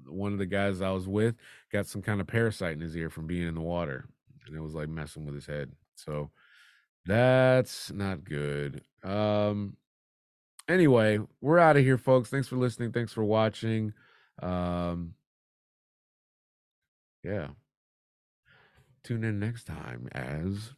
one 0.07 0.33
of 0.33 0.39
the 0.39 0.45
guys 0.45 0.81
I 0.81 0.91
was 0.91 1.07
with 1.07 1.35
got 1.71 1.87
some 1.87 2.01
kind 2.01 2.21
of 2.21 2.27
parasite 2.27 2.73
in 2.73 2.81
his 2.81 2.95
ear 2.95 3.09
from 3.09 3.27
being 3.27 3.47
in 3.47 3.55
the 3.55 3.61
water, 3.61 4.05
and 4.47 4.55
it 4.55 4.61
was 4.61 4.73
like 4.75 4.89
messing 4.89 5.25
with 5.25 5.35
his 5.35 5.45
head. 5.45 5.71
So 5.95 6.31
that's 7.05 7.91
not 7.91 8.23
good. 8.23 8.81
Um. 9.03 9.77
Anyway, 10.67 11.19
we're 11.41 11.57
out 11.57 11.77
of 11.77 11.83
here, 11.83 11.97
folks. 11.97 12.29
Thanks 12.29 12.47
for 12.47 12.57
listening. 12.57 12.91
Thanks 12.91 13.13
for 13.13 13.23
watching. 13.23 13.93
Um. 14.41 15.15
Yeah. 17.23 17.49
Tune 19.03 19.23
in 19.23 19.39
next 19.39 19.65
time 19.65 20.07
as 20.11 20.73